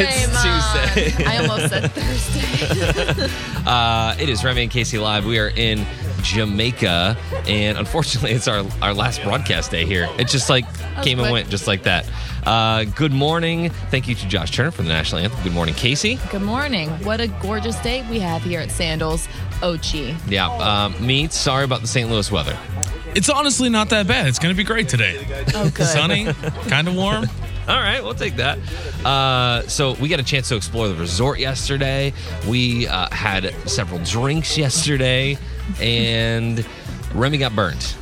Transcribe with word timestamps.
It's 0.00 0.32
Mom. 0.32 0.94
Tuesday. 0.94 1.24
I 1.24 1.38
almost 1.38 1.68
said 1.68 1.90
Thursday. 1.92 3.28
Uh, 3.66 4.16
it 4.18 4.28
is 4.28 4.42
Remy 4.44 4.62
and 4.62 4.70
Casey 4.70 4.98
live. 4.98 5.26
We 5.26 5.38
are 5.38 5.48
in 5.48 5.86
Jamaica, 6.22 7.16
and 7.46 7.78
unfortunately, 7.78 8.32
it's 8.32 8.48
our 8.48 8.64
our 8.82 8.94
last 8.94 9.22
broadcast 9.22 9.70
day 9.70 9.84
here. 9.84 10.08
It 10.18 10.28
just 10.28 10.48
like 10.48 10.64
came 11.02 11.20
and 11.20 11.30
went 11.30 11.48
just 11.48 11.66
like 11.66 11.82
that. 11.84 12.08
Uh, 12.46 12.84
good 12.84 13.12
morning. 13.12 13.70
Thank 13.90 14.08
you 14.08 14.14
to 14.14 14.28
Josh 14.28 14.50
Turner 14.50 14.70
for 14.70 14.82
the 14.82 14.88
national 14.88 15.20
anthem. 15.20 15.42
Good 15.42 15.52
morning, 15.52 15.74
Casey. 15.74 16.18
Good 16.30 16.42
morning. 16.42 16.88
What 17.04 17.20
a 17.20 17.28
gorgeous 17.28 17.76
day 17.80 18.04
we 18.08 18.18
have 18.20 18.42
here 18.42 18.60
at 18.60 18.70
Sandals 18.70 19.28
Ochi. 19.60 20.16
Yeah, 20.30 20.48
um, 20.48 21.06
me. 21.06 21.28
Sorry 21.28 21.64
about 21.64 21.82
the 21.82 21.86
St. 21.86 22.08
Louis 22.08 22.30
weather. 22.32 22.58
It's 23.14 23.28
honestly 23.28 23.68
not 23.68 23.90
that 23.90 24.06
bad. 24.06 24.28
It's 24.28 24.38
going 24.38 24.54
to 24.54 24.56
be 24.56 24.64
great 24.64 24.88
today. 24.88 25.26
Oh, 25.54 25.70
good. 25.74 25.86
Sunny, 25.86 26.32
kind 26.68 26.88
of 26.88 26.94
warm. 26.94 27.26
All 27.74 27.78
right, 27.78 28.02
we'll 28.02 28.14
take 28.14 28.34
that. 28.36 28.58
Uh, 29.04 29.62
so 29.68 29.92
we 29.94 30.08
got 30.08 30.18
a 30.18 30.24
chance 30.24 30.48
to 30.48 30.56
explore 30.56 30.88
the 30.88 30.96
resort 30.96 31.38
yesterday. 31.38 32.12
We 32.48 32.88
uh, 32.88 33.08
had 33.10 33.54
several 33.70 34.00
drinks 34.02 34.58
yesterday, 34.58 35.38
and 35.80 36.66
Remy 37.14 37.38
got 37.38 37.54
burnt. 37.54 37.96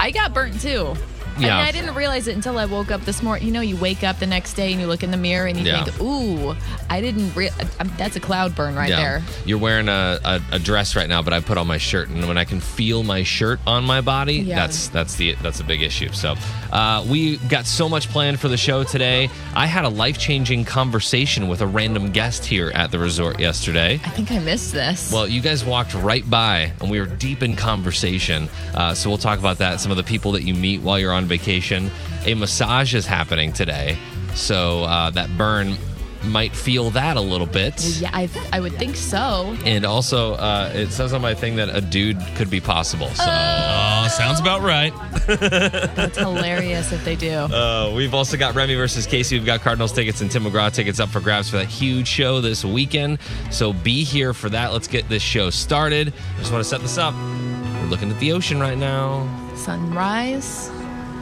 I 0.00 0.10
got 0.10 0.34
burnt 0.34 0.60
too. 0.60 0.96
Yeah. 1.38 1.58
And 1.58 1.66
I 1.68 1.72
didn't 1.72 1.94
realize 1.94 2.28
it 2.28 2.34
until 2.36 2.58
I 2.58 2.66
woke 2.66 2.90
up 2.90 3.02
this 3.04 3.22
morning. 3.22 3.46
You 3.46 3.52
know, 3.52 3.60
you 3.60 3.76
wake 3.76 4.04
up 4.04 4.18
the 4.18 4.26
next 4.26 4.54
day 4.54 4.72
and 4.72 4.80
you 4.80 4.86
look 4.86 5.02
in 5.02 5.10
the 5.10 5.16
mirror 5.16 5.46
and 5.46 5.58
you 5.58 5.64
Yeah. 5.64 5.84
think, 5.84 6.00
"Ooh, 6.00 6.54
I 6.90 7.00
didn't." 7.00 7.34
Re- 7.34 7.50
um, 7.80 7.90
that's 7.96 8.16
a 8.16 8.20
cloud 8.20 8.54
burn 8.54 8.74
right 8.74 8.88
there. 8.90 9.22
You're 9.44 9.58
wearing 9.58 9.88
a, 9.88 10.18
a, 10.24 10.40
a 10.52 10.58
dress 10.58 10.94
right 10.96 11.08
now, 11.08 11.22
but 11.22 11.32
I 11.32 11.40
put 11.40 11.58
on 11.58 11.66
my 11.66 11.78
shirt, 11.78 12.08
and 12.08 12.26
when 12.28 12.38
I 12.38 12.44
can 12.44 12.60
feel 12.60 13.02
my 13.02 13.22
shirt 13.22 13.60
on 13.66 13.84
my 13.84 14.00
body, 14.00 14.36
Yeah. 14.36 14.56
that's 14.56 14.88
that's 14.88 15.14
the 15.16 15.34
that's 15.42 15.60
a 15.60 15.64
big 15.64 15.82
issue. 15.82 16.10
So 16.12 16.34
uh, 16.72 17.04
we 17.08 17.36
got 17.48 17.66
so 17.66 17.88
much 17.88 18.08
planned 18.10 18.38
for 18.40 18.48
the 18.48 18.56
show 18.56 18.84
today. 18.84 19.28
I 19.54 19.66
had 19.66 19.84
a 19.84 19.88
life 19.88 20.18
changing 20.18 20.64
conversation 20.64 21.48
with 21.48 21.60
a 21.60 21.66
random 21.66 22.10
guest 22.12 22.44
here 22.44 22.70
at 22.74 22.90
the 22.90 22.98
resort 22.98 23.40
yesterday. 23.40 24.00
I 24.04 24.10
think 24.10 24.30
I 24.30 24.38
missed 24.38 24.72
this. 24.72 25.12
Well, 25.12 25.26
you 25.28 25.40
guys 25.40 25.64
walked 25.64 25.94
right 25.94 26.28
by, 26.28 26.72
and 26.80 26.90
we 26.90 27.00
were 27.00 27.06
deep 27.06 27.42
in 27.42 27.56
conversation. 27.56 28.48
Uh, 28.74 28.94
so 28.94 29.08
we'll 29.08 29.18
talk 29.18 29.38
about 29.38 29.58
that. 29.58 29.80
Some 29.80 29.90
of 29.90 29.96
the 29.96 30.02
people 30.04 30.32
that 30.32 30.42
you 30.44 30.54
meet 30.54 30.80
while 30.80 30.98
you're 30.98 31.12
on 31.12 31.23
vacation. 31.26 31.90
A 32.26 32.34
massage 32.34 32.94
is 32.94 33.06
happening 33.06 33.52
today, 33.52 33.98
so 34.34 34.84
uh, 34.84 35.10
that 35.10 35.36
burn 35.36 35.76
might 36.24 36.56
feel 36.56 36.88
that 36.88 37.18
a 37.18 37.20
little 37.20 37.46
bit. 37.46 37.84
yeah, 38.00 38.08
I, 38.10 38.30
I 38.50 38.58
would 38.58 38.72
think 38.76 38.96
so. 38.96 39.54
And 39.66 39.84
also, 39.84 40.32
uh, 40.36 40.72
it 40.74 40.88
says 40.90 41.12
on 41.12 41.20
my 41.20 41.34
thing 41.34 41.56
that 41.56 41.68
a 41.68 41.82
dude 41.82 42.18
could 42.36 42.48
be 42.48 42.60
possible. 42.62 43.08
So 43.10 43.24
Oh, 43.28 44.08
sounds 44.08 44.40
about 44.40 44.62
right. 44.62 44.90
That's 45.26 46.16
hilarious 46.16 46.92
if 46.92 47.04
they 47.04 47.14
do. 47.14 47.30
uh, 47.30 47.92
we've 47.94 48.14
also 48.14 48.38
got 48.38 48.54
Remy 48.54 48.74
versus 48.74 49.06
Casey. 49.06 49.36
We've 49.36 49.44
got 49.44 49.60
Cardinals 49.60 49.92
tickets 49.92 50.22
and 50.22 50.30
Tim 50.30 50.44
McGraw 50.44 50.72
tickets 50.72 50.98
up 50.98 51.10
for 51.10 51.20
grabs 51.20 51.50
for 51.50 51.58
that 51.58 51.66
huge 51.68 52.08
show 52.08 52.40
this 52.40 52.64
weekend. 52.64 53.18
So 53.50 53.74
be 53.74 54.02
here 54.02 54.32
for 54.32 54.48
that. 54.48 54.72
Let's 54.72 54.88
get 54.88 55.06
this 55.10 55.22
show 55.22 55.50
started. 55.50 56.10
I 56.36 56.38
just 56.38 56.52
want 56.52 56.64
to 56.64 56.68
set 56.70 56.80
this 56.80 56.96
up. 56.96 57.12
We're 57.12 57.88
looking 57.90 58.10
at 58.10 58.18
the 58.18 58.32
ocean 58.32 58.60
right 58.60 58.78
now. 58.78 59.28
Sunrise. 59.56 60.70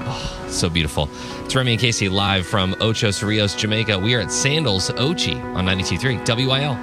So 0.53 0.69
beautiful. 0.69 1.08
It's 1.47 1.56
Remy 1.56 1.72
and 1.72 1.81
Casey 1.81 2.11
live 2.11 2.47
from 2.47 2.75
Ocho 2.81 3.08
Cerritos, 3.08 3.56
Jamaica. 3.56 3.98
We 3.98 4.14
are 4.14 4.20
at 4.20 4.31
Sandals 4.31 4.91
Ochi 4.91 5.42
on 5.55 5.64
92.3 5.64 6.27
WIL. 6.47 6.77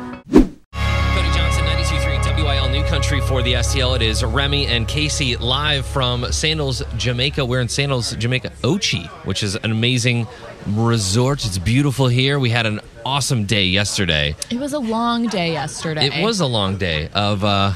Cody 1.14 1.30
Johnson, 1.38 1.64
92.3 1.66 2.44
WIL 2.44 2.70
New 2.70 2.84
Country 2.86 3.22
for 3.22 3.44
the 3.44 3.54
STL. 3.54 3.96
It 3.96 4.02
is 4.02 4.24
Remy 4.24 4.66
and 4.66 4.88
Casey 4.88 5.38
live 5.38 5.86
from 5.86 6.32
Sandals, 6.32 6.82
Jamaica. 6.98 7.46
We're 7.46 7.62
in 7.62 7.70
Sandals, 7.70 8.16
Jamaica 8.16 8.50
Ochi, 8.64 9.06
which 9.26 9.44
is 9.44 9.56
an 9.58 9.70
amazing 9.72 10.26
resort. 10.70 11.46
It's 11.46 11.60
beautiful 11.60 12.08
here. 12.08 12.40
We 12.40 12.50
had 12.50 12.66
an 12.66 12.80
awesome 13.06 13.46
day 13.46 13.66
yesterday. 13.66 14.36
It 14.50 14.60
was 14.60 14.74
a 14.74 14.80
long 14.80 15.28
day 15.28 15.52
yesterday. 15.52 16.08
It 16.08 16.24
was 16.24 16.40
a 16.40 16.48
long 16.48 16.78
day 16.78 17.10
of 17.14 17.44
uh, 17.44 17.74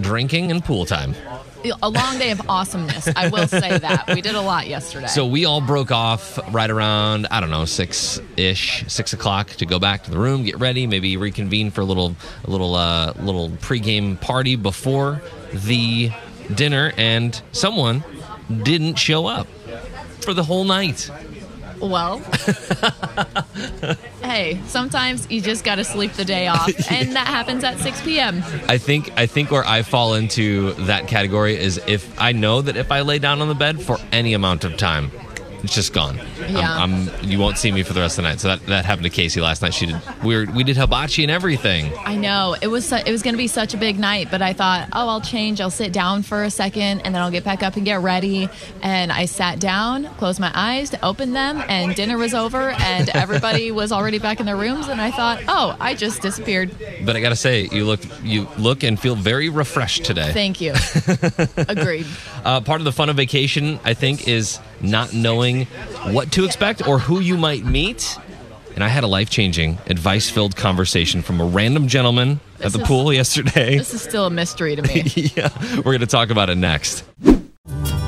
drinking 0.00 0.50
and 0.50 0.64
pool 0.64 0.86
time. 0.86 1.14
A 1.82 1.88
long 1.88 2.18
day 2.18 2.30
of 2.30 2.48
awesomeness. 2.48 3.08
I 3.16 3.28
will 3.28 3.48
say 3.48 3.78
that 3.78 4.08
we 4.14 4.20
did 4.20 4.34
a 4.34 4.40
lot 4.40 4.66
yesterday. 4.66 5.06
So 5.06 5.26
we 5.26 5.44
all 5.44 5.60
broke 5.60 5.90
off 5.90 6.38
right 6.52 6.70
around 6.70 7.26
I 7.30 7.40
don't 7.40 7.50
know 7.50 7.64
six 7.64 8.20
ish, 8.36 8.84
six 8.88 9.12
o'clock 9.12 9.48
to 9.50 9.66
go 9.66 9.78
back 9.78 10.04
to 10.04 10.10
the 10.10 10.18
room, 10.18 10.44
get 10.44 10.58
ready, 10.58 10.86
maybe 10.86 11.16
reconvene 11.16 11.70
for 11.70 11.80
a 11.80 11.84
little, 11.84 12.16
a 12.44 12.50
little, 12.50 12.74
uh, 12.74 13.12
little 13.18 13.50
pregame 13.50 14.20
party 14.20 14.56
before 14.56 15.22
the 15.52 16.10
dinner, 16.54 16.92
and 16.96 17.40
someone 17.52 18.04
didn't 18.62 18.96
show 18.96 19.26
up 19.26 19.46
for 20.20 20.34
the 20.34 20.42
whole 20.42 20.64
night. 20.64 21.10
Well, 21.88 22.18
hey, 24.22 24.60
sometimes 24.66 25.30
you 25.30 25.40
just 25.40 25.64
got 25.64 25.76
to 25.76 25.84
sleep 25.84 26.12
the 26.12 26.24
day 26.24 26.48
off, 26.48 26.68
and 26.90 27.14
that 27.14 27.26
happens 27.26 27.64
at 27.64 27.78
6 27.78 28.02
p.m. 28.02 28.42
I 28.68 28.78
think 28.78 29.12
I 29.16 29.26
think 29.26 29.50
where 29.50 29.64
I 29.64 29.82
fall 29.82 30.14
into 30.14 30.72
that 30.84 31.08
category 31.08 31.58
is 31.58 31.80
if 31.86 32.20
I 32.20 32.32
know 32.32 32.62
that 32.62 32.76
if 32.76 32.90
I 32.90 33.02
lay 33.02 33.18
down 33.18 33.40
on 33.40 33.48
the 33.48 33.54
bed 33.54 33.82
for 33.82 33.98
any 34.12 34.34
amount 34.34 34.64
of 34.64 34.76
time, 34.76 35.10
it's 35.64 35.74
just 35.74 35.92
gone. 35.92 36.18
I'm- 36.20 36.54
Yeah. 36.54 36.76
I'm, 36.76 37.08
you 37.28 37.38
won't 37.38 37.58
see 37.58 37.72
me 37.72 37.82
for 37.82 37.92
the 37.92 38.00
rest 38.00 38.18
of 38.18 38.24
the 38.24 38.30
night. 38.30 38.40
So 38.40 38.48
that, 38.48 38.66
that 38.66 38.84
happened 38.84 39.04
to 39.04 39.10
Casey 39.10 39.40
last 39.40 39.62
night. 39.62 39.74
She 39.74 39.86
did 39.86 39.96
we 40.22 40.36
were, 40.36 40.46
we 40.52 40.64
did 40.64 40.76
hibachi 40.76 41.22
and 41.22 41.30
everything. 41.30 41.92
I 42.04 42.16
know 42.16 42.56
it 42.60 42.68
was 42.68 42.86
su- 42.88 42.96
it 43.04 43.10
was 43.10 43.22
going 43.22 43.34
to 43.34 43.38
be 43.38 43.46
such 43.48 43.74
a 43.74 43.76
big 43.76 43.98
night, 43.98 44.28
but 44.30 44.42
I 44.42 44.52
thought, 44.52 44.88
oh, 44.92 45.08
I'll 45.08 45.20
change. 45.20 45.60
I'll 45.60 45.70
sit 45.70 45.92
down 45.92 46.22
for 46.22 46.44
a 46.44 46.50
second, 46.50 47.00
and 47.00 47.14
then 47.14 47.22
I'll 47.22 47.30
get 47.30 47.44
back 47.44 47.62
up 47.62 47.76
and 47.76 47.84
get 47.84 48.00
ready. 48.00 48.48
And 48.82 49.10
I 49.12 49.24
sat 49.26 49.58
down, 49.60 50.06
closed 50.16 50.40
my 50.40 50.50
eyes, 50.54 50.94
opened 51.02 51.34
them, 51.34 51.62
and 51.68 51.94
dinner 51.94 52.16
was 52.18 52.34
over, 52.34 52.70
and 52.70 53.08
everybody 53.10 53.70
was 53.80 53.92
already 53.92 54.18
back 54.18 54.40
in 54.40 54.46
their 54.46 54.56
rooms. 54.56 54.88
And 54.88 55.00
I 55.00 55.10
thought, 55.10 55.42
oh, 55.48 55.76
I 55.80 55.94
just 55.94 56.22
disappeared. 56.22 56.70
But 57.04 57.16
I 57.16 57.20
gotta 57.20 57.36
say, 57.36 57.68
you 57.72 57.84
look 57.84 58.00
you 58.22 58.48
look 58.58 58.82
and 58.82 58.98
feel 58.98 59.16
very 59.16 59.48
refreshed 59.48 60.04
today. 60.04 60.32
Thank 60.32 60.60
you. 60.60 60.72
Agreed. 61.56 62.06
Uh, 62.44 62.60
part 62.60 62.80
of 62.80 62.84
the 62.84 62.92
fun 62.92 63.08
of 63.08 63.16
vacation, 63.16 63.78
I 63.84 63.94
think, 63.94 64.28
is 64.28 64.58
not 64.80 65.12
knowing 65.12 65.66
what 66.12 66.32
to 66.32 66.44
expect 66.44 66.86
or 66.86 66.98
who 66.98 67.20
you 67.20 67.36
might 67.36 67.64
meet. 67.64 68.16
And 68.74 68.82
I 68.82 68.88
had 68.88 69.04
a 69.04 69.06
life 69.06 69.30
changing, 69.30 69.78
advice 69.86 70.28
filled 70.28 70.56
conversation 70.56 71.22
from 71.22 71.40
a 71.40 71.44
random 71.44 71.86
gentleman 71.86 72.40
at 72.60 72.72
the 72.72 72.80
is- 72.80 72.86
pool 72.88 73.12
yesterday. 73.20 73.78
This 73.78 73.94
is 73.94 74.02
still 74.02 74.26
a 74.26 74.30
mystery 74.30 74.74
to 74.76 74.82
me. 74.82 75.02
yeah, 75.36 75.48
we're 75.84 75.92
gonna 75.92 76.06
talk 76.06 76.30
about 76.30 76.50
it 76.50 76.56
next. 76.56 77.04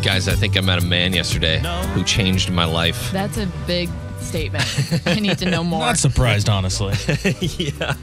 Guys, 0.03 0.29
I 0.29 0.35
think 0.35 0.57
I 0.57 0.61
met 0.61 0.83
a 0.83 0.87
man 0.87 1.13
yesterday 1.13 1.59
who 1.95 2.03
changed 2.05 2.51
my 2.51 2.65
life. 2.65 3.11
That's 3.13 3.39
a 3.39 3.47
big 3.67 3.89
statement. 4.21 4.65
I 5.07 5.21
need 5.21 5.39
to 5.39 5.51
know 5.51 5.63
more. 5.65 5.81
Not 5.81 5.99
surprised, 5.99 6.49
honestly. 6.49 6.95
yeah. 7.41 7.95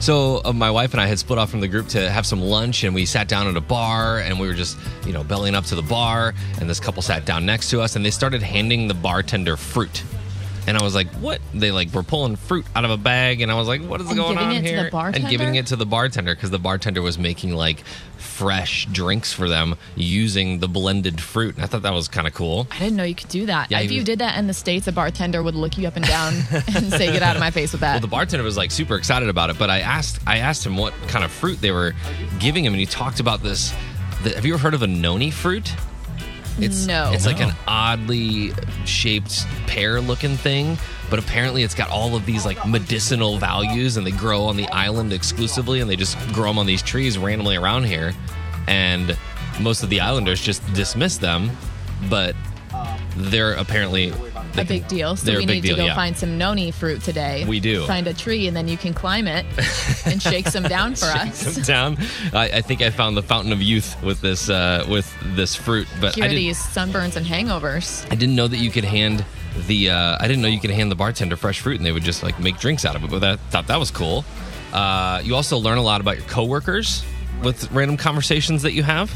So 0.00 0.40
uh, 0.44 0.52
my 0.52 0.70
wife 0.70 0.92
and 0.92 1.00
I 1.00 1.06
had 1.06 1.18
split 1.18 1.38
off 1.38 1.50
from 1.50 1.60
the 1.60 1.68
group 1.68 1.88
to 1.88 2.08
have 2.10 2.26
some 2.26 2.40
lunch, 2.40 2.84
and 2.84 2.94
we 2.94 3.06
sat 3.06 3.28
down 3.28 3.48
at 3.48 3.56
a 3.56 3.60
bar, 3.60 4.20
and 4.20 4.38
we 4.38 4.46
were 4.46 4.54
just, 4.54 4.78
you 5.04 5.12
know, 5.12 5.24
bellying 5.24 5.54
up 5.54 5.64
to 5.64 5.74
the 5.74 5.82
bar. 5.82 6.32
And 6.60 6.70
this 6.70 6.78
couple 6.78 7.02
sat 7.02 7.24
down 7.24 7.44
next 7.44 7.70
to 7.70 7.80
us, 7.80 7.96
and 7.96 8.04
they 8.04 8.10
started 8.10 8.42
handing 8.42 8.86
the 8.86 8.94
bartender 8.94 9.56
fruit. 9.56 10.04
And 10.66 10.76
I 10.76 10.82
was 10.82 10.94
like, 10.94 11.08
"What?" 11.14 11.40
They 11.54 11.70
like 11.70 11.92
were 11.94 12.02
pulling 12.02 12.36
fruit 12.36 12.66
out 12.74 12.84
of 12.84 12.90
a 12.90 12.96
bag, 12.96 13.40
and 13.40 13.52
I 13.52 13.54
was 13.54 13.68
like, 13.68 13.82
"What 13.82 14.00
is 14.00 14.08
And 14.08 14.16
going 14.16 14.36
on 14.38 14.50
it 14.52 14.56
to 14.56 14.62
the 14.62 14.68
here?" 14.68 14.90
and 15.14 15.28
giving 15.28 15.54
it 15.54 15.66
to 15.66 15.76
the 15.76 15.86
bartender 15.86 16.34
because 16.34 16.50
the 16.50 16.58
bartender 16.58 17.02
was 17.02 17.18
making 17.18 17.52
like 17.54 17.84
fresh 18.16 18.86
drinks 18.86 19.32
for 19.32 19.48
them 19.48 19.76
using 19.94 20.58
the 20.58 20.68
blended 20.68 21.20
fruit. 21.20 21.54
And 21.54 21.64
I 21.64 21.66
thought 21.66 21.82
that 21.82 21.92
was 21.92 22.08
kind 22.08 22.26
of 22.26 22.34
cool. 22.34 22.66
I 22.70 22.78
didn't 22.80 22.96
know 22.96 23.04
you 23.04 23.14
could 23.14 23.28
do 23.28 23.46
that. 23.46 23.70
Yeah, 23.70 23.80
if 23.80 23.90
you 23.90 23.98
was- 23.98 24.04
did 24.04 24.18
that 24.18 24.38
in 24.38 24.46
the 24.46 24.54
States, 24.54 24.86
a 24.86 24.92
bartender 24.92 25.42
would 25.42 25.54
look 25.54 25.78
you 25.78 25.86
up 25.86 25.96
and 25.96 26.04
down 26.04 26.34
and 26.74 26.90
say, 26.90 27.12
get 27.12 27.22
out 27.22 27.36
of 27.36 27.40
my 27.40 27.50
face 27.50 27.72
with 27.72 27.80
that. 27.82 27.92
Well, 27.94 28.00
the 28.00 28.06
bartender 28.08 28.44
was 28.44 28.56
like 28.56 28.70
super 28.70 28.96
excited 28.96 29.28
about 29.28 29.50
it, 29.50 29.58
but 29.58 29.70
I 29.70 29.80
asked 29.80 30.20
I 30.26 30.38
asked 30.38 30.66
him 30.66 30.76
what 30.76 30.92
kind 31.08 31.24
of 31.24 31.30
fruit 31.30 31.60
they 31.60 31.70
were 31.70 31.94
giving 32.40 32.64
him, 32.64 32.72
and 32.72 32.80
he 32.80 32.86
talked 32.86 33.20
about 33.20 33.42
this. 33.42 33.72
The, 34.22 34.30
have 34.34 34.44
you 34.44 34.54
ever 34.54 34.62
heard 34.62 34.74
of 34.74 34.82
a 34.82 34.86
noni 34.86 35.30
fruit? 35.30 35.72
It's 36.58 36.86
No. 36.86 37.10
It's 37.12 37.26
like 37.26 37.40
an 37.40 37.52
oddly 37.66 38.52
shaped 38.84 39.46
pear-looking 39.66 40.36
thing, 40.36 40.78
but 41.10 41.18
apparently 41.18 41.62
it's 41.62 41.74
got 41.74 41.90
all 41.90 42.16
of 42.16 42.24
these 42.24 42.46
like 42.46 42.66
medicinal 42.66 43.38
values, 43.38 43.96
and 43.96 44.06
they 44.06 44.10
grow 44.10 44.44
on 44.44 44.56
the 44.56 44.68
island 44.68 45.12
exclusively, 45.12 45.80
and 45.80 45.90
they 45.90 45.96
just 45.96 46.16
grow 46.32 46.48
them 46.48 46.58
on 46.58 46.66
these 46.66 46.82
trees 46.82 47.18
randomly 47.18 47.56
around 47.56 47.84
here, 47.84 48.14
and 48.66 49.16
most 49.60 49.82
of 49.82 49.90
the 49.90 50.00
islanders 50.00 50.40
just 50.40 50.62
dismiss 50.74 51.16
them, 51.18 51.50
but 52.08 52.34
they're 53.16 53.54
apparently 53.54 54.10
they 54.10 54.16
a 54.18 54.52
can- 54.52 54.66
big 54.66 54.88
deal. 54.88 55.16
So 55.16 55.26
they're 55.26 55.38
we 55.38 55.46
big 55.46 55.56
need 55.56 55.68
deal, 55.68 55.76
to 55.76 55.82
go 55.82 55.86
yeah. 55.86 55.94
find 55.94 56.16
some 56.16 56.38
noni 56.38 56.70
fruit 56.70 57.02
today. 57.02 57.44
We 57.46 57.60
do. 57.60 57.86
Find 57.86 58.06
a 58.06 58.14
tree 58.14 58.46
and 58.46 58.56
then 58.56 58.68
you 58.68 58.76
can 58.76 58.94
climb 58.94 59.26
it 59.26 59.46
and 60.06 60.20
shake 60.22 60.48
some 60.48 60.64
down 60.64 60.94
for 60.94 61.06
us. 61.06 61.56
down. 61.66 61.96
I, 62.32 62.50
I 62.54 62.60
think 62.62 62.82
I 62.82 62.90
found 62.90 63.16
the 63.16 63.22
fountain 63.22 63.52
of 63.52 63.62
youth 63.62 64.00
with 64.02 64.20
this 64.20 64.48
uh, 64.50 64.84
with 64.88 65.12
this 65.34 65.54
fruit, 65.54 65.88
but 66.00 66.08
I 66.08 66.12
Cure 66.12 66.28
didn't, 66.28 66.36
these 66.38 66.58
sunburns 66.58 67.16
and 67.16 67.26
hangovers. 67.26 68.06
I 68.10 68.14
didn't 68.14 68.34
know 68.36 68.48
that 68.48 68.58
you 68.58 68.70
could 68.70 68.84
hand 68.84 69.24
the 69.66 69.90
uh, 69.90 70.16
I 70.20 70.26
didn't 70.28 70.42
know 70.42 70.48
you 70.48 70.60
could 70.60 70.70
hand 70.70 70.90
the 70.90 70.96
bartender 70.96 71.36
fresh 71.36 71.60
fruit 71.60 71.76
and 71.76 71.86
they 71.86 71.92
would 71.92 72.04
just 72.04 72.22
like 72.22 72.38
make 72.40 72.58
drinks 72.58 72.84
out 72.84 72.96
of 72.96 73.04
it. 73.04 73.10
But 73.10 73.24
I 73.24 73.36
thought 73.36 73.66
that 73.68 73.78
was 73.78 73.90
cool. 73.90 74.24
Uh, 74.72 75.20
you 75.24 75.34
also 75.34 75.56
learn 75.58 75.78
a 75.78 75.82
lot 75.82 76.00
about 76.00 76.18
your 76.18 76.26
coworkers 76.26 77.04
with 77.42 77.70
random 77.72 77.96
conversations 77.96 78.62
that 78.62 78.72
you 78.72 78.82
have. 78.82 79.10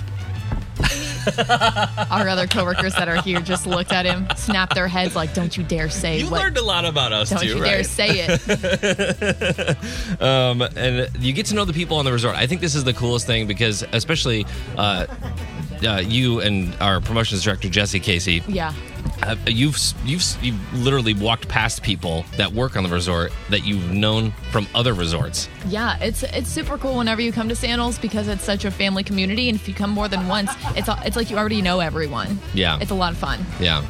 Our 2.10 2.28
other 2.28 2.46
coworkers 2.46 2.94
that 2.94 3.08
are 3.08 3.20
here 3.22 3.40
just 3.40 3.66
looked 3.66 3.92
at 3.92 4.06
him, 4.06 4.26
snapped 4.36 4.74
their 4.74 4.88
heads 4.88 5.14
like, 5.16 5.34
"Don't 5.34 5.56
you 5.56 5.62
dare 5.64 5.88
say 5.90 6.18
You 6.20 6.30
what." 6.30 6.40
learned 6.40 6.58
a 6.58 6.62
lot 6.64 6.84
about 6.84 7.12
us 7.12 7.30
don't 7.30 7.40
too, 7.40 7.46
you 7.48 7.62
right? 7.62 7.70
dare 7.70 7.84
say 7.84 8.26
it. 8.28 10.20
um, 10.22 10.62
and 10.76 11.08
you 11.18 11.32
get 11.32 11.46
to 11.46 11.54
know 11.54 11.64
the 11.64 11.72
people 11.72 11.96
on 11.96 12.04
the 12.04 12.12
resort. 12.12 12.36
I 12.36 12.46
think 12.46 12.60
this 12.60 12.74
is 12.74 12.84
the 12.84 12.92
coolest 12.94 13.26
thing 13.26 13.46
because, 13.46 13.84
especially 13.92 14.46
uh, 14.76 15.06
uh, 15.86 16.02
you 16.04 16.40
and 16.40 16.74
our 16.80 17.00
promotions 17.00 17.42
director 17.42 17.68
Jesse 17.68 18.00
Casey, 18.00 18.42
Yeah. 18.48 18.72
Uh, 19.22 19.36
you've 19.46 19.78
you've 20.04 20.24
you've 20.42 20.74
literally 20.74 21.14
walked 21.14 21.48
past 21.48 21.82
people 21.82 22.24
that 22.36 22.52
work 22.52 22.76
on 22.76 22.82
the 22.82 22.88
resort 22.88 23.32
that 23.50 23.64
you've 23.64 23.90
known 23.90 24.32
from 24.50 24.66
other 24.74 24.94
resorts. 24.94 25.48
Yeah, 25.66 25.98
it's 26.00 26.22
it's 26.22 26.48
super 26.48 26.78
cool 26.78 26.98
whenever 26.98 27.20
you 27.20 27.32
come 27.32 27.48
to 27.48 27.56
Sandals 27.56 27.98
because 27.98 28.28
it's 28.28 28.44
such 28.44 28.64
a 28.64 28.70
family 28.70 29.04
community, 29.04 29.48
and 29.48 29.58
if 29.58 29.68
you 29.68 29.74
come 29.74 29.90
more 29.90 30.08
than 30.08 30.28
once, 30.28 30.50
it's 30.76 30.88
it's 31.04 31.16
like 31.16 31.30
you 31.30 31.36
already 31.36 31.62
know 31.62 31.80
everyone. 31.80 32.38
Yeah. 32.54 32.78
it's 32.80 32.90
a 32.90 32.94
lot 32.94 33.12
of 33.12 33.18
fun. 33.18 33.44
Yeah. 33.60 33.84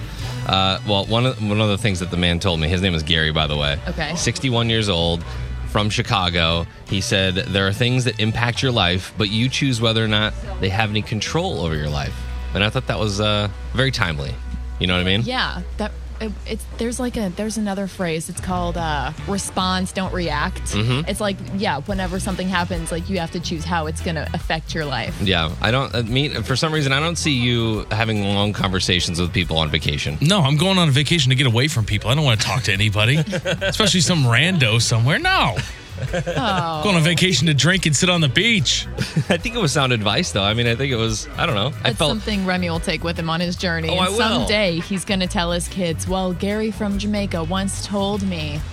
Uh, 0.47 0.81
well, 0.89 1.05
one 1.07 1.27
of 1.27 1.43
one 1.47 1.61
of 1.61 1.69
the 1.69 1.79
things 1.79 2.01
that 2.01 2.11
the 2.11 2.17
man 2.17 2.41
told 2.41 2.61
me, 2.61 2.69
his 2.69 2.83
name 2.83 2.95
is 2.95 3.03
Gary, 3.03 3.31
by 3.31 3.47
the 3.47 3.57
way. 3.57 3.79
Okay. 3.89 4.17
61 4.17 4.71
years 4.71 4.89
old, 4.89 5.23
from 5.71 5.89
Chicago. 5.89 6.67
He 6.89 7.01
said 7.01 7.35
there 7.35 7.67
are 7.67 7.73
things 7.73 8.05
that 8.05 8.21
impact 8.21 8.63
your 8.63 8.73
life, 8.73 9.15
but 9.17 9.31
you 9.31 9.49
choose 9.49 9.81
whether 9.81 10.05
or 10.05 10.09
not 10.09 10.35
they 10.61 10.69
have 10.69 10.91
any 10.91 11.03
control 11.03 11.61
over 11.61 11.77
your 11.77 11.89
life. 11.89 12.15
And 12.55 12.65
I 12.65 12.71
thought 12.71 12.89
that 12.89 12.99
was 12.99 13.21
uh, 13.21 13.49
very 13.73 13.93
timely. 13.93 14.35
You 14.81 14.87
know 14.87 14.95
what 14.95 15.03
I 15.03 15.05
mean? 15.05 15.23
Yeah, 15.23 15.63
that 15.77 15.93
it, 16.21 16.33
it's 16.47 16.65
there's 16.79 17.01
like 17.01 17.17
a 17.17 17.31
there's 17.31 17.57
another 17.57 17.87
phrase. 17.87 18.29
It's 18.29 18.41
called 18.41 18.77
uh, 18.77 19.13
respond, 19.27 19.93
don't 19.95 20.13
react. 20.13 20.63
Mm-hmm. 20.73 21.09
It's 21.09 21.21
like 21.21 21.37
yeah, 21.55 21.81
whenever 21.81 22.21
something 22.21 22.49
happens, 22.49 22.93
like 22.93 23.09
you 23.09 23.19
have 23.19 23.31
to 23.33 23.41
choose 23.41 23.65
how 23.65 23.87
it's 23.87 24.01
gonna 24.01 24.29
affect 24.35 24.75
your 24.75 24.85
life. 24.85 25.19
Yeah. 25.21 25.55
I 25.61 25.71
don't 25.71 25.95
uh, 25.95 26.03
meet 26.03 26.45
for 26.45 26.57
some 26.57 26.73
reason 26.73 26.93
I 26.93 27.01
don't 27.01 27.17
see 27.17 27.33
you 27.33 27.87
having 27.91 28.23
long 28.23 28.53
conversations 28.53 29.21
with 29.21 29.33
people 29.33 29.57
on 29.59 29.71
vacation. 29.71 30.19
No, 30.21 30.41
I'm 30.41 30.57
going 30.57 30.79
on 30.79 30.89
a 30.89 30.93
vacation 30.93 31.31
to 31.31 31.37
get 31.37 31.47
away 31.47 31.69
from 31.69 31.85
people. 31.85 32.11
I 32.11 32.15
don't 32.15 32.25
want 32.25 32.41
to 32.41 32.47
talk 32.47 32.63
to 32.65 32.73
anybody, 32.73 33.17
especially 33.63 34.01
some 34.01 34.25
rando 34.25 34.81
somewhere. 34.81 35.19
No. 35.19 35.57
Oh, 36.03 36.81
Going 36.83 36.97
on 36.97 37.03
a 37.03 37.05
vacation 37.05 37.47
to 37.49 37.55
drink 37.55 37.87
and 37.87 37.95
sit 37.95 38.09
on 38.09 38.21
the 38.21 38.29
beach. 38.29 38.87
I 39.29 39.37
think 39.37 39.55
it 39.55 39.61
was 39.61 39.73
sound 39.73 39.93
advice 39.93 40.33
though. 40.33 40.43
I 40.43 40.55
mean, 40.55 40.67
I 40.67 40.75
think 40.75 40.93
it 40.93 40.97
was 40.97 41.29
I 41.37 41.47
don't 41.47 41.55
know. 41.55 41.69
I 41.69 41.83
That's 41.91 41.99
felt 41.99 42.11
something 42.11 42.47
Remy 42.47 42.71
will 42.71 42.81
take 42.81 43.05
with 43.05 43.19
him 43.19 43.29
on 43.31 43.41
his 43.41 43.57
journey. 43.57 43.89
Oh, 43.91 43.93
and 43.93 44.01
I 44.01 44.09
will. 44.09 44.19
someday 44.19 44.81
he's 44.81 45.05
gonna 45.05 45.27
tell 45.27 45.53
his 45.53 45.69
kids, 45.69 46.09
"Well, 46.09 46.33
Gary 46.33 46.71
from 46.71 46.99
Jamaica 46.99 47.45
once 47.45 47.87
told 47.87 48.23
me." 48.23 48.61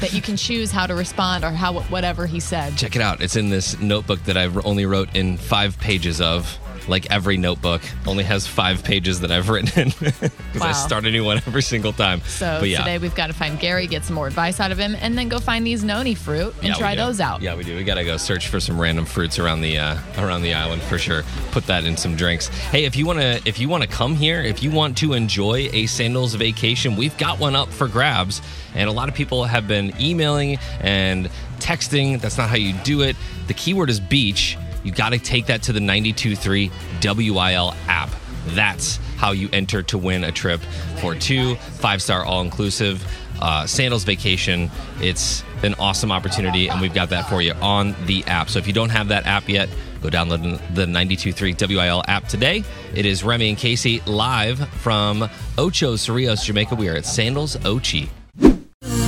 That 0.00 0.12
you 0.12 0.20
can 0.20 0.36
choose 0.36 0.72
how 0.72 0.88
to 0.88 0.96
respond 0.96 1.44
or 1.44 1.50
how 1.52 1.74
whatever 1.82 2.26
he 2.26 2.40
said. 2.40 2.76
Check 2.76 2.96
it 2.96 3.02
out. 3.02 3.22
It's 3.22 3.36
in 3.36 3.50
this 3.50 3.78
notebook 3.78 4.20
that 4.24 4.36
I've 4.36 4.66
only 4.66 4.84
wrote 4.84 5.14
in 5.14 5.36
five 5.36 5.78
pages 5.78 6.20
of. 6.20 6.58
Like 6.88 7.10
every 7.10 7.36
notebook 7.36 7.82
only 8.06 8.24
has 8.24 8.46
five 8.46 8.82
pages 8.82 9.20
that 9.20 9.30
I've 9.30 9.48
written 9.48 9.80
in 9.82 9.88
because 9.90 10.62
I 10.62 10.72
start 10.72 11.04
a 11.04 11.10
new 11.10 11.24
one 11.24 11.38
every 11.38 11.62
single 11.62 11.92
time. 11.92 12.20
So 12.22 12.58
but 12.60 12.68
yeah, 12.68 12.78
today 12.78 12.98
we've 12.98 13.14
got 13.14 13.28
to 13.28 13.32
find 13.32 13.58
Gary, 13.58 13.86
get 13.86 14.04
some 14.04 14.14
more 14.14 14.26
advice 14.26 14.60
out 14.60 14.72
of 14.72 14.78
him, 14.78 14.96
and 15.00 15.16
then 15.16 15.28
go 15.28 15.38
find 15.38 15.66
these 15.66 15.84
noni 15.84 16.14
fruit 16.14 16.54
and 16.58 16.68
Yeah, 16.68 16.74
try 16.74 16.94
those 16.94 17.20
out. 17.20 17.42
Yeah, 17.42 17.54
we 17.54 17.64
do. 17.64 17.76
We 17.76 17.84
gotta 17.84 18.04
go 18.04 18.16
search 18.16 18.48
for 18.48 18.60
some 18.60 18.80
random 18.80 19.04
fruits 19.04 19.38
around 19.38 19.60
the 19.60 19.78
uh, 19.78 19.98
around 20.18 20.42
the 20.42 20.54
island 20.54 20.82
for 20.82 20.98
sure. 20.98 21.22
Put 21.52 21.66
that 21.66 21.84
in 21.84 21.96
some 21.96 22.16
drinks. 22.16 22.48
Hey, 22.48 22.84
if 22.84 22.96
you 22.96 23.06
wanna 23.06 23.40
if 23.44 23.58
you 23.58 23.68
wanna 23.68 23.86
come 23.86 24.14
here, 24.14 24.40
if 24.42 24.62
you 24.62 24.70
want 24.70 24.96
to 24.98 25.12
enjoy 25.12 25.68
a 25.72 25.86
sandals 25.86 26.34
vacation, 26.34 26.96
we've 26.96 27.16
got 27.18 27.38
one 27.38 27.54
up 27.56 27.68
for 27.68 27.88
grabs. 27.88 28.42
And 28.74 28.88
a 28.88 28.92
lot 28.92 29.08
of 29.10 29.14
people 29.14 29.44
have 29.44 29.68
been 29.68 29.92
emailing 30.00 30.58
and 30.80 31.28
texting. 31.58 32.20
That's 32.20 32.38
not 32.38 32.48
how 32.48 32.56
you 32.56 32.72
do 32.84 33.02
it. 33.02 33.16
The 33.46 33.54
keyword 33.54 33.90
is 33.90 34.00
beach. 34.00 34.56
You 34.84 34.92
got 34.92 35.10
to 35.10 35.18
take 35.18 35.46
that 35.46 35.62
to 35.64 35.72
the 35.72 35.80
923 35.80 36.70
WIL 37.02 37.74
app. 37.88 38.10
That's 38.48 38.96
how 39.16 39.32
you 39.32 39.48
enter 39.52 39.82
to 39.84 39.98
win 39.98 40.24
a 40.24 40.32
trip 40.32 40.60
for 41.00 41.14
two 41.14 41.54
five 41.54 42.02
star 42.02 42.24
all 42.24 42.40
inclusive 42.40 43.04
uh, 43.40 43.66
sandals 43.66 44.04
vacation. 44.04 44.70
It's 45.00 45.44
an 45.62 45.74
awesome 45.74 46.10
opportunity, 46.10 46.68
and 46.68 46.80
we've 46.80 46.94
got 46.94 47.10
that 47.10 47.28
for 47.28 47.40
you 47.40 47.52
on 47.54 47.94
the 48.06 48.24
app. 48.24 48.50
So 48.50 48.58
if 48.58 48.66
you 48.66 48.72
don't 48.72 48.90
have 48.90 49.08
that 49.08 49.26
app 49.26 49.48
yet, 49.48 49.68
go 50.00 50.08
download 50.08 50.42
the 50.74 50.86
923 50.86 51.54
WIL 51.60 52.02
app 52.08 52.28
today. 52.28 52.64
It 52.94 53.06
is 53.06 53.22
Remy 53.22 53.50
and 53.50 53.58
Casey 53.58 54.00
live 54.06 54.68
from 54.80 55.28
Ocho 55.56 55.94
Cerritos, 55.94 56.44
Jamaica. 56.44 56.74
We 56.74 56.88
are 56.88 56.96
at 56.96 57.06
Sandals 57.06 57.56
Ochi. 57.58 58.08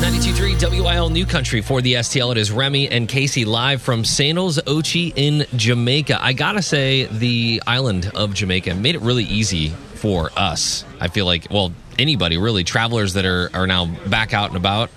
92.3 0.05 0.85
WIL 0.85 1.09
New 1.09 1.25
Country 1.25 1.62
for 1.62 1.81
the 1.81 1.95
STL. 1.95 2.31
It 2.33 2.37
is 2.37 2.53
Remy 2.53 2.91
and 2.91 3.09
Casey 3.09 3.47
live 3.47 3.81
from 3.81 4.05
Sandals 4.05 4.59
Ochi 4.59 5.15
in 5.17 5.47
Jamaica. 5.56 6.23
I 6.23 6.35
gotta 6.35 6.61
say, 6.61 7.05
the 7.06 7.62
island 7.67 8.12
of 8.15 8.35
Jamaica 8.35 8.75
made 8.75 8.97
it 8.97 9.01
really 9.01 9.25
easy 9.25 9.71
for 9.71 10.29
us. 10.37 10.85
I 11.01 11.09
feel 11.09 11.25
like, 11.25 11.47
well, 11.51 11.73
anybody 11.99 12.37
really, 12.37 12.65
travelers 12.65 13.15
that 13.15 13.25
are, 13.25 13.49
are 13.55 13.67
now 13.67 13.87
back 14.09 14.35
out 14.35 14.49
and 14.49 14.59
about, 14.59 14.91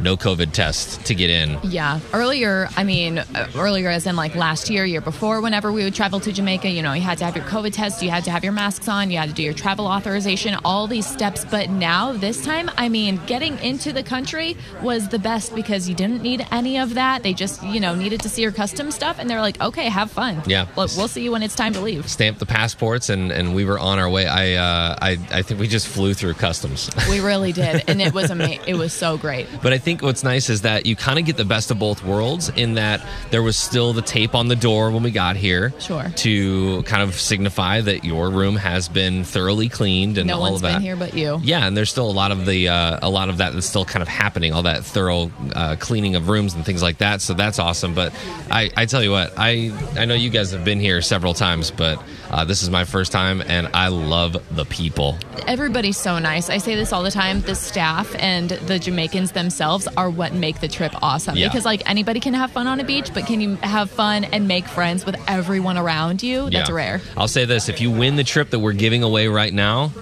no 0.00 0.16
COVID 0.16 0.52
test 0.52 1.04
to 1.06 1.14
get 1.14 1.30
in. 1.30 1.58
Yeah. 1.62 2.00
Earlier, 2.12 2.68
I 2.76 2.84
mean, 2.84 3.18
uh, 3.18 3.48
earlier 3.56 3.88
as 3.88 4.06
in 4.06 4.16
like 4.16 4.34
last 4.34 4.70
year, 4.70 4.84
year 4.84 5.00
before, 5.00 5.40
whenever 5.40 5.72
we 5.72 5.84
would 5.84 5.94
travel 5.94 6.20
to 6.20 6.32
Jamaica, 6.32 6.68
you 6.68 6.82
know, 6.82 6.92
you 6.92 7.02
had 7.02 7.18
to 7.18 7.24
have 7.24 7.36
your 7.36 7.44
COVID 7.46 7.72
test, 7.72 8.02
you 8.02 8.10
had 8.10 8.24
to 8.24 8.30
have 8.30 8.44
your 8.44 8.52
masks 8.52 8.88
on, 8.88 9.10
you 9.10 9.18
had 9.18 9.28
to 9.28 9.34
do 9.34 9.42
your 9.42 9.54
travel 9.54 9.86
authorization, 9.86 10.56
all 10.64 10.86
these 10.86 11.06
steps. 11.06 11.44
But 11.44 11.70
now, 11.70 12.12
this 12.12 12.44
time, 12.44 12.70
I 12.76 12.88
mean, 12.88 13.20
getting 13.26 13.58
into 13.58 13.92
the 13.92 14.02
country 14.02 14.56
was 14.82 15.08
the 15.08 15.18
best 15.18 15.54
because 15.54 15.88
you 15.88 15.94
didn't 15.94 16.22
need 16.22 16.46
any 16.50 16.78
of 16.78 16.94
that. 16.94 17.22
They 17.22 17.34
just, 17.34 17.62
you 17.62 17.80
know, 17.80 17.94
needed 17.94 18.20
to 18.20 18.28
see 18.28 18.42
your 18.42 18.52
custom 18.52 18.90
stuff, 18.90 19.18
and 19.18 19.28
they're 19.28 19.40
like, 19.40 19.60
okay, 19.60 19.88
have 19.88 20.10
fun. 20.10 20.42
Yeah. 20.46 20.66
Look, 20.76 20.90
we'll 20.96 21.08
see 21.08 21.22
you 21.22 21.32
when 21.32 21.42
it's 21.42 21.54
time 21.54 21.72
to 21.74 21.80
leave. 21.80 22.08
Stamp 22.08 22.38
the 22.38 22.46
passports 22.46 23.08
and, 23.08 23.32
and 23.32 23.54
we 23.54 23.64
were 23.64 23.78
on 23.78 23.98
our 23.98 24.08
way. 24.08 24.26
I, 24.26 24.54
uh, 24.54 24.96
I 25.00 25.18
I 25.32 25.42
think 25.42 25.58
we 25.58 25.66
just 25.66 25.88
flew 25.88 26.14
through 26.14 26.34
customs. 26.34 26.88
We 27.08 27.20
really 27.20 27.52
did, 27.52 27.84
and 27.88 28.00
it 28.00 28.12
was 28.14 28.30
amazing. 28.36 28.60
It 28.66 28.74
was 28.74 28.92
so 28.92 29.16
great. 29.18 29.48
But 29.62 29.72
I 29.72 29.78
think 29.78 29.89
what's 29.98 30.22
nice 30.24 30.48
is 30.48 30.62
that 30.62 30.86
you 30.86 30.94
kind 30.96 31.18
of 31.18 31.24
get 31.26 31.36
the 31.36 31.44
best 31.44 31.70
of 31.70 31.78
both 31.78 32.04
worlds 32.04 32.48
in 32.50 32.74
that 32.74 33.04
there 33.30 33.42
was 33.42 33.56
still 33.56 33.92
the 33.92 34.02
tape 34.02 34.34
on 34.34 34.48
the 34.48 34.56
door 34.56 34.90
when 34.90 35.02
we 35.02 35.10
got 35.10 35.36
here. 35.36 35.72
Sure. 35.80 36.08
To 36.16 36.82
kind 36.84 37.02
of 37.02 37.14
signify 37.14 37.80
that 37.80 38.04
your 38.04 38.30
room 38.30 38.56
has 38.56 38.88
been 38.88 39.24
thoroughly 39.24 39.68
cleaned 39.68 40.16
and 40.18 40.28
No 40.28 40.36
all 40.36 40.42
one's 40.42 40.56
of 40.56 40.62
that. 40.62 40.72
been 40.74 40.82
here 40.82 40.96
but 40.96 41.14
you. 41.14 41.38
Yeah, 41.42 41.66
and 41.66 41.76
there's 41.76 41.90
still 41.90 42.08
a 42.08 42.12
lot 42.12 42.30
of 42.30 42.46
the 42.46 42.68
uh, 42.68 42.98
a 43.02 43.10
lot 43.10 43.28
of 43.28 43.38
that 43.38 43.52
that's 43.52 43.66
still 43.66 43.84
kind 43.84 44.02
of 44.02 44.08
happening, 44.08 44.52
all 44.52 44.62
that 44.62 44.84
thorough 44.84 45.30
uh, 45.54 45.76
cleaning 45.80 46.14
of 46.14 46.28
rooms 46.28 46.54
and 46.54 46.64
things 46.64 46.82
like 46.82 46.98
that. 46.98 47.20
So 47.20 47.34
that's 47.34 47.58
awesome. 47.58 47.94
But 47.94 48.12
I, 48.50 48.70
I 48.76 48.86
tell 48.86 49.02
you 49.02 49.10
what, 49.10 49.32
I 49.36 49.72
I 49.96 50.04
know 50.04 50.14
you 50.14 50.30
guys 50.30 50.52
have 50.52 50.64
been 50.64 50.80
here 50.80 51.02
several 51.02 51.34
times, 51.34 51.70
but 51.70 52.02
uh, 52.30 52.44
this 52.44 52.62
is 52.62 52.70
my 52.70 52.84
first 52.84 53.12
time, 53.12 53.42
and 53.46 53.68
I 53.74 53.88
love 53.88 54.36
the 54.54 54.64
people. 54.64 55.18
Everybody's 55.46 55.96
so 55.96 56.18
nice. 56.18 56.48
I 56.50 56.58
say 56.58 56.74
this 56.76 56.92
all 56.92 57.02
the 57.02 57.10
time. 57.10 57.40
The 57.40 57.54
staff 57.54 58.14
and 58.18 58.50
the 58.50 58.78
Jamaicans 58.78 59.32
themselves 59.32 59.88
are 59.96 60.08
what 60.10 60.32
make 60.34 60.60
the 60.60 60.68
trip 60.68 60.92
awesome. 61.02 61.36
Yeah. 61.36 61.48
Because 61.48 61.64
like 61.64 61.88
anybody 61.88 62.20
can 62.20 62.34
have 62.34 62.50
fun 62.52 62.66
on 62.66 62.80
a 62.80 62.84
beach, 62.84 63.12
but 63.12 63.26
can 63.26 63.40
you 63.40 63.56
have 63.56 63.90
fun 63.90 64.24
and 64.24 64.46
make 64.46 64.66
friends 64.66 65.04
with 65.04 65.16
everyone 65.28 65.76
around 65.76 66.22
you? 66.22 66.50
That's 66.50 66.68
Yeah. 66.68 66.74
rare. 66.74 67.00
I'll 67.16 67.28
say 67.28 67.44
this: 67.44 67.68
if 67.68 67.80
you 67.80 67.90
win 67.90 68.16
the 68.16 68.24
trip 68.24 68.50
that 68.50 68.58
we're 68.60 68.72
giving 68.72 69.02
away 69.02 69.28
right 69.28 69.52
now. 69.52 69.92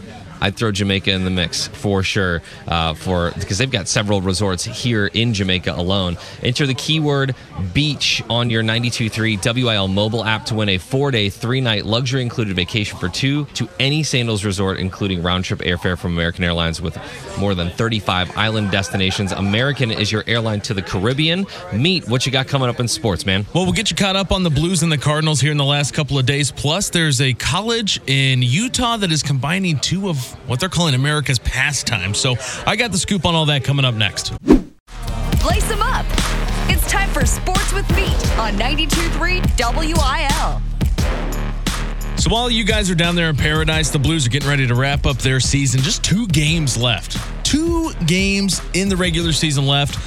I'd 0.40 0.56
throw 0.56 0.72
Jamaica 0.72 1.10
in 1.10 1.24
the 1.24 1.30
mix 1.30 1.68
for 1.68 2.02
sure, 2.02 2.42
uh, 2.66 2.94
for 2.94 3.32
because 3.32 3.58
they've 3.58 3.70
got 3.70 3.88
several 3.88 4.20
resorts 4.20 4.64
here 4.64 5.06
in 5.06 5.34
Jamaica 5.34 5.72
alone. 5.72 6.16
Enter 6.42 6.66
the 6.66 6.74
keyword 6.74 7.34
beach 7.72 8.22
on 8.28 8.50
your 8.50 8.62
92.3 8.62 9.64
WIL 9.64 9.88
mobile 9.88 10.24
app 10.24 10.46
to 10.46 10.54
win 10.54 10.68
a 10.68 10.78
four-day, 10.78 11.30
three-night 11.30 11.84
luxury 11.86 12.22
included 12.22 12.54
vacation 12.56 12.98
for 12.98 13.08
two 13.08 13.44
to 13.54 13.68
any 13.80 14.02
Sandals 14.02 14.44
resort, 14.44 14.78
including 14.78 15.22
round-trip 15.22 15.60
airfare 15.60 15.98
from 15.98 16.12
American 16.12 16.44
Airlines 16.44 16.80
with 16.80 16.98
more 17.38 17.54
than 17.54 17.70
35 17.70 18.36
island 18.36 18.70
destinations. 18.70 19.32
American 19.32 19.90
is 19.90 20.10
your 20.10 20.24
airline 20.26 20.60
to 20.62 20.74
the 20.74 20.82
Caribbean. 20.82 21.46
Meet 21.72 22.08
what 22.08 22.26
you 22.26 22.32
got 22.32 22.48
coming 22.48 22.68
up 22.68 22.80
in 22.80 22.88
sports, 22.88 23.26
man. 23.26 23.46
Well, 23.54 23.64
we'll 23.64 23.72
get 23.72 23.90
you 23.90 23.96
caught 23.96 24.16
up 24.16 24.32
on 24.32 24.42
the 24.42 24.50
Blues 24.50 24.82
and 24.82 24.90
the 24.90 24.98
Cardinals 24.98 25.40
here 25.40 25.52
in 25.52 25.56
the 25.56 25.64
last 25.64 25.94
couple 25.94 26.18
of 26.18 26.26
days. 26.26 26.50
Plus, 26.50 26.90
there's 26.90 27.20
a 27.20 27.34
college 27.34 28.00
in 28.06 28.42
Utah 28.42 28.96
that 28.96 29.12
is 29.12 29.22
combining 29.22 29.78
two 29.78 30.08
of 30.08 30.27
what 30.46 30.60
they're 30.60 30.68
calling 30.68 30.94
America's 30.94 31.38
pastime. 31.38 32.14
So 32.14 32.36
I 32.66 32.76
got 32.76 32.92
the 32.92 32.98
scoop 32.98 33.24
on 33.24 33.34
all 33.34 33.46
that 33.46 33.64
coming 33.64 33.84
up 33.84 33.94
next. 33.94 34.32
Lace 34.46 35.68
them 35.68 35.82
up. 35.82 36.06
It's 36.70 36.90
time 36.90 37.08
for 37.10 37.24
Sports 37.24 37.72
with 37.72 37.88
Meat 37.96 38.38
on 38.38 38.54
92.3 38.54 39.42
WIL. 39.58 40.62
So 42.18 42.30
while 42.30 42.50
you 42.50 42.64
guys 42.64 42.90
are 42.90 42.96
down 42.96 43.14
there 43.14 43.30
in 43.30 43.36
paradise, 43.36 43.90
the 43.90 43.98
Blues 43.98 44.26
are 44.26 44.30
getting 44.30 44.48
ready 44.48 44.66
to 44.66 44.74
wrap 44.74 45.06
up 45.06 45.18
their 45.18 45.38
season. 45.38 45.80
Just 45.80 46.02
two 46.02 46.26
games 46.26 46.76
left. 46.76 47.16
Two 47.44 47.92
games 48.06 48.60
in 48.74 48.88
the 48.88 48.96
regular 48.96 49.32
season 49.32 49.66
left. 49.66 49.98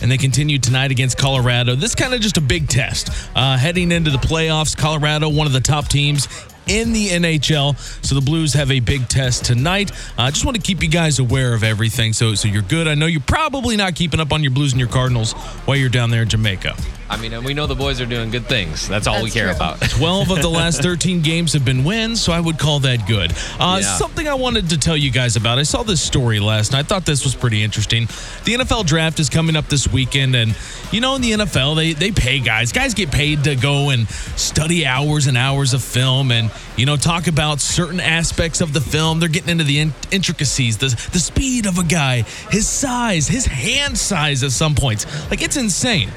And 0.00 0.10
they 0.10 0.16
continue 0.16 0.58
tonight 0.60 0.92
against 0.92 1.18
Colorado. 1.18 1.74
This 1.74 1.96
kind 1.96 2.14
of 2.14 2.20
just 2.20 2.36
a 2.36 2.40
big 2.40 2.68
test. 2.68 3.10
Uh, 3.34 3.58
heading 3.58 3.90
into 3.90 4.12
the 4.12 4.18
playoffs, 4.18 4.76
Colorado, 4.76 5.28
one 5.28 5.48
of 5.48 5.52
the 5.52 5.60
top 5.60 5.88
teams 5.88 6.28
in 6.68 6.92
the 6.92 7.08
NHL. 7.08 7.76
So 8.04 8.14
the 8.14 8.20
Blues 8.20 8.52
have 8.54 8.70
a 8.70 8.80
big 8.80 9.08
test 9.08 9.44
tonight. 9.44 9.90
I 10.16 10.28
uh, 10.28 10.30
just 10.30 10.44
want 10.44 10.56
to 10.56 10.62
keep 10.62 10.82
you 10.82 10.88
guys 10.88 11.18
aware 11.18 11.54
of 11.54 11.62
everything 11.62 12.12
so, 12.12 12.34
so 12.34 12.48
you're 12.48 12.62
good. 12.62 12.86
I 12.86 12.94
know 12.94 13.06
you're 13.06 13.20
probably 13.20 13.76
not 13.76 13.94
keeping 13.94 14.20
up 14.20 14.32
on 14.32 14.42
your 14.42 14.52
Blues 14.52 14.72
and 14.72 14.80
your 14.80 14.88
Cardinals 14.88 15.32
while 15.64 15.76
you're 15.76 15.88
down 15.88 16.10
there 16.10 16.22
in 16.22 16.28
Jamaica. 16.28 16.76
I 17.10 17.16
mean, 17.16 17.32
and 17.32 17.44
we 17.44 17.54
know 17.54 17.66
the 17.66 17.74
boys 17.74 18.00
are 18.00 18.06
doing 18.06 18.30
good 18.30 18.46
things. 18.46 18.86
That's 18.86 19.06
all 19.06 19.22
we 19.22 19.30
care 19.30 19.46
true. 19.46 19.56
about. 19.56 19.80
12 19.90 20.30
of 20.30 20.42
the 20.42 20.48
last 20.48 20.82
13 20.82 21.22
games 21.22 21.54
have 21.54 21.64
been 21.64 21.82
wins, 21.84 22.20
so 22.20 22.32
I 22.32 22.40
would 22.40 22.58
call 22.58 22.80
that 22.80 23.06
good. 23.06 23.32
Uh, 23.58 23.78
Yeah. 23.80 23.96
Something 23.96 24.28
I 24.28 24.34
wanted 24.34 24.70
to 24.70 24.78
tell 24.78 24.96
you 24.96 25.10
guys 25.10 25.36
about. 25.36 25.58
I 25.58 25.62
saw 25.62 25.82
this 25.82 26.02
story 26.02 26.38
last 26.40 26.72
night. 26.72 26.80
I 26.80 26.82
thought 26.82 27.06
this 27.06 27.24
was 27.24 27.34
pretty 27.34 27.62
interesting. 27.62 28.06
The 28.44 28.54
NFL 28.54 28.86
draft 28.86 29.20
is 29.20 29.28
coming 29.30 29.56
up 29.56 29.66
this 29.68 29.88
weekend, 29.90 30.34
and 30.34 30.54
you 30.92 31.00
know, 31.00 31.14
in 31.16 31.22
the 31.22 31.32
NFL, 31.32 31.76
they, 31.76 31.92
they 31.92 32.10
pay 32.12 32.40
guys. 32.40 32.72
Guys 32.72 32.94
get 32.94 33.10
paid 33.10 33.44
to 33.44 33.56
go 33.56 33.90
and 33.90 34.08
study 34.08 34.86
hours 34.86 35.26
and 35.26 35.36
hours 35.36 35.74
of 35.74 35.82
film 35.82 36.30
and, 36.30 36.50
you 36.76 36.86
know, 36.86 36.96
talk 36.96 37.26
about 37.26 37.60
certain 37.60 38.00
aspects 38.00 38.60
of 38.60 38.72
the 38.72 38.80
film. 38.80 39.20
They're 39.20 39.28
getting 39.28 39.50
into 39.50 39.64
the 39.64 39.80
in- 39.80 39.92
intricacies, 40.10 40.78
the, 40.78 40.88
the 41.12 41.18
speed 41.18 41.66
of 41.66 41.78
a 41.78 41.84
guy, 41.84 42.22
his 42.50 42.66
size, 42.68 43.28
his 43.28 43.46
hand 43.46 43.98
size 43.98 44.42
at 44.42 44.52
some 44.52 44.74
points. 44.74 45.06
Like, 45.30 45.42
it's 45.42 45.56
insane. 45.56 46.10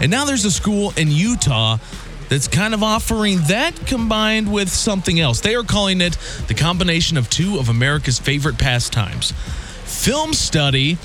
And 0.00 0.10
now 0.10 0.24
there's 0.24 0.44
a 0.44 0.50
school 0.50 0.92
in 0.96 1.10
Utah 1.10 1.78
that's 2.28 2.48
kind 2.48 2.74
of 2.74 2.82
offering 2.82 3.38
that 3.48 3.86
combined 3.86 4.52
with 4.52 4.68
something 4.68 5.20
else. 5.20 5.40
They 5.40 5.54
are 5.54 5.62
calling 5.62 6.00
it 6.00 6.18
the 6.48 6.54
combination 6.54 7.16
of 7.16 7.30
two 7.30 7.58
of 7.58 7.68
America's 7.68 8.18
favorite 8.18 8.58
pastimes 8.58 9.32
film 9.84 10.32
study 10.32 10.98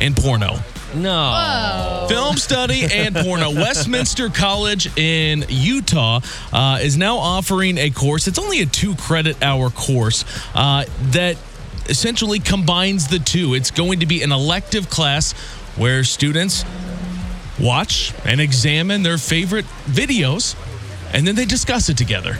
and 0.00 0.16
porno. 0.16 0.58
No. 0.94 2.06
Film 2.08 2.36
study 2.36 2.84
and 2.84 3.14
porno. 3.14 3.50
Westminster 3.54 4.28
College 4.28 4.96
in 4.98 5.44
Utah 5.48 6.20
uh, 6.52 6.78
is 6.82 6.96
now 6.96 7.18
offering 7.18 7.78
a 7.78 7.90
course. 7.90 8.26
It's 8.26 8.38
only 8.38 8.60
a 8.60 8.66
two 8.66 8.96
credit 8.96 9.42
hour 9.42 9.70
course 9.70 10.24
uh, 10.54 10.84
that 11.12 11.36
essentially 11.88 12.40
combines 12.40 13.08
the 13.08 13.18
two. 13.18 13.54
It's 13.54 13.70
going 13.70 14.00
to 14.00 14.06
be 14.06 14.22
an 14.22 14.32
elective 14.32 14.90
class 14.90 15.32
where 15.76 16.02
students 16.02 16.64
watch 17.60 18.14
and 18.24 18.40
examine 18.40 19.02
their 19.02 19.18
favorite 19.18 19.66
videos 19.86 20.56
and 21.12 21.26
then 21.26 21.34
they 21.34 21.44
discuss 21.44 21.88
it 21.88 21.96
together. 21.96 22.38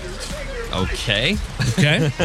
Okay. 0.72 1.36
Okay. 1.72 2.10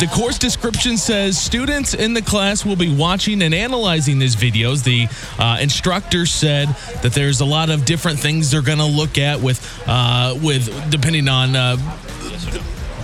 The 0.00 0.08
course 0.12 0.38
description 0.38 0.96
says 0.96 1.38
students 1.38 1.92
in 1.94 2.14
the 2.14 2.22
class 2.22 2.64
will 2.64 2.76
be 2.76 2.94
watching 2.94 3.42
and 3.42 3.54
analyzing 3.54 4.18
these 4.18 4.34
videos. 4.34 4.82
The 4.82 5.08
uh, 5.42 5.58
instructor 5.60 6.24
said 6.24 6.68
that 7.02 7.12
there's 7.12 7.40
a 7.40 7.44
lot 7.44 7.68
of 7.68 7.84
different 7.84 8.18
things 8.18 8.50
they're 8.50 8.62
going 8.62 8.78
to 8.78 8.84
look 8.84 9.18
at 9.18 9.40
with, 9.40 9.60
uh, 9.86 10.38
with 10.42 10.90
depending 10.90 11.28
on 11.28 11.54
uh, 11.54 11.76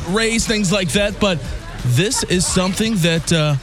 race, 0.09 0.47
things 0.47 0.73
like 0.73 0.89
that. 0.93 1.21
But 1.21 1.39
this 1.85 2.23
is 2.25 2.47
something 2.47 2.95
that 2.97 3.33
uh, 3.33 3.57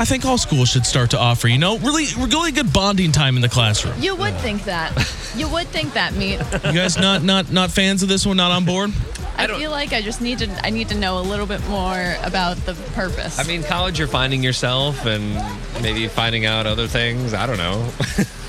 I 0.00 0.06
think 0.06 0.24
all 0.24 0.38
schools 0.38 0.70
should 0.70 0.86
start 0.86 1.10
to 1.10 1.18
offer. 1.18 1.46
You 1.46 1.58
know, 1.58 1.76
really, 1.76 2.06
really 2.16 2.52
good 2.52 2.72
bonding 2.72 3.12
time 3.12 3.36
in 3.36 3.42
the 3.42 3.50
classroom. 3.50 4.00
You 4.00 4.16
would 4.16 4.34
think 4.36 4.64
that. 4.64 4.96
You 5.36 5.46
would 5.50 5.68
think 5.68 5.92
that, 5.92 6.14
meat. 6.14 6.40
You 6.64 6.72
guys 6.72 6.96
not 6.96 7.22
not 7.22 7.52
not 7.52 7.70
fans 7.70 8.02
of 8.02 8.08
this 8.08 8.24
one? 8.24 8.38
Not 8.38 8.50
on 8.50 8.64
board? 8.64 8.92
I 9.36 9.46
feel 9.46 9.70
like 9.70 9.92
I 9.92 10.00
just 10.00 10.22
need 10.22 10.38
to. 10.38 10.66
I 10.66 10.70
need 10.70 10.88
to 10.88 10.94
know 10.94 11.18
a 11.18 11.20
little 11.20 11.44
bit 11.44 11.62
more 11.68 12.16
about 12.22 12.56
the 12.64 12.72
purpose. 12.94 13.38
I 13.38 13.42
mean, 13.42 13.62
college, 13.62 13.98
you're 13.98 14.08
finding 14.08 14.42
yourself 14.42 15.04
and 15.04 15.34
maybe 15.82 16.08
finding 16.08 16.46
out 16.46 16.66
other 16.66 16.86
things. 16.86 17.34
I 17.34 17.46
don't 17.46 17.58
know. 17.58 17.90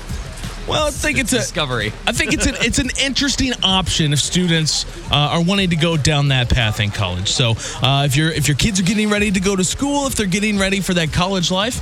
Well, 0.68 0.86
I 0.86 0.90
think 0.90 1.18
it's 1.18 1.32
a 1.32 1.38
Discovery. 1.38 1.92
I 2.06 2.12
think 2.12 2.32
it's 2.32 2.46
an 2.46 2.54
it's 2.60 2.78
an 2.78 2.90
interesting 3.02 3.52
option 3.62 4.12
if 4.12 4.20
students 4.20 4.86
uh, 5.10 5.14
are 5.14 5.42
wanting 5.42 5.70
to 5.70 5.76
go 5.76 5.96
down 5.96 6.28
that 6.28 6.48
path 6.48 6.78
in 6.80 6.90
college. 6.90 7.30
So 7.30 7.54
uh, 7.82 8.04
if 8.06 8.16
your 8.16 8.30
if 8.30 8.46
your 8.46 8.56
kids 8.56 8.78
are 8.78 8.84
getting 8.84 9.10
ready 9.10 9.30
to 9.30 9.40
go 9.40 9.56
to 9.56 9.64
school, 9.64 10.06
if 10.06 10.14
they're 10.14 10.26
getting 10.26 10.58
ready 10.58 10.80
for 10.80 10.94
that 10.94 11.12
college 11.12 11.50
life, 11.50 11.80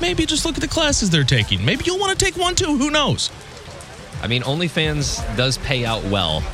maybe 0.00 0.24
just 0.24 0.44
look 0.44 0.54
at 0.54 0.60
the 0.60 0.68
classes 0.68 1.10
they're 1.10 1.24
taking. 1.24 1.64
Maybe 1.64 1.84
you'll 1.84 1.98
want 1.98 2.16
to 2.16 2.24
take 2.24 2.36
one 2.36 2.54
too. 2.54 2.76
Who 2.78 2.90
knows? 2.90 3.30
I 4.22 4.28
mean, 4.28 4.42
OnlyFans 4.42 5.36
does 5.36 5.58
pay 5.58 5.84
out 5.84 6.04
well. 6.04 6.44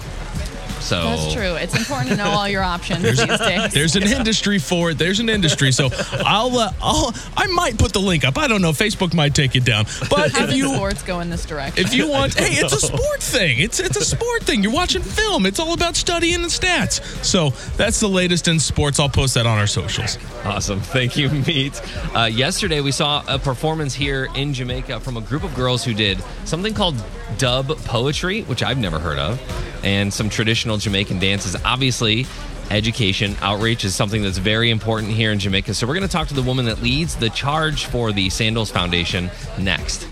So 0.81 1.03
That's 1.03 1.33
true. 1.33 1.55
It's 1.55 1.77
important 1.77 2.11
to 2.11 2.17
know 2.17 2.31
all 2.31 2.49
your 2.49 2.63
options 2.63 3.03
these 3.03 3.39
days. 3.39 3.73
There's 3.73 3.97
an 3.97 4.03
industry 4.19 4.59
for 4.59 4.91
it. 4.91 4.99
There's 4.99 5.21
an 5.21 5.29
industry. 5.29 5.73
So 5.73 5.89
I'll 6.25 6.57
uh, 6.57 6.73
I'll 6.81 7.15
I 7.37 7.47
might 7.49 7.79
put 7.79 7.93
the 7.93 8.01
link 8.01 8.25
up. 8.25 8.39
I 8.39 8.49
don't 8.49 8.63
know. 8.63 8.73
Facebook 8.73 9.15
might 9.15 9.35
take 9.35 9.57
it 9.57 9.65
down. 9.65 9.85
But 10.09 10.33
How 10.33 10.45
if 10.45 10.51
did 10.51 10.57
you 10.57 10.75
sports 10.75 11.03
go 11.03 11.21
in 11.21 11.31
this 11.31 11.45
direction? 11.45 11.85
If 11.85 11.95
you 11.95 12.09
want, 12.11 12.35
hey, 12.39 12.55
it's 12.55 12.73
a 12.73 12.81
sport 12.81 13.23
thing. 13.23 13.59
It's 13.59 13.81
it's 13.81 13.97
a 13.97 14.05
sport 14.05 14.43
thing. 14.43 14.63
You're 14.63 14.73
watching 14.73 15.03
film. 15.03 15.47
It's 15.47 15.59
all 15.61 15.75
about 15.75 15.97
studying 15.97 16.43
the 16.43 16.49
stats. 16.49 17.03
So 17.25 17.51
that's 17.77 18.01
the 18.01 18.09
latest 18.09 18.49
in 18.49 18.59
sports. 18.61 18.99
I'll 19.01 19.09
post 19.09 19.35
that 19.35 19.47
on 19.47 19.59
our 19.59 19.67
socials. 19.67 20.19
Awesome. 20.45 20.81
Thank 20.81 21.17
you, 21.17 21.29
Meet. 21.31 21.83
Uh, 22.15 22.25
yesterday, 22.25 22.81
we 22.81 22.93
saw 22.93 23.23
a 23.29 23.39
performance 23.39 23.95
here 23.95 24.29
in 24.35 24.55
Jamaica 24.55 25.01
from 25.01 25.17
a 25.17 25.21
group 25.21 25.45
of 25.45 25.55
girls 25.55 25.85
who 25.85 25.93
did 25.95 26.19
something 26.45 26.73
called 26.75 26.95
dub 27.37 27.69
poetry, 27.85 28.43
which 28.43 28.63
I've 28.63 28.79
never 28.79 28.99
heard 28.99 29.19
of, 29.19 29.41
and 29.85 30.13
some 30.13 30.29
traditional 30.29 30.78
Jamaican 30.79 31.19
dances. 31.19 31.57
Obviously, 31.65 32.27
education 32.71 33.37
outreach 33.41 33.85
is 33.85 33.95
something 33.95 34.23
that's 34.23 34.39
very 34.39 34.71
important 34.71 35.13
here 35.13 35.33
in 35.33 35.39
Jamaica. 35.39 35.75
So, 35.75 35.87
we're 35.87 35.95
going 35.95 36.07
to 36.07 36.13
talk 36.13 36.29
to 36.29 36.35
the 36.35 36.43
woman 36.43 36.67
that 36.67 36.83
leads 36.83 37.17
the 37.17 37.31
charge 37.31 37.87
for 37.87 38.13
the 38.13 38.31
Sandals 38.31 38.71
Foundation 38.71 39.31
next. 39.59 40.09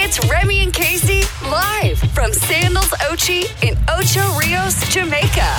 It's 0.00 0.24
Remy 0.30 0.60
and 0.60 0.72
Casey 0.72 1.22
live 1.48 1.98
from 1.98 2.32
Sandals 2.32 2.90
Ochi 3.10 3.44
in 3.62 3.76
Ocho 3.88 4.38
Rios, 4.38 4.88
Jamaica. 4.88 5.58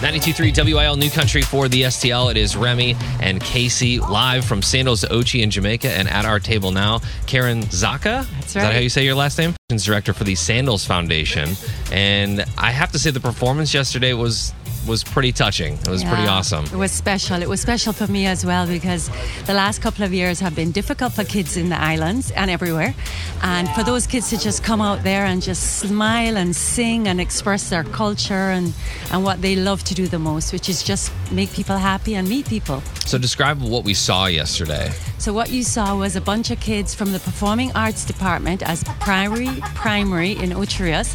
92.3 0.00 0.64
WIL 0.64 0.94
New 0.94 1.10
Country 1.10 1.42
for 1.42 1.68
the 1.68 1.82
STL. 1.82 2.30
It 2.30 2.36
is 2.36 2.56
Remy 2.56 2.96
and 3.20 3.40
Casey 3.40 3.98
live 3.98 4.44
from 4.44 4.62
Sandals 4.62 5.02
Ochi 5.02 5.42
in 5.42 5.50
Jamaica. 5.50 5.90
And 5.90 6.08
at 6.08 6.24
our 6.24 6.38
table 6.38 6.70
now, 6.70 7.00
Karen 7.26 7.62
Zacca. 7.62 8.24
Is 8.48 8.54
that 8.54 8.72
how 8.72 8.78
you 8.78 8.88
say 8.88 9.04
your 9.04 9.14
last 9.14 9.38
name? 9.38 9.54
Director 9.68 10.14
for 10.14 10.24
the 10.24 10.34
Sandals 10.34 10.86
Foundation. 10.86 11.50
And 11.92 12.44
I 12.56 12.70
have 12.70 12.90
to 12.92 12.98
say, 12.98 13.10
the 13.10 13.20
performance 13.20 13.74
yesterday 13.74 14.14
was 14.14 14.54
was 14.86 15.04
pretty 15.04 15.32
touching. 15.32 15.74
It 15.74 15.88
was 15.88 16.04
pretty 16.04 16.26
awesome. 16.26 16.64
It 16.66 16.76
was 16.76 16.92
special. 16.92 17.42
It 17.42 17.48
was 17.48 17.60
special 17.60 17.92
for 17.92 18.06
me 18.06 18.26
as 18.26 18.44
well 18.44 18.66
because 18.66 19.10
the 19.46 19.54
last 19.54 19.80
couple 19.80 20.04
of 20.04 20.12
years 20.12 20.40
have 20.40 20.54
been 20.54 20.72
difficult 20.72 21.12
for 21.12 21.24
kids 21.24 21.56
in 21.56 21.68
the 21.68 21.80
islands 21.80 22.30
and 22.32 22.50
everywhere. 22.50 22.94
And 23.42 23.68
for 23.70 23.82
those 23.82 24.06
kids 24.06 24.30
to 24.30 24.38
just 24.38 24.62
come 24.62 24.80
out 24.80 25.02
there 25.02 25.24
and 25.24 25.42
just 25.42 25.78
smile 25.78 26.36
and 26.36 26.54
sing 26.54 27.08
and 27.08 27.20
express 27.20 27.70
their 27.70 27.84
culture 27.84 28.50
and, 28.50 28.72
and 29.12 29.24
what 29.24 29.42
they 29.42 29.56
love 29.56 29.84
to 29.84 29.94
do 29.94 30.06
the 30.06 30.18
most, 30.18 30.52
which 30.52 30.68
is 30.68 30.82
just 30.82 31.12
make 31.30 31.52
people 31.52 31.76
happy 31.76 32.14
and 32.14 32.28
meet 32.28 32.46
people. 32.46 32.82
So 33.06 33.18
describe 33.18 33.60
what 33.62 33.84
we 33.84 33.94
saw 33.94 34.26
yesterday. 34.26 34.92
So 35.18 35.32
what 35.32 35.50
you 35.50 35.64
saw 35.64 35.96
was 35.96 36.14
a 36.14 36.20
bunch 36.20 36.50
of 36.50 36.60
kids 36.60 36.94
from 36.94 37.12
the 37.12 37.18
Performing 37.18 37.72
Arts 37.74 38.04
Department 38.04 38.62
as 38.62 38.84
primary 39.00 39.48
primary 39.74 40.32
in 40.32 40.52
Ocho 40.52 40.84
Rios, 40.84 41.14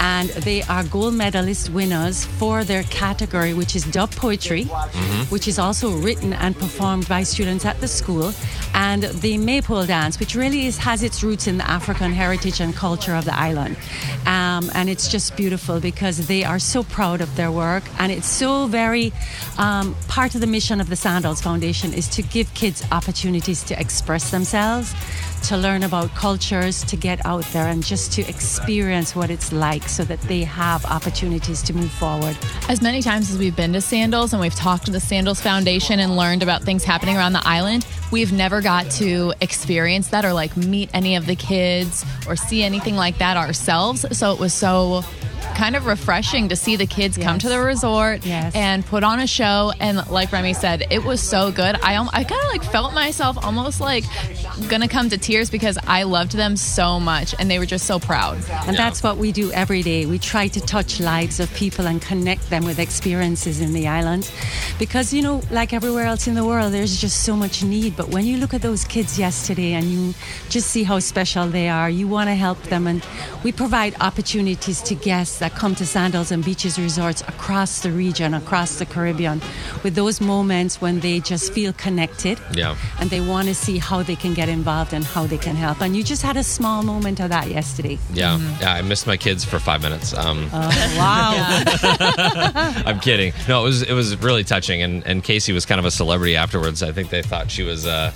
and 0.00 0.28
they 0.30 0.62
are 0.62 0.84
gold 0.84 1.14
medalist 1.14 1.70
winners 1.70 2.24
for 2.24 2.64
their 2.64 2.82
category, 3.14 3.54
which 3.54 3.76
is 3.76 3.84
dub 3.84 4.10
poetry, 4.10 4.64
which 5.30 5.46
is 5.46 5.56
also 5.56 5.88
written 5.98 6.32
and 6.32 6.58
performed 6.58 7.06
by 7.08 7.22
students 7.22 7.64
at 7.64 7.80
the 7.80 7.86
school, 7.86 8.32
and 8.74 9.04
the 9.22 9.38
maypole 9.38 9.86
dance, 9.86 10.18
which 10.18 10.34
really 10.34 10.66
is, 10.66 10.78
has 10.78 11.04
its 11.04 11.22
roots 11.22 11.46
in 11.46 11.56
the 11.58 11.70
African 11.70 12.12
heritage 12.12 12.60
and 12.60 12.74
culture 12.74 13.14
of 13.14 13.24
the 13.24 13.36
island, 13.48 13.76
um, 14.26 14.68
and 14.74 14.90
it's 14.90 15.06
just 15.06 15.36
beautiful 15.36 15.78
because 15.78 16.26
they 16.26 16.42
are 16.42 16.58
so 16.58 16.82
proud 16.82 17.20
of 17.20 17.30
their 17.36 17.52
work, 17.52 17.84
and 18.00 18.10
it's 18.10 18.26
so 18.26 18.66
very 18.66 19.12
um, 19.58 19.94
part 20.08 20.34
of 20.34 20.40
the 20.40 20.48
mission 20.48 20.80
of 20.80 20.88
the 20.88 20.96
Sandals 20.96 21.40
Foundation 21.40 21.94
is 21.94 22.08
to 22.08 22.22
give 22.22 22.52
kids 22.54 22.82
opportunities 22.90 23.62
to 23.62 23.78
express 23.78 24.32
themselves, 24.32 24.92
to 25.44 25.56
learn 25.56 25.82
about 25.82 26.14
cultures, 26.14 26.82
to 26.84 26.96
get 26.96 27.24
out 27.26 27.44
there 27.52 27.66
and 27.66 27.84
just 27.84 28.12
to 28.12 28.22
experience 28.28 29.14
what 29.14 29.30
it's 29.30 29.52
like 29.52 29.88
so 29.88 30.04
that 30.04 30.20
they 30.22 30.42
have 30.42 30.84
opportunities 30.86 31.62
to 31.62 31.74
move 31.74 31.90
forward. 31.92 32.36
As 32.68 32.80
many 32.80 33.02
times 33.02 33.30
as 33.30 33.38
we've 33.38 33.54
been 33.54 33.72
to 33.74 33.80
Sandals 33.80 34.32
and 34.32 34.40
we've 34.40 34.54
talked 34.54 34.86
to 34.86 34.90
the 34.90 35.00
Sandals 35.00 35.40
Foundation 35.40 36.00
and 36.00 36.16
learned 36.16 36.42
about 36.42 36.62
things 36.62 36.84
happening 36.84 37.16
around 37.16 37.34
the 37.34 37.46
island, 37.46 37.86
we've 38.10 38.32
never 38.32 38.60
got 38.60 38.90
to 38.92 39.32
experience 39.40 40.08
that 40.08 40.24
or 40.24 40.32
like 40.32 40.56
meet 40.56 40.90
any 40.94 41.16
of 41.16 41.26
the 41.26 41.36
kids 41.36 42.04
or 42.28 42.36
see 42.36 42.62
anything 42.62 42.96
like 42.96 43.18
that 43.18 43.36
ourselves. 43.36 44.04
So 44.16 44.32
it 44.32 44.38
was 44.40 44.52
so 44.52 45.02
kind 45.56 45.76
of 45.76 45.86
refreshing 45.86 46.48
to 46.48 46.56
see 46.56 46.74
the 46.74 46.86
kids 46.86 47.16
come 47.16 47.38
to 47.38 47.48
the 47.48 47.60
resort 47.60 48.24
Yes. 48.26 48.52
and 48.56 48.84
put 48.84 49.04
on 49.04 49.20
a 49.20 49.26
show. 49.26 49.72
And 49.78 50.04
like 50.10 50.32
Remy 50.32 50.54
said, 50.54 50.84
it 50.90 51.04
was 51.04 51.20
so 51.22 51.52
good. 51.52 51.76
I, 51.80 51.96
I 52.12 52.24
kind 52.24 52.40
of 52.44 52.48
like 52.50 52.64
felt 52.64 52.92
myself 52.92 53.36
almost 53.44 53.80
like 53.80 54.04
gonna 54.68 54.88
come 54.88 55.10
to 55.10 55.18
tears 55.18 55.50
because 55.50 55.78
I 55.86 56.04
loved 56.04 56.32
them 56.32 56.56
so 56.56 56.98
much 56.98 57.34
and 57.38 57.48
they 57.48 57.58
were 57.60 57.66
just 57.66 57.86
so 57.86 58.00
proud. 58.00 58.38
And 58.66 58.76
that's 58.76 59.02
what 59.02 59.16
we 59.16 59.30
do 59.30 59.52
every 59.52 59.82
day. 59.82 60.06
We 60.06 60.18
try 60.18 60.48
to 60.48 60.60
touch 60.60 60.98
lives 60.98 61.38
of 61.38 61.52
people 61.54 61.86
and 61.86 62.02
connect 62.02 62.48
them 62.50 62.64
with 62.64 62.80
experiences 62.80 63.60
in 63.60 63.74
the 63.74 63.86
islands. 63.86 64.32
Because, 64.78 65.12
you 65.12 65.22
know, 65.22 65.40
like 65.52 65.72
everywhere 65.72 66.06
else 66.06 66.26
in 66.26 66.34
the 66.34 66.44
world, 66.44 66.72
there's 66.72 67.00
just 67.00 67.22
so 67.22 67.36
much 67.36 67.62
need. 67.62 67.93
But 67.96 68.08
when 68.08 68.24
you 68.26 68.36
look 68.38 68.54
at 68.54 68.62
those 68.62 68.84
kids 68.84 69.18
yesterday 69.18 69.72
and 69.72 69.84
you 69.86 70.14
just 70.48 70.68
see 70.70 70.82
how 70.82 70.98
special 70.98 71.46
they 71.48 71.68
are, 71.68 71.88
you 71.90 72.06
want 72.08 72.28
to 72.28 72.34
help 72.34 72.60
them. 72.64 72.86
And 72.86 73.04
we 73.42 73.52
provide 73.52 73.94
opportunities 74.00 74.80
to 74.82 74.94
guests 74.94 75.38
that 75.38 75.52
come 75.54 75.74
to 75.76 75.86
Sandals 75.86 76.30
and 76.32 76.44
Beaches 76.44 76.78
resorts 76.78 77.22
across 77.22 77.80
the 77.80 77.90
region, 77.90 78.34
across 78.34 78.78
the 78.78 78.86
Caribbean, 78.86 79.40
with 79.82 79.94
those 79.94 80.20
moments 80.20 80.80
when 80.80 81.00
they 81.00 81.20
just 81.20 81.52
feel 81.52 81.72
connected 81.72 82.38
Yeah. 82.52 82.76
and 83.00 83.10
they 83.10 83.20
want 83.20 83.48
to 83.48 83.54
see 83.54 83.78
how 83.78 84.02
they 84.02 84.16
can 84.16 84.34
get 84.34 84.48
involved 84.48 84.92
and 84.92 85.04
how 85.04 85.26
they 85.26 85.38
can 85.38 85.56
help. 85.56 85.80
And 85.80 85.96
you 85.96 86.02
just 86.02 86.22
had 86.22 86.36
a 86.36 86.44
small 86.44 86.82
moment 86.82 87.20
of 87.20 87.28
that 87.30 87.48
yesterday. 87.48 87.98
Yeah. 88.12 88.38
Yeah. 88.60 88.74
I 88.74 88.82
missed 88.82 89.06
my 89.06 89.16
kids 89.16 89.44
for 89.44 89.58
five 89.58 89.82
minutes. 89.82 90.12
Um, 90.16 90.48
Oh, 90.52 90.68
wow. 90.98 91.62
I'm 92.86 93.00
kidding. 93.00 93.32
No, 93.48 93.60
it 93.62 93.64
was 93.64 93.82
it 93.82 93.92
was 93.92 94.16
really 94.22 94.44
touching, 94.44 94.82
and 94.82 95.04
and 95.06 95.22
Casey 95.22 95.52
was 95.52 95.66
kind 95.66 95.78
of 95.78 95.84
a 95.84 95.90
celebrity 95.90 96.36
afterwards. 96.36 96.82
I 96.82 96.92
think 96.92 97.10
they 97.10 97.22
thought 97.22 97.50
she 97.50 97.62
was 97.62 97.83
uh 97.86 98.10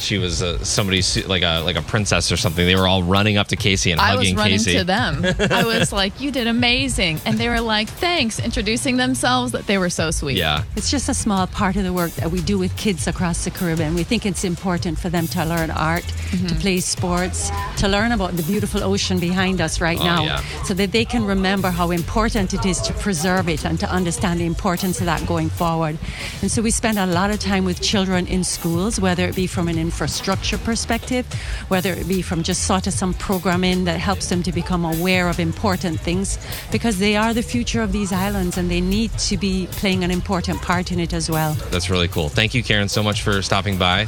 she 0.00 0.18
was 0.18 0.42
uh, 0.42 0.62
somebody 0.64 1.02
like 1.26 1.42
a 1.42 1.60
like 1.64 1.76
a 1.76 1.82
princess 1.82 2.30
or 2.32 2.36
something. 2.36 2.64
They 2.66 2.76
were 2.76 2.86
all 2.88 3.02
running 3.02 3.36
up 3.36 3.48
to 3.48 3.56
Casey 3.56 3.90
and 3.92 4.00
I 4.00 4.16
was 4.16 4.34
running 4.34 4.58
Casey. 4.58 4.78
to 4.78 4.84
them. 4.84 5.24
I 5.50 5.64
was 5.78 5.92
like, 5.92 6.20
"You 6.20 6.30
did 6.30 6.46
amazing," 6.46 7.20
and 7.24 7.38
they 7.38 7.48
were 7.48 7.60
like, 7.60 7.88
"Thanks," 7.88 8.38
introducing 8.38 8.96
themselves. 8.96 9.52
That 9.52 9.66
they 9.66 9.78
were 9.78 9.90
so 9.90 10.10
sweet. 10.10 10.36
Yeah. 10.36 10.64
It's 10.76 10.90
just 10.90 11.08
a 11.08 11.14
small 11.14 11.46
part 11.46 11.76
of 11.76 11.84
the 11.84 11.92
work 11.92 12.12
that 12.12 12.30
we 12.30 12.40
do 12.42 12.58
with 12.58 12.76
kids 12.76 13.06
across 13.06 13.44
the 13.44 13.50
Caribbean. 13.50 13.94
We 13.94 14.04
think 14.04 14.24
it's 14.26 14.44
important 14.44 14.98
for 14.98 15.08
them 15.08 15.26
to 15.28 15.44
learn 15.44 15.70
art, 15.70 16.04
to 16.48 16.54
play 16.56 16.80
sports, 16.80 17.50
to 17.78 17.88
learn 17.88 18.12
about 18.12 18.36
the 18.36 18.42
beautiful 18.44 18.82
ocean 18.84 19.18
behind 19.18 19.60
us 19.60 19.80
right 19.80 19.98
Oh, 20.00 20.04
now, 20.04 20.22
yeah. 20.24 20.62
so 20.64 20.74
that 20.74 20.92
they 20.92 21.04
can 21.04 21.24
remember 21.24 21.70
how 21.70 21.90
important 21.90 22.54
it 22.54 22.64
is 22.66 22.80
to 22.82 22.92
preserve 22.94 23.48
it 23.48 23.64
and 23.64 23.78
to 23.80 23.90
understand 23.90 24.40
the 24.40 24.46
importance 24.46 25.00
of 25.00 25.06
that 25.06 25.26
going 25.26 25.48
forward. 25.50 25.98
And 26.42 26.50
so 26.50 26.62
we 26.62 26.70
spend 26.70 26.98
a 26.98 27.06
lot 27.06 27.30
of 27.30 27.38
time 27.40 27.64
with 27.64 27.80
children 27.80 28.26
in 28.26 28.44
schools, 28.44 29.00
whether 29.00 29.24
it 29.26 29.34
be 29.34 29.46
from 29.46 29.68
an 29.68 29.78
infrastructure 29.88 30.58
perspective, 30.58 31.24
whether 31.68 31.92
it 31.92 32.06
be 32.06 32.20
from 32.20 32.42
just 32.42 32.60
sort 32.66 32.86
of 32.86 32.92
some 32.92 33.14
programming 33.14 33.84
that 33.84 33.98
helps 33.98 34.28
them 34.28 34.42
to 34.42 34.52
become 34.52 34.84
aware 34.84 35.28
of 35.32 35.40
important 35.40 35.98
things, 35.98 36.38
because 36.70 36.98
they 36.98 37.16
are 37.16 37.32
the 37.32 37.42
future 37.42 37.80
of 37.82 37.90
these 37.90 38.12
islands 38.12 38.58
and 38.58 38.70
they 38.70 38.82
need 38.82 39.10
to 39.30 39.36
be 39.38 39.66
playing 39.80 40.04
an 40.04 40.10
important 40.10 40.60
part 40.60 40.92
in 40.92 41.00
it 41.00 41.12
as 41.14 41.30
well. 41.30 41.54
That's 41.72 41.88
really 41.88 42.08
cool. 42.08 42.28
Thank 42.28 42.52
you, 42.54 42.62
Karen, 42.62 42.88
so 42.88 43.02
much 43.02 43.22
for 43.22 43.40
stopping 43.40 43.78
by. 43.78 44.02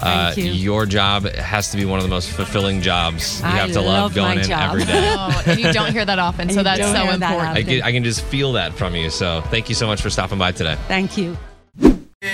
Uh, 0.00 0.32
Thank 0.32 0.38
you. 0.38 0.52
Your 0.52 0.86
job 0.86 1.24
has 1.54 1.70
to 1.72 1.76
be 1.76 1.84
one 1.84 1.98
of 1.98 2.02
the 2.08 2.10
most 2.10 2.30
fulfilling 2.30 2.80
jobs. 2.80 3.40
You 3.40 3.46
I 3.46 3.50
have 3.62 3.72
to 3.72 3.80
love, 3.80 4.04
love 4.04 4.14
going 4.14 4.36
my 4.36 4.42
in 4.42 4.48
job. 4.48 4.70
every 4.70 4.84
day. 4.92 5.14
Oh, 5.18 5.42
and 5.46 5.60
you 5.60 5.72
don't 5.72 5.92
hear 5.92 6.04
that 6.04 6.18
often, 6.18 6.48
And 6.48 6.52
so 6.54 6.62
that's 6.62 6.80
so 6.80 6.92
hear 6.92 7.16
that 7.18 7.30
important. 7.32 7.56
I 7.58 7.62
can, 7.62 7.82
I 7.82 7.92
can 7.92 8.04
just 8.04 8.22
feel 8.22 8.52
that 8.52 8.72
from 8.72 8.94
you. 8.94 9.10
So 9.10 9.42
thank 9.52 9.68
you 9.68 9.74
so 9.74 9.86
much 9.86 10.00
for 10.00 10.10
stopping 10.10 10.38
by 10.38 10.52
today. 10.52 10.76
Thank 10.88 11.16
you. 11.18 11.36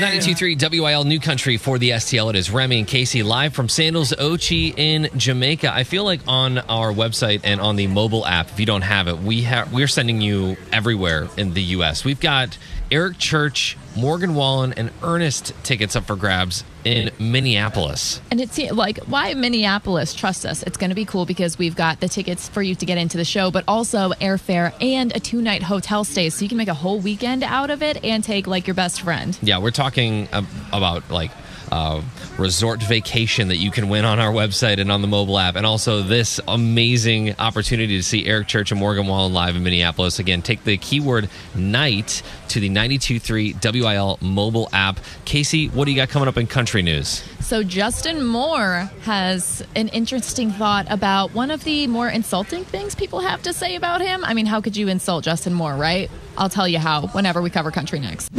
92.3 0.03 0.83
WIL 0.83 1.05
New 1.05 1.21
Country 1.21 1.57
for 1.57 1.79
the 1.79 1.91
STL. 1.91 2.31
It 2.31 2.35
is 2.35 2.51
Remy 2.51 2.81
and 2.81 2.89
Casey 2.89 3.23
live 3.23 3.55
from 3.55 3.69
Sandals 3.69 4.11
Ochi 4.11 4.77
in 4.77 5.09
Jamaica. 5.17 5.73
I 5.73 5.85
feel 5.85 6.03
like 6.03 6.19
on 6.27 6.59
our 6.59 6.93
website 6.93 7.43
and 7.45 7.61
on 7.61 7.77
the 7.77 7.87
mobile 7.87 8.27
app, 8.27 8.51
if 8.51 8.59
you 8.59 8.67
don't 8.67 8.83
have 8.83 9.07
it, 9.07 9.19
we 9.19 9.43
have 9.43 9.73
we're 9.73 9.87
sending 9.87 10.21
you 10.21 10.57
everywhere 10.73 11.29
in 11.37 11.55
the 11.55 11.63
U.S. 11.63 12.05
We've 12.05 12.19
got 12.19 12.59
Eric 12.93 13.17
Church, 13.17 13.79
Morgan 13.97 14.35
Wallen, 14.35 14.75
and 14.75 14.91
Ernest 15.03 15.55
tickets 15.63 15.97
up 15.97 16.05
for 16.05 16.15
grabs 16.15 16.63
in 16.85 17.11
Minneapolis. 17.19 18.21
And 18.31 18.39
it's 18.39 18.59
like, 18.71 18.99
why 19.05 19.33
Minneapolis? 19.33 20.13
Trust 20.13 20.45
us. 20.45 20.63
It's 20.63 20.77
going 20.77 20.91
to 20.91 20.95
be 20.95 21.07
cool 21.07 21.25
because 21.25 21.57
we've 21.57 21.75
got 21.75 22.01
the 22.01 22.09
tickets 22.09 22.51
for 22.51 22.61
you 22.61 22.75
to 22.75 22.85
get 22.85 22.99
into 22.99 23.17
the 23.17 23.25
show, 23.25 23.51
but 23.51 23.65
also 23.67 24.11
airfare 24.21 24.75
and 24.83 25.17
a 25.17 25.21
two 25.21 25.41
night 25.41 25.63
hotel 25.63 26.05
stay. 26.05 26.29
So 26.29 26.43
you 26.43 26.51
can 26.51 26.59
make 26.59 26.69
a 26.69 26.75
whole 26.75 27.01
weekend 27.01 27.43
out 27.45 27.71
of 27.71 27.83
it 27.83 28.05
and 28.05 28.23
take 28.23 28.47
like 28.47 28.67
your 28.67 28.75
best 28.75 29.01
friend. 29.01 29.39
Yeah, 29.41 29.57
we're 29.57 29.71
talking 29.71 30.29
about 30.71 31.11
like 31.11 31.31
uh, 31.73 32.03
resort 32.37 32.83
vacation 32.83 33.49
that 33.49 33.57
you 33.57 33.71
can 33.71 33.89
win 33.89 34.05
on 34.05 34.19
our 34.19 34.31
website 34.31 34.79
and 34.79 34.93
on 34.93 35.01
the 35.01 35.09
mobile 35.09 35.39
app, 35.39 35.57
and 35.57 35.65
also 35.65 36.03
this 36.03 36.39
amazing 36.47 37.35
opportunity 37.39 37.97
to 37.97 38.03
see 38.03 38.27
Eric 38.27 38.47
Church 38.47 38.71
and 38.71 38.79
Morgan 38.79 39.07
Wallen 39.07 39.33
live 39.33 39.57
in 39.57 39.63
Minneapolis. 39.63 40.19
Again, 40.19 40.43
take 40.43 40.65
the 40.65 40.77
keyword 40.77 41.31
night 41.55 42.23
to 42.49 42.61
the 42.61 42.69
92.3 42.69 43.73
WIL 43.73 44.19
mobile 44.21 44.69
app. 44.75 45.01
Casey, 45.25 45.69
what 45.69 45.87
do 45.87 45.93
you 45.93 45.97
got 45.97 46.11
coming 46.11 46.29
up 46.29 46.37
in 46.37 46.47
country 46.47 46.83
news? 46.83 47.25
So 47.41 47.63
Justin 47.63 48.23
Moore 48.23 48.91
has 49.05 49.65
an 49.75 49.89
interesting 49.89 50.51
thought 50.51 50.87
about 50.91 51.33
one 51.33 51.51
of 51.51 51.65
the 51.65 51.87
more 51.87 52.09
insulting 52.09 52.65
things 52.65 52.95
people 52.95 53.21
have 53.21 53.43
to 53.45 53.55
say 53.55 53.77
about 53.77 54.03
him. 54.03 54.25
I 54.27 54.35
mean, 54.35 54.45
how 54.45 54.61
could 54.61 54.77
you 54.77 54.89
insult 54.89 55.25
Justin 55.25 55.55
Moore, 55.55 55.75
right? 55.75 56.11
I'll 56.37 56.51
tell 56.51 56.69
you 56.69 56.79
how 56.79 57.07
whenever 57.09 57.41
we 57.41 57.49
cover 57.49 57.71
country 57.71 57.99
next. 57.99 58.31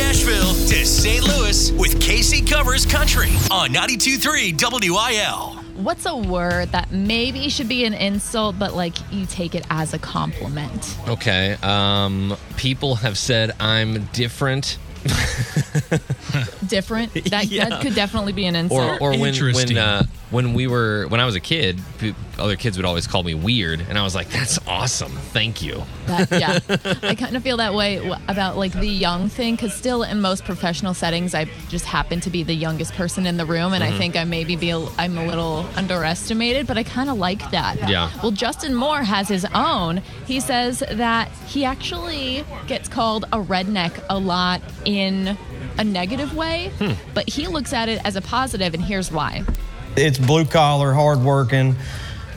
Bringing 0.00 0.14
Nashville 0.14 0.54
to 0.68 0.86
St. 0.86 1.22
Louis 1.26 1.72
with 1.72 2.00
Casey 2.00 2.42
Covers 2.42 2.86
Country 2.86 3.28
on 3.50 3.68
92.3 3.70 4.90
WIL. 4.90 5.62
What's 5.82 6.06
a 6.06 6.16
word 6.16 6.72
that 6.72 6.90
maybe 6.90 7.50
should 7.50 7.68
be 7.68 7.84
an 7.84 7.92
insult, 7.92 8.58
but 8.58 8.74
like 8.74 8.94
you 9.12 9.26
take 9.26 9.54
it 9.54 9.66
as 9.68 9.92
a 9.92 9.98
compliment? 9.98 10.96
Okay, 11.06 11.56
um, 11.62 12.34
people 12.56 12.94
have 12.96 13.18
said 13.18 13.52
I'm 13.60 14.04
different. 14.06 14.78
Different. 16.66 17.12
That, 17.30 17.46
Yeah. 17.46 17.68
that 17.68 17.82
could 17.82 17.94
definitely 17.94 18.32
be 18.32 18.44
an 18.46 18.54
insult. 18.56 19.00
or 19.00 19.10
when 19.16 19.34
when 19.34 19.76
uh, 19.78 20.04
when 20.30 20.54
we 20.54 20.66
were 20.66 21.06
when 21.08 21.20
I 21.20 21.24
was 21.26 21.34
a 21.34 21.40
kid, 21.40 21.80
other 22.38 22.56
kids 22.56 22.76
would 22.76 22.86
always 22.86 23.06
call 23.06 23.22
me 23.22 23.34
weird, 23.34 23.80
and 23.88 23.98
I 23.98 24.02
was 24.02 24.14
like, 24.14 24.28
"That's 24.30 24.58
awesome, 24.66 25.10
thank 25.32 25.62
you." 25.62 25.82
That, 26.06 26.30
yeah, 26.30 26.58
I 27.08 27.14
kind 27.14 27.36
of 27.36 27.42
feel 27.42 27.56
that 27.58 27.74
way 27.74 27.98
about 28.28 28.56
like 28.56 28.72
the 28.72 28.86
young 28.86 29.28
thing 29.28 29.56
because 29.56 29.74
still 29.74 30.02
in 30.02 30.20
most 30.20 30.44
professional 30.44 30.94
settings, 30.94 31.34
I 31.34 31.46
just 31.68 31.84
happen 31.84 32.20
to 32.20 32.30
be 32.30 32.42
the 32.42 32.54
youngest 32.54 32.92
person 32.94 33.26
in 33.26 33.36
the 33.36 33.46
room, 33.46 33.72
and 33.72 33.82
I 33.82 33.96
think 33.98 34.16
I 34.16 34.24
maybe 34.24 34.54
be 34.56 34.70
a, 34.70 34.78
I'm 34.98 35.18
a 35.18 35.26
little 35.26 35.66
underestimated, 35.76 36.66
but 36.66 36.78
I 36.78 36.82
kind 36.84 37.10
of 37.10 37.18
like 37.18 37.50
that. 37.50 37.88
Yeah. 37.88 38.10
Well, 38.22 38.32
Justin 38.32 38.74
Moore 38.74 39.02
has 39.02 39.28
his 39.28 39.44
own. 39.54 39.98
He 40.26 40.38
says 40.40 40.80
that 40.90 41.28
he 41.48 41.64
actually 41.64 42.44
gets 42.68 42.88
called 42.88 43.24
a 43.32 43.38
redneck 43.42 44.04
a 44.08 44.18
lot 44.18 44.62
in 44.98 45.36
a 45.78 45.84
negative 45.84 46.34
way, 46.34 46.70
hmm. 46.78 46.92
but 47.14 47.28
he 47.28 47.46
looks 47.46 47.72
at 47.72 47.88
it 47.88 48.00
as 48.04 48.16
a 48.16 48.20
positive, 48.20 48.74
and 48.74 48.82
here's 48.82 49.10
why. 49.10 49.44
It's 49.96 50.18
blue 50.18 50.44
collar, 50.44 50.92
hardworking, 50.92 51.76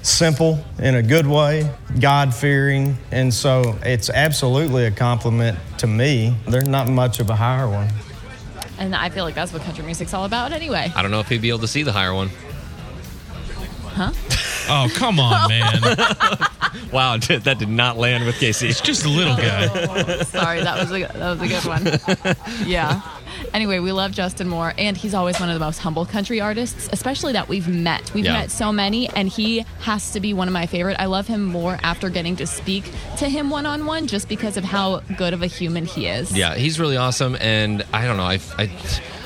simple 0.01 0.63
in 0.79 0.95
a 0.95 1.03
good 1.03 1.25
way, 1.25 1.69
God 1.99 2.33
fearing, 2.33 2.97
and 3.11 3.33
so 3.33 3.77
it's 3.83 4.09
absolutely 4.09 4.85
a 4.85 4.91
compliment 4.91 5.57
to 5.79 5.87
me. 5.87 6.35
There's 6.47 6.67
not 6.67 6.89
much 6.89 7.19
of 7.19 7.29
a 7.29 7.35
higher 7.35 7.69
one. 7.69 7.89
And 8.79 8.95
I 8.95 9.09
feel 9.09 9.23
like 9.23 9.35
that's 9.35 9.53
what 9.53 9.61
country 9.61 9.85
music's 9.85 10.13
all 10.13 10.25
about, 10.25 10.51
anyway. 10.51 10.91
I 10.95 11.01
don't 11.01 11.11
know 11.11 11.19
if 11.19 11.29
he'd 11.29 11.41
be 11.41 11.49
able 11.49 11.59
to 11.59 11.67
see 11.67 11.83
the 11.83 11.93
higher 11.93 12.13
one. 12.13 12.29
Oh, 14.69 14.89
come 14.95 15.19
on, 15.19 15.47
man. 15.49 15.81
Wow, 16.91 17.17
that 17.17 17.43
did 17.59 17.69
not 17.69 17.97
land 17.97 18.25
with 18.25 18.35
Casey. 18.39 18.67
It's 18.67 18.81
just 18.81 19.05
a 19.05 19.09
little 19.09 19.35
guy. 19.35 19.67
Sorry, 20.23 20.61
that 20.61 20.79
was 20.79 20.91
a 20.91 20.99
that 21.05 21.39
was 21.39 21.41
a 21.41 21.47
good 21.47 21.65
one. 21.65 22.67
Yeah. 22.67 23.01
Anyway, 23.53 23.77
we 23.79 23.91
love 23.91 24.11
Justin 24.11 24.47
Moore, 24.47 24.73
and 24.77 24.97
he's 24.97 25.13
always 25.13 25.39
one 25.39 25.49
of 25.49 25.53
the 25.53 25.63
most 25.63 25.77
humble 25.79 26.05
country 26.05 26.41
artists, 26.41 26.89
especially 26.91 27.33
that 27.33 27.47
we've 27.47 27.67
met. 27.67 28.11
We've 28.13 28.25
Yeah. 28.25 28.33
met 28.33 28.51
so 28.51 28.71
many, 28.71 29.07
and 29.09 29.29
he 29.29 29.65
has 29.81 30.11
to 30.11 30.19
be 30.19 30.33
one 30.33 30.47
of 30.47 30.53
my 30.53 30.65
favorite. 30.65 30.97
I 30.99 31.05
love 31.05 31.27
him 31.27 31.45
more 31.45 31.77
after 31.83 32.09
getting 32.09 32.35
to 32.37 32.47
speak 32.47 32.85
to 33.17 33.29
him 33.29 33.49
one 33.51 33.65
on 33.67 33.85
one, 33.85 34.07
just 34.07 34.27
because 34.27 34.57
of 34.57 34.63
how 34.63 34.99
good 35.17 35.33
of 35.33 35.41
a 35.43 35.47
human 35.47 35.85
he 35.85 36.07
is. 36.07 36.31
Yeah, 36.35 36.55
he's 36.55 36.79
really 36.79 36.97
awesome, 36.97 37.35
and 37.39 37.83
I 37.93 38.05
don't 38.05 38.17
know. 38.17 38.23
I, 38.23 38.39
I, 38.57 38.69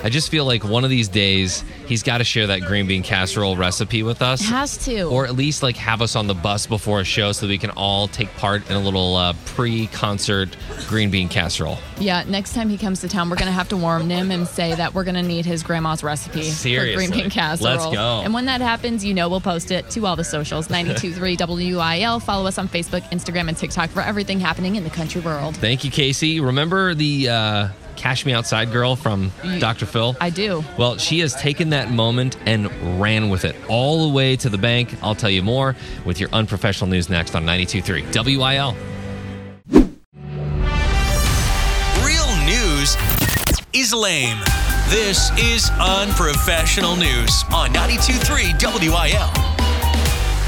I 0.04 0.10
just 0.10 0.30
feel 0.30 0.46
like 0.46 0.64
one 0.64 0.84
of 0.84 0.90
these 0.90 1.08
days 1.08 1.64
he's 1.88 2.04
got 2.04 2.20
to 2.20 2.24
share 2.24 2.48
that 2.48 2.62
green 2.62 2.88
bean 2.88 3.04
casserole 3.04 3.58
recipe 3.58 4.04
with 4.04 4.22
us. 4.22 4.42
Has 4.48 4.78
to. 4.86 5.04
Or 5.04 5.26
at 5.26 5.36
least 5.36 5.64
like 5.64 5.76
have 5.78 6.02
us 6.02 6.16
on 6.16 6.28
the 6.28 6.34
bus 6.34 6.68
before 6.68 7.02
a 7.02 7.04
show 7.04 7.32
so 7.32 7.46
that 7.46 7.50
we 7.50 7.58
can 7.58 7.72
all 7.72 8.08
take 8.08 8.32
part 8.36 8.70
in 8.70 8.76
a 8.76 8.80
little 8.80 9.16
uh, 9.16 9.34
pre-concert 9.46 10.56
green 10.88 11.10
bean 11.10 11.30
casserole. 11.30 11.78
Yeah, 12.00 12.24
next 12.28 12.54
time 12.54 12.70
he 12.70 12.78
comes 12.78 13.02
to 13.02 13.08
town, 13.08 13.30
we're 13.30 13.36
gonna 13.38 13.52
have 13.52 13.70
to 13.70 13.78
warn 13.78 14.10
him 14.10 14.32
and 14.32 14.48
say 14.48 14.76
that 14.76 14.94
we're 14.94 15.04
gonna 15.04 15.24
need 15.24 15.46
his 15.46 15.64
grandma's 15.64 16.04
recipe 16.04 16.50
for 16.52 16.96
green 16.96 17.12
bean 17.12 17.30
casserole. 17.30 17.76
Let's 17.76 17.86
go. 17.86 18.22
And 18.24 18.34
when 18.34 18.46
that 18.46 18.62
happens, 18.62 19.04
you 19.04 19.14
know 19.14 19.30
we'll 19.30 19.42
post 19.42 19.72
it 19.72 19.90
to 19.92 20.06
all 20.06 20.16
the 20.16 20.24
socials. 20.24 20.70
923 20.78 21.74
WIL. 21.76 22.20
Follow 22.20 22.46
us 22.48 22.58
on 22.58 22.68
Facebook, 22.68 23.02
Instagram, 23.10 23.48
and 23.48 23.58
TikTok 23.58 23.90
for 23.90 24.02
everything 24.02 24.40
happening 24.40 24.76
in 24.76 24.84
the 24.84 24.90
country 24.90 25.22
world. 25.22 25.56
Thank 25.58 25.84
you, 25.84 25.92
Casey. 25.92 26.40
Remember 26.40 26.94
the 26.94 27.30
uh, 27.30 27.68
Cash 27.98 28.26
Me 28.26 28.34
Outside 28.34 28.72
girl 28.72 28.96
from 28.96 29.32
Dr. 29.60 29.86
Phil? 29.86 30.16
I 30.22 30.30
do. 30.30 30.64
Well, 30.78 30.98
she 30.98 31.20
has 31.20 31.36
taken 31.36 31.72
that 31.72 31.92
moment 31.92 32.38
and 32.46 32.72
ran 33.02 33.30
with 33.30 33.44
it 33.44 33.56
all 33.68 34.08
the 34.08 34.14
way 34.14 34.36
to 34.38 34.50
the 34.50 34.58
bank. 34.58 34.96
I'll 35.02 35.16
tell 35.16 35.30
you 35.30 35.42
more 35.44 35.76
with 36.06 36.20
your 36.20 36.30
unprofessional 36.32 36.90
news 36.90 37.10
next 37.10 37.36
on 37.36 37.46
92.3 37.46 38.38
WIL. 38.38 38.76
Real 42.06 42.46
news 42.46 42.96
is 43.74 43.94
lame. 43.94 44.38
This 44.90 45.32
is 45.38 45.70
unprofessional 45.82 46.96
news 46.96 47.44
on 47.54 47.72
92.3 47.74 48.82
WIL. 48.82 49.58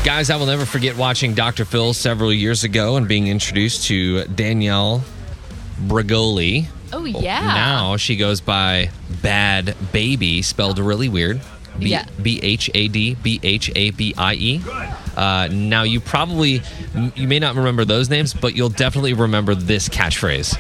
Guys, 0.05 0.29
I 0.29 0.38
will 0.38 0.45
never 0.45 0.65
forget 0.65 0.95
watching 0.95 1.33
Dr. 1.33 1.65
Phil 1.65 1.93
several 1.93 2.31
years 2.31 2.63
ago 2.63 2.95
and 2.95 3.05
being 3.05 3.27
introduced 3.27 3.88
to 3.88 4.23
Danielle 4.27 5.03
Bregoli. 5.88 6.67
Oh, 6.91 7.06
yeah. 7.06 7.39
Now 7.54 7.97
she 7.97 8.15
goes 8.15 8.41
by 8.41 8.89
Bhad 9.21 9.73
Bhabie, 9.93 10.43
spelled 10.43 10.80
really 10.80 11.10
weird. 11.10 11.41
B- 11.78 11.88
Yeah. 11.91 12.06
B 12.21 12.39
H 12.43 12.69
A 12.73 12.88
D 12.88 13.15
B 13.15 13.39
H 13.43 13.71
A 13.75 13.91
B 13.91 14.13
I 14.17 14.34
E. 14.34 14.62
Uh, 15.15 15.47
now 15.52 15.84
you 15.84 15.99
probably 15.99 16.62
you 17.15 17.28
may 17.28 17.39
not 17.39 17.56
remember 17.56 17.86
those 17.86 18.10
names, 18.10 18.34
but 18.34 18.56
you'll 18.56 18.69
definitely 18.69 19.13
remember 19.13 19.56
this 19.56 19.88
catchphrase. 19.88 20.58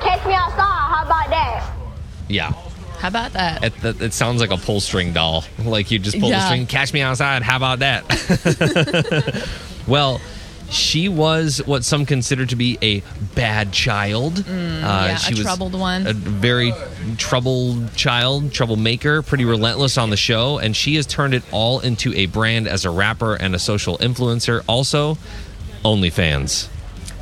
Catch 0.00 0.26
me 0.26 0.34
outside. 0.34 0.58
How 0.58 1.04
about 1.06 1.30
that? 1.30 1.72
Yeah. 2.28 2.52
How 2.98 3.08
about 3.08 3.32
that? 3.32 3.64
It, 3.64 3.84
it, 3.84 4.00
it 4.02 4.12
sounds 4.12 4.40
like 4.40 4.50
a 4.50 4.56
pull 4.56 4.80
string 4.80 5.12
doll. 5.12 5.44
Like 5.58 5.90
you 5.90 5.98
just 5.98 6.18
pull 6.20 6.28
the 6.30 6.40
string, 6.46 6.66
catch 6.66 6.92
me 6.92 7.00
outside. 7.00 7.42
How 7.42 7.56
about 7.56 7.78
that? 7.80 8.04
well, 9.88 10.20
she 10.72 11.08
was 11.08 11.60
what 11.66 11.84
some 11.84 12.06
consider 12.06 12.46
to 12.46 12.56
be 12.56 12.78
a 12.82 13.00
bad 13.34 13.72
child. 13.72 14.40
uh, 14.40 14.42
Mm, 14.42 14.80
yeah, 14.82 15.16
she 15.16 15.34
a 15.34 15.36
was 15.36 15.42
troubled 15.44 15.78
one. 15.78 16.06
A 16.06 16.12
very 16.12 16.72
troubled 17.18 17.94
child, 17.94 18.52
troublemaker, 18.52 19.22
pretty 19.22 19.44
relentless 19.44 19.98
on 19.98 20.10
the 20.10 20.16
show. 20.16 20.58
And 20.58 20.74
she 20.74 20.96
has 20.96 21.06
turned 21.06 21.34
it 21.34 21.42
all 21.52 21.80
into 21.80 22.12
a 22.14 22.26
brand 22.26 22.66
as 22.66 22.84
a 22.84 22.90
rapper 22.90 23.34
and 23.34 23.54
a 23.54 23.58
social 23.58 23.98
influencer. 23.98 24.62
Also, 24.66 25.18
OnlyFans. 25.84 26.68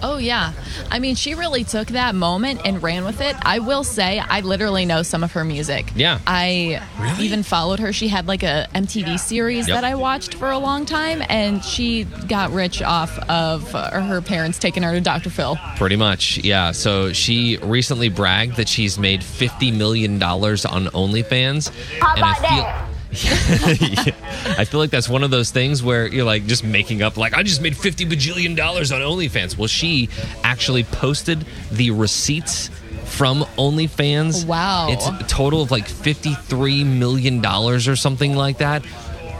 Oh 0.02 0.18
yeah. 0.18 0.52
I 0.90 0.98
mean, 0.98 1.14
she 1.14 1.34
really 1.34 1.64
took 1.64 1.88
that 1.88 2.14
moment 2.14 2.62
and 2.64 2.82
ran 2.82 3.04
with 3.04 3.20
it. 3.20 3.36
I 3.42 3.58
will 3.58 3.84
say, 3.84 4.18
I 4.18 4.40
literally 4.40 4.86
know 4.86 5.02
some 5.02 5.22
of 5.22 5.32
her 5.32 5.44
music. 5.44 5.92
Yeah. 5.94 6.20
I 6.26 6.82
even 7.20 7.42
followed 7.42 7.80
her. 7.80 7.92
She 7.92 8.08
had 8.08 8.26
like 8.26 8.42
a 8.42 8.66
MTV 8.74 9.18
series 9.18 9.68
Yep. 9.68 9.74
that 9.76 9.84
I 9.84 9.94
watched 9.94 10.34
for 10.34 10.50
a 10.50 10.58
long 10.58 10.86
time, 10.86 11.22
and 11.28 11.62
she 11.64 12.04
got 12.04 12.50
rich 12.52 12.80
off 12.82 13.18
of 13.28 13.74
uh, 13.74 14.00
her 14.00 14.20
parents 14.22 14.58
taking 14.58 14.82
her 14.82 14.92
to 14.92 15.00
Dr. 15.00 15.30
Phil. 15.30 15.56
Pretty 15.76 15.96
much, 15.96 16.38
yeah. 16.38 16.72
So 16.72 17.12
she 17.12 17.58
recently 17.58 18.08
bragged 18.08 18.56
that 18.56 18.68
she's 18.68 18.98
made 18.98 19.20
$50 19.20 19.76
million 19.76 20.22
on 20.22 20.86
OnlyFans. 20.86 21.68
How 22.00 22.14
and 22.14 22.24
I 22.24 22.36
about 22.36 22.38
feel. 22.38 22.62
that? 22.62 22.86
I 23.12 24.64
feel 24.64 24.78
like 24.78 24.90
that's 24.90 25.08
one 25.08 25.24
of 25.24 25.30
those 25.30 25.50
things 25.50 25.82
where 25.82 26.06
you're 26.06 26.24
like 26.24 26.46
just 26.46 26.62
making 26.62 27.02
up, 27.02 27.16
like, 27.16 27.34
I 27.34 27.42
just 27.42 27.60
made 27.60 27.76
50 27.76 28.06
bajillion 28.06 28.56
dollars 28.56 28.92
on 28.92 29.00
OnlyFans. 29.00 29.58
Well, 29.58 29.66
she 29.68 30.08
actually 30.44 30.84
posted 30.84 31.44
the 31.72 31.90
receipts 31.90 32.68
from 33.06 33.40
OnlyFans. 33.58 34.46
Wow. 34.46 34.88
It's 34.90 35.06
a 35.06 35.18
total 35.26 35.62
of 35.62 35.70
like 35.70 35.88
$53 35.88 36.86
million 36.86 37.44
or 37.44 37.96
something 37.96 38.36
like 38.36 38.58
that 38.58 38.84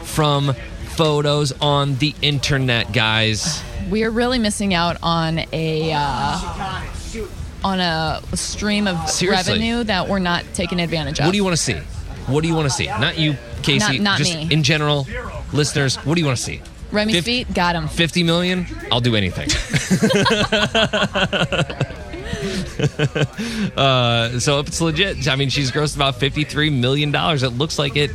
from 0.02 0.54
photos 0.96 1.52
on 1.61 1.94
the 1.96 2.14
internet, 2.22 2.92
guys. 2.92 3.62
We 3.88 4.04
are 4.04 4.11
really 4.11 4.38
missing 4.38 4.74
out 4.74 4.96
on 5.02 5.40
a 5.52 5.92
uh, 5.94 6.85
on 7.64 7.80
a 7.80 8.20
stream 8.35 8.87
of 8.87 9.09
Seriously. 9.09 9.54
revenue 9.54 9.85
that 9.85 10.09
we're 10.09 10.18
not 10.18 10.44
taking 10.54 10.80
advantage 10.80 11.20
of. 11.20 11.26
What 11.26 11.33
do 11.33 11.37
you 11.37 11.44
want 11.44 11.56
to 11.56 11.62
see? 11.62 11.80
What 12.31 12.43
do 12.43 12.49
you 12.49 12.55
want 12.55 12.66
to 12.69 12.75
see? 12.75 12.87
Not 12.87 13.19
you, 13.19 13.37
Casey. 13.62 13.99
Not- 13.99 14.03
not 14.03 14.19
just 14.19 14.35
me. 14.35 14.49
in 14.51 14.62
general, 14.62 15.07
listeners. 15.53 15.97
What 15.97 16.14
do 16.14 16.21
you 16.21 16.27
want 16.27 16.38
to 16.38 16.43
see? 16.43 16.62
Remy 16.93 17.12
Fif- 17.14 17.25
feet 17.25 17.55
got 17.55 17.77
him. 17.77 17.87
50 17.88 18.23
million? 18.25 18.66
I'll 18.90 19.01
do 19.01 19.14
anything. 19.14 19.49
uh, 23.77 24.38
so 24.38 24.61
if 24.61 24.69
it's 24.69 24.81
legit, 24.81 25.29
I 25.29 25.37
mean, 25.37 25.51
she's 25.51 25.71
grossed 25.71 25.97
about 25.97 26.16
53 26.16 26.71
million 26.71 27.11
dollars. 27.12 27.43
It 27.43 27.51
looks 27.51 27.79
like 27.79 27.97
it. 27.97 28.11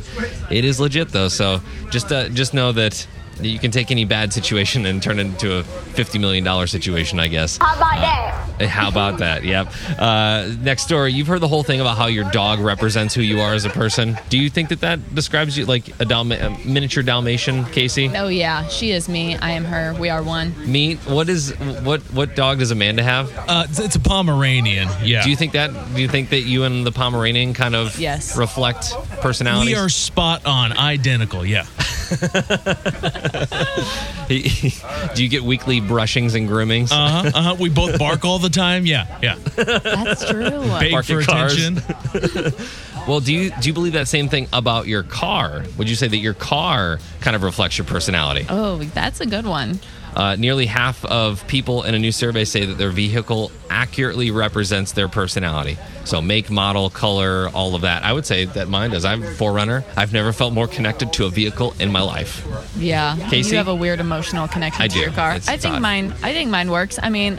It 0.50 0.64
is 0.64 0.80
legit 0.80 1.08
though. 1.10 1.28
So 1.28 1.60
just 1.90 2.10
uh, 2.12 2.28
just 2.30 2.54
know 2.54 2.72
that 2.72 3.06
you 3.40 3.58
can 3.58 3.70
take 3.70 3.90
any 3.90 4.04
bad 4.04 4.32
situation 4.32 4.86
and 4.86 5.02
turn 5.02 5.18
it 5.18 5.22
into 5.26 5.58
a 5.58 5.62
50 5.62 6.18
million 6.18 6.44
dollar 6.44 6.66
situation. 6.66 7.18
I 7.20 7.28
guess. 7.28 7.58
How 7.58 7.76
about 7.76 7.96
that? 8.00 8.42
How 8.68 8.88
about 8.88 9.18
that? 9.18 9.44
Yep. 9.44 9.70
Uh, 9.98 10.54
next 10.60 10.82
story. 10.84 11.12
You've 11.12 11.26
heard 11.26 11.40
the 11.40 11.48
whole 11.48 11.62
thing 11.62 11.80
about 11.80 11.98
how 11.98 12.06
your 12.06 12.30
dog 12.30 12.58
represents 12.60 13.14
who 13.14 13.20
you 13.20 13.40
are 13.40 13.52
as 13.52 13.66
a 13.66 13.70
person. 13.70 14.16
Do 14.30 14.38
you 14.38 14.48
think 14.48 14.70
that 14.70 14.80
that 14.80 15.14
describes 15.14 15.58
you 15.58 15.66
like 15.66 15.88
a, 16.00 16.06
Dalma- 16.06 16.42
a 16.42 16.66
miniature 16.66 17.02
Dalmatian, 17.02 17.66
Casey? 17.66 18.10
Oh 18.16 18.28
yeah, 18.28 18.66
she 18.68 18.92
is 18.92 19.08
me. 19.10 19.36
I 19.36 19.50
am 19.50 19.64
her. 19.64 19.94
We 20.00 20.08
are 20.08 20.22
one. 20.22 20.54
Me? 20.70 20.94
What 20.94 21.28
is 21.28 21.50
what? 21.82 22.00
What 22.14 22.34
dog 22.34 22.60
does 22.60 22.70
Amanda 22.70 23.02
have? 23.02 23.30
Uh, 23.46 23.66
it's, 23.68 23.78
it's 23.78 23.96
a 23.96 24.00
Pomeranian. 24.00 24.88
Yeah. 25.02 25.22
Do 25.22 25.28
you 25.30 25.36
think 25.36 25.52
that? 25.52 25.70
Do 25.94 26.00
you 26.00 26.08
think 26.08 26.30
that 26.30 26.40
you 26.42 26.64
and 26.64 26.86
the 26.86 26.92
Pomeranian 26.92 27.52
kind 27.52 27.74
of 27.74 27.98
Yes. 27.98 28.36
reflect 28.38 28.92
personalities? 29.20 29.74
we 29.74 29.78
are 29.78 29.88
spot 29.90 30.46
on, 30.46 30.72
identical. 30.76 31.44
Yeah. 31.44 31.66
do 34.28 35.22
you 35.22 35.28
get 35.28 35.42
weekly 35.42 35.80
brushings 35.80 36.34
and 36.34 36.48
groomings? 36.48 36.90
Uh 36.92 36.94
huh. 36.96 37.30
Uh 37.34 37.42
huh. 37.42 37.56
We 37.58 37.68
both 37.68 37.98
bark 37.98 38.24
all 38.24 38.38
the 38.38 38.48
time. 38.50 38.86
Yeah. 38.86 39.18
Yeah. 39.22 39.36
That's 39.56 40.28
true. 40.28 40.50
Beg 40.78 40.92
Barking 40.92 41.20
for 41.20 41.24
cars. 41.24 41.54
attention. 41.54 42.52
well, 43.08 43.20
do 43.20 43.32
you 43.32 43.50
do 43.60 43.68
you 43.68 43.72
believe 43.74 43.92
that 43.94 44.08
same 44.08 44.28
thing 44.28 44.48
about 44.52 44.86
your 44.86 45.02
car? 45.02 45.64
Would 45.78 45.88
you 45.88 45.96
say 45.96 46.08
that 46.08 46.18
your 46.18 46.34
car 46.34 46.98
kind 47.20 47.36
of 47.36 47.42
reflects 47.42 47.78
your 47.78 47.86
personality? 47.86 48.46
oh, 48.48 48.78
that's 48.78 49.20
a 49.20 49.26
good 49.26 49.46
one. 49.46 49.78
Uh, 50.16 50.34
nearly 50.36 50.64
half 50.64 51.04
of 51.04 51.46
people 51.46 51.82
in 51.82 51.94
a 51.94 51.98
new 51.98 52.10
survey 52.10 52.44
say 52.44 52.64
that 52.64 52.78
their 52.78 52.90
vehicle 52.90 53.52
accurately 53.68 54.30
represents 54.30 54.92
their 54.92 55.08
personality. 55.08 55.76
So, 56.04 56.22
make, 56.22 56.50
model, 56.50 56.88
color, 56.88 57.50
all 57.52 57.74
of 57.74 57.82
that. 57.82 58.02
I 58.02 58.14
would 58.14 58.24
say 58.24 58.46
that 58.46 58.66
mine 58.68 58.90
does. 58.90 59.04
I'm 59.04 59.22
a 59.22 59.26
4Runner. 59.26 59.84
I've 59.94 60.14
never 60.14 60.32
felt 60.32 60.54
more 60.54 60.66
connected 60.68 61.12
to 61.14 61.26
a 61.26 61.28
vehicle 61.28 61.74
in 61.78 61.92
my 61.92 62.00
life. 62.00 62.46
Yeah, 62.78 63.16
Casey? 63.28 63.50
you 63.50 63.56
have 63.58 63.68
a 63.68 63.74
weird 63.74 64.00
emotional 64.00 64.48
connection 64.48 64.82
I 64.82 64.88
to 64.88 64.94
do. 64.94 65.00
your 65.00 65.10
car. 65.10 65.32
It's- 65.32 65.48
I 65.48 65.58
think 65.58 65.74
odd. 65.74 65.82
mine. 65.82 66.14
I 66.22 66.32
think 66.32 66.48
mine 66.50 66.70
works. 66.70 66.98
I 67.02 67.10
mean, 67.10 67.38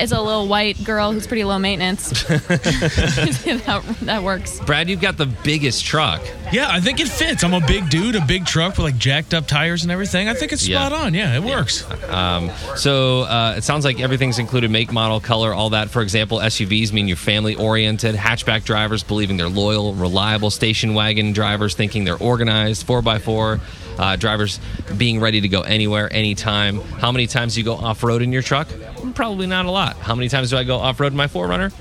it's 0.00 0.12
a 0.12 0.20
little 0.20 0.48
white 0.48 0.82
girl 0.84 1.12
who's 1.12 1.26
pretty 1.26 1.44
low 1.44 1.58
maintenance. 1.58 2.10
that, 2.28 3.96
that 4.02 4.22
works. 4.22 4.60
Brad, 4.60 4.88
you've 4.88 5.00
got 5.00 5.16
the 5.16 5.26
biggest 5.26 5.84
truck. 5.84 6.22
Yeah, 6.52 6.68
I 6.70 6.80
think 6.80 7.00
it 7.00 7.08
fits. 7.08 7.44
I'm 7.44 7.54
a 7.54 7.60
big 7.60 7.88
dude, 7.90 8.16
a 8.16 8.24
big 8.24 8.46
truck 8.46 8.70
with 8.70 8.80
like 8.80 8.96
jacked 8.98 9.34
up 9.34 9.46
tires 9.46 9.82
and 9.82 9.92
everything. 9.92 10.28
I 10.28 10.34
think 10.34 10.52
it's 10.52 10.66
Yeah. 10.66 10.86
spot 10.86 10.92
on. 10.92 11.14
Yeah, 11.14 11.36
it 11.36 11.42
works. 11.42 11.88
Um, 12.08 12.50
so 12.76 13.22
uh, 13.22 13.54
it 13.56 13.64
sounds 13.64 13.84
like 13.84 14.00
everything's 14.00 14.38
included 14.38 14.70
make, 14.70 14.92
model, 14.92 15.20
color, 15.20 15.54
all 15.54 15.70
that. 15.70 15.90
For 15.90 16.02
example, 16.02 16.38
SUVs 16.38 16.92
mean 16.92 17.06
you're 17.06 17.16
family 17.16 17.54
oriented. 17.54 18.14
Hatchback 18.14 18.64
drivers 18.64 19.02
believing 19.02 19.36
they're 19.36 19.48
loyal, 19.48 19.94
reliable. 19.94 20.50
Station 20.50 20.94
wagon 20.94 21.32
drivers 21.32 21.74
thinking 21.74 22.04
they're 22.04 22.16
organized. 22.18 22.86
4x4 22.86 23.60
uh, 23.98 24.16
drivers 24.16 24.58
being 24.96 25.20
ready 25.20 25.40
to 25.42 25.48
go 25.48 25.60
anywhere, 25.60 26.12
anytime. 26.12 26.80
How 26.80 27.12
many 27.12 27.26
times 27.26 27.54
do 27.54 27.60
you 27.60 27.64
go 27.64 27.74
off 27.74 28.02
road 28.02 28.22
in 28.22 28.32
your 28.32 28.42
truck? 28.42 28.66
Probably 29.14 29.46
not 29.46 29.66
a 29.66 29.70
lot. 29.70 29.96
How 29.96 30.14
many 30.14 30.28
times 30.28 30.50
do 30.50 30.56
I 30.56 30.64
go 30.64 30.76
off 30.76 31.00
road 31.00 31.12
in 31.12 31.16
my 31.16 31.26
4Runner? 31.26 31.72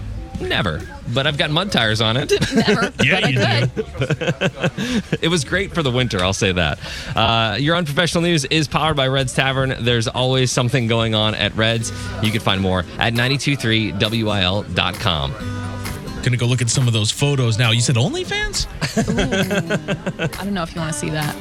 Never. 0.41 0.82
But 1.13 1.27
I've 1.27 1.38
got 1.38 1.51
mud 1.51 1.71
tires 1.71 2.01
on 2.01 2.17
it. 2.17 2.32
Never. 2.55 2.91
Yeah, 3.03 3.27
you 3.27 3.38
could. 3.38 3.71
it 5.21 5.27
was 5.29 5.43
great 5.43 5.73
for 5.73 5.84
the 5.84 5.91
winter, 5.91 6.19
I'll 6.19 6.34
say 6.34 6.51
that. 6.51 6.79
Uh, 7.15 7.58
your 7.60 7.75
unprofessional 7.75 8.21
news 8.23 8.45
is 8.45 8.67
powered 8.67 8.95
by 8.95 9.08
Red's 9.08 9.34
Tavern. 9.34 9.75
There's 9.79 10.08
always 10.08 10.51
something 10.51 10.88
going 10.88 11.15
on 11.15 11.34
at 11.36 11.55
Red's. 11.55 11.91
You 12.21 12.32
can 12.32 12.41
find 12.41 12.62
more 12.62 12.79
at 12.99 13.13
923wil.com. 13.13 15.34
Gonna 16.23 16.38
go 16.38 16.45
look 16.45 16.62
at 16.62 16.69
some 16.69 16.88
of 16.88 16.93
those 16.93 17.12
photos 17.12 17.58
now. 17.58 17.71
You 17.71 17.82
said 17.82 17.95
OnlyFans? 17.95 18.67
I 20.38 20.43
don't 20.43 20.53
know 20.53 20.63
if 20.63 20.75
you 20.75 20.82
want 20.82 20.93
to 20.93 20.99
see 20.99 21.10
that. 21.10 21.36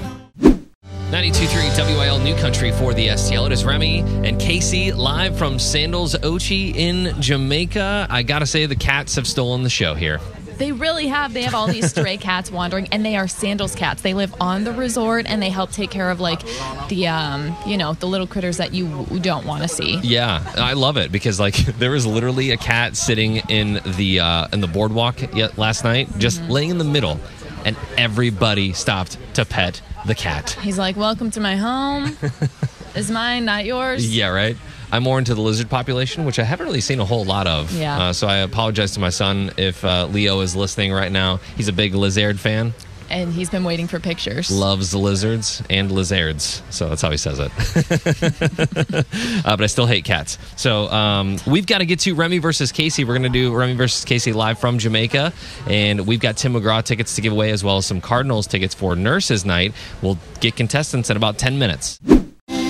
923 1.11 1.97
WIL 1.97 2.19
New 2.19 2.37
Country 2.37 2.71
for 2.71 2.93
the 2.93 3.09
STL. 3.09 3.47
It 3.47 3.53
is 3.53 3.65
Remy 3.65 4.01
and 4.01 4.39
Casey 4.39 4.93
live 4.93 5.39
from 5.39 5.59
Sandals 5.59 6.15
Ochi 6.17 6.75
in 6.75 7.19
Jamaica. 7.19 8.07
I 8.11 8.23
gotta 8.23 8.45
say, 8.45 8.67
the 8.67 8.77
cats 8.77 9.15
have 9.15 9.27
stolen 9.27 9.63
the 9.63 9.71
show 9.71 9.95
here. 9.95 10.21
They 10.59 10.71
really 10.71 11.07
have. 11.07 11.33
They 11.33 11.45
have 11.45 11.55
all 11.55 11.67
these 11.67 11.89
stray 11.89 12.17
cats 12.19 12.51
wandering, 12.51 12.89
and 12.93 13.07
they 13.07 13.17
are 13.17 13.27
sandals 13.27 13.75
cats. 13.75 14.03
They 14.03 14.13
live 14.13 14.35
on 14.39 14.65
the 14.65 14.73
resort, 14.75 15.25
and 15.27 15.41
they 15.41 15.49
help 15.49 15.71
take 15.71 15.91
care 15.91 16.11
of 16.11 16.21
like 16.21 16.43
the, 16.89 17.09
um, 17.09 17.57
you 17.65 17.79
know, 17.79 17.95
the 17.95 18.07
little 18.07 18.27
critters 18.27 18.59
that 18.59 18.75
you 18.75 19.07
don't 19.23 19.47
want 19.47 19.63
to 19.63 19.69
see. 19.69 19.99
Yeah, 20.03 20.43
I 20.57 20.75
love 20.75 20.99
it 20.99 21.11
because 21.11 21.41
like 21.41 21.55
there 21.79 21.93
was 21.93 22.05
literally 22.05 22.51
a 22.51 22.59
cat 22.59 22.99
sitting 22.99 23.37
in 23.49 23.81
the 23.97 24.21
uh, 24.21 24.49
in 24.53 24.61
the 24.61 24.69
boardwalk 24.69 25.35
yet 25.35 25.57
last 25.57 25.85
night, 25.85 26.11
just 26.19 26.43
laying 26.51 26.69
in 26.69 26.77
the 26.77 26.85
middle, 26.85 27.19
and 27.65 27.79
everybody 27.97 28.75
stopped 28.75 29.17
to 29.37 29.47
pet 29.47 29.81
the 30.09 30.15
cat. 30.15 30.51
He's 30.63 30.79
like, 30.79 30.97
"Welcome 30.97 31.31
to 31.33 31.41
my 31.41 31.57
home. 31.57 32.17
Is 32.97 33.11
mine, 33.11 33.45
not 33.45 33.65
yours." 33.65 34.15
Yeah, 34.15 34.29
right. 34.29 34.57
I'm 34.91 35.03
more 35.03 35.19
into 35.19 35.35
the 35.35 35.41
lizard 35.43 35.69
population, 35.69 36.25
which 36.25 36.39
I 36.39 36.45
haven't 36.45 36.67
really 36.67 36.81
seen 36.81 36.99
a 36.99 37.05
whole 37.05 37.25
lot 37.25 37.47
of. 37.47 37.71
Yeah. 37.73 37.99
Uh, 37.99 38.13
so 38.13 38.27
I 38.27 38.39
apologize 38.39 38.93
to 38.93 39.01
my 39.01 39.11
son 39.11 39.53
if 39.59 39.85
uh, 39.85 40.07
Leo 40.07 40.41
is 40.41 40.57
listening 40.57 40.93
right 40.93 41.13
now. 41.13 41.41
He's 41.57 41.69
a 41.69 41.73
big 41.73 41.95
lizard 41.95 42.41
fan. 42.41 42.73
And 43.11 43.33
he's 43.33 43.49
been 43.49 43.65
waiting 43.65 43.87
for 43.87 43.99
pictures. 44.01 44.51
Loves 44.51 44.95
lizards 44.95 45.63
and 45.71 45.91
lizards. 45.91 46.63
So 46.71 46.89
that's 46.89 47.03
how 47.03 47.11
he 47.11 47.17
says 47.17 47.39
it. 47.39 47.51
uh, 49.47 49.57
but 49.57 49.63
I 49.63 49.67
still 49.67 49.87
hate 49.87 50.05
cats. 50.05 50.39
So 50.57 50.91
um, 50.91 51.39
we've 51.47 51.67
got 51.67 51.79
to 51.79 51.87
get 51.87 52.01
to 52.01 52.15
Remy 52.15 52.39
versus 52.39 52.71
Casey. 52.73 53.05
We're 53.05 53.19
going 53.19 53.31
to 53.33 53.39
do 53.39 53.55
Remy 53.55 53.75
versus 53.75 54.05
Casey 54.05 54.33
live 54.33 54.59
from 54.59 54.79
Jamaica. 54.79 55.33
And 55.67 56.07
we've 56.07 56.21
got 56.21 56.37
Tim 56.37 56.53
McGraw 56.53 56.85
tickets 56.85 57.15
to 57.17 57.23
give 57.23 57.33
away 57.33 57.51
as 57.51 57.65
well 57.65 57.79
as 57.79 57.87
some 57.87 58.01
Cardinals 58.01 58.47
tickets 58.47 58.75
for 58.75 58.95
Nurses 58.95 59.45
Night. 59.45 59.73
We'll 60.03 60.19
get 60.41 60.57
contestants 60.57 61.11
in 61.11 61.17
about 61.17 61.39
10 61.39 61.59
minutes. 61.59 61.99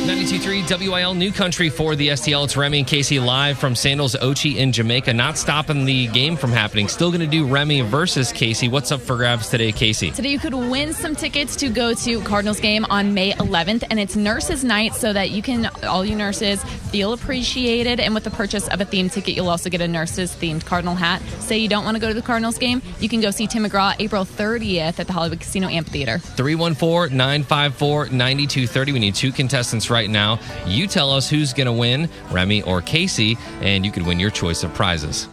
92.3 0.08 0.88
WIL 0.88 1.12
New 1.12 1.30
Country 1.30 1.68
for 1.68 1.94
the 1.94 2.08
STL. 2.08 2.44
It's 2.44 2.56
Remy 2.56 2.78
and 2.78 2.86
Casey 2.86 3.20
live 3.20 3.58
from 3.58 3.76
Sandals 3.76 4.16
Ochi 4.16 4.56
in 4.56 4.72
Jamaica. 4.72 5.12
Not 5.12 5.36
stopping 5.36 5.84
the 5.84 6.06
game 6.06 6.34
from 6.34 6.50
happening. 6.50 6.88
Still 6.88 7.10
going 7.10 7.20
to 7.20 7.26
do 7.26 7.46
Remy 7.46 7.82
versus 7.82 8.32
Casey. 8.32 8.68
What's 8.68 8.90
up 8.90 9.02
for 9.02 9.16
grabs 9.16 9.50
today, 9.50 9.70
Casey? 9.70 10.10
Today 10.10 10.30
you 10.30 10.38
could 10.38 10.54
win 10.54 10.94
some 10.94 11.14
tickets 11.14 11.56
to 11.56 11.68
go 11.68 11.92
to 11.92 12.22
Cardinals 12.22 12.58
game 12.58 12.86
on 12.86 13.12
May 13.12 13.32
11th, 13.32 13.84
and 13.90 14.00
it's 14.00 14.16
Nurses 14.16 14.64
Night, 14.64 14.94
so 14.94 15.12
that 15.12 15.28
you 15.28 15.42
can 15.42 15.66
all 15.82 16.06
you 16.06 16.16
nurses 16.16 16.64
feel 16.64 17.12
appreciated. 17.12 18.00
And 18.00 18.14
with 18.14 18.24
the 18.24 18.30
purchase 18.30 18.66
of 18.68 18.80
a 18.80 18.86
themed 18.86 19.12
ticket, 19.12 19.36
you'll 19.36 19.50
also 19.50 19.68
get 19.68 19.82
a 19.82 19.88
nurses 19.88 20.34
themed 20.34 20.64
Cardinal 20.64 20.94
hat. 20.94 21.20
Say 21.40 21.58
you 21.58 21.68
don't 21.68 21.84
want 21.84 21.96
to 21.96 22.00
go 22.00 22.08
to 22.08 22.14
the 22.14 22.22
Cardinals 22.22 22.56
game, 22.56 22.80
you 22.98 23.10
can 23.10 23.20
go 23.20 23.30
see 23.30 23.46
Tim 23.46 23.66
McGraw 23.66 23.94
April 23.98 24.24
30th 24.24 25.00
at 25.00 25.06
the 25.06 25.12
Hollywood 25.12 25.40
Casino 25.40 25.68
Amphitheater. 25.68 26.16
314 26.16 27.14
954 27.14 28.06
9230. 28.06 28.92
We 28.92 29.00
need 29.00 29.14
two 29.14 29.32
contestants 29.32 29.90
right 29.90 29.97
now. 30.06 30.38
You 30.66 30.86
tell 30.86 31.10
us 31.10 31.30
who's 31.30 31.54
going 31.54 31.66
to 31.66 31.72
win, 31.72 32.10
Remy 32.30 32.62
or 32.62 32.82
Casey, 32.82 33.38
and 33.62 33.86
you 33.86 33.90
could 33.90 34.06
win 34.06 34.20
your 34.20 34.30
choice 34.30 34.62
of 34.62 34.74
prizes. 34.74 35.28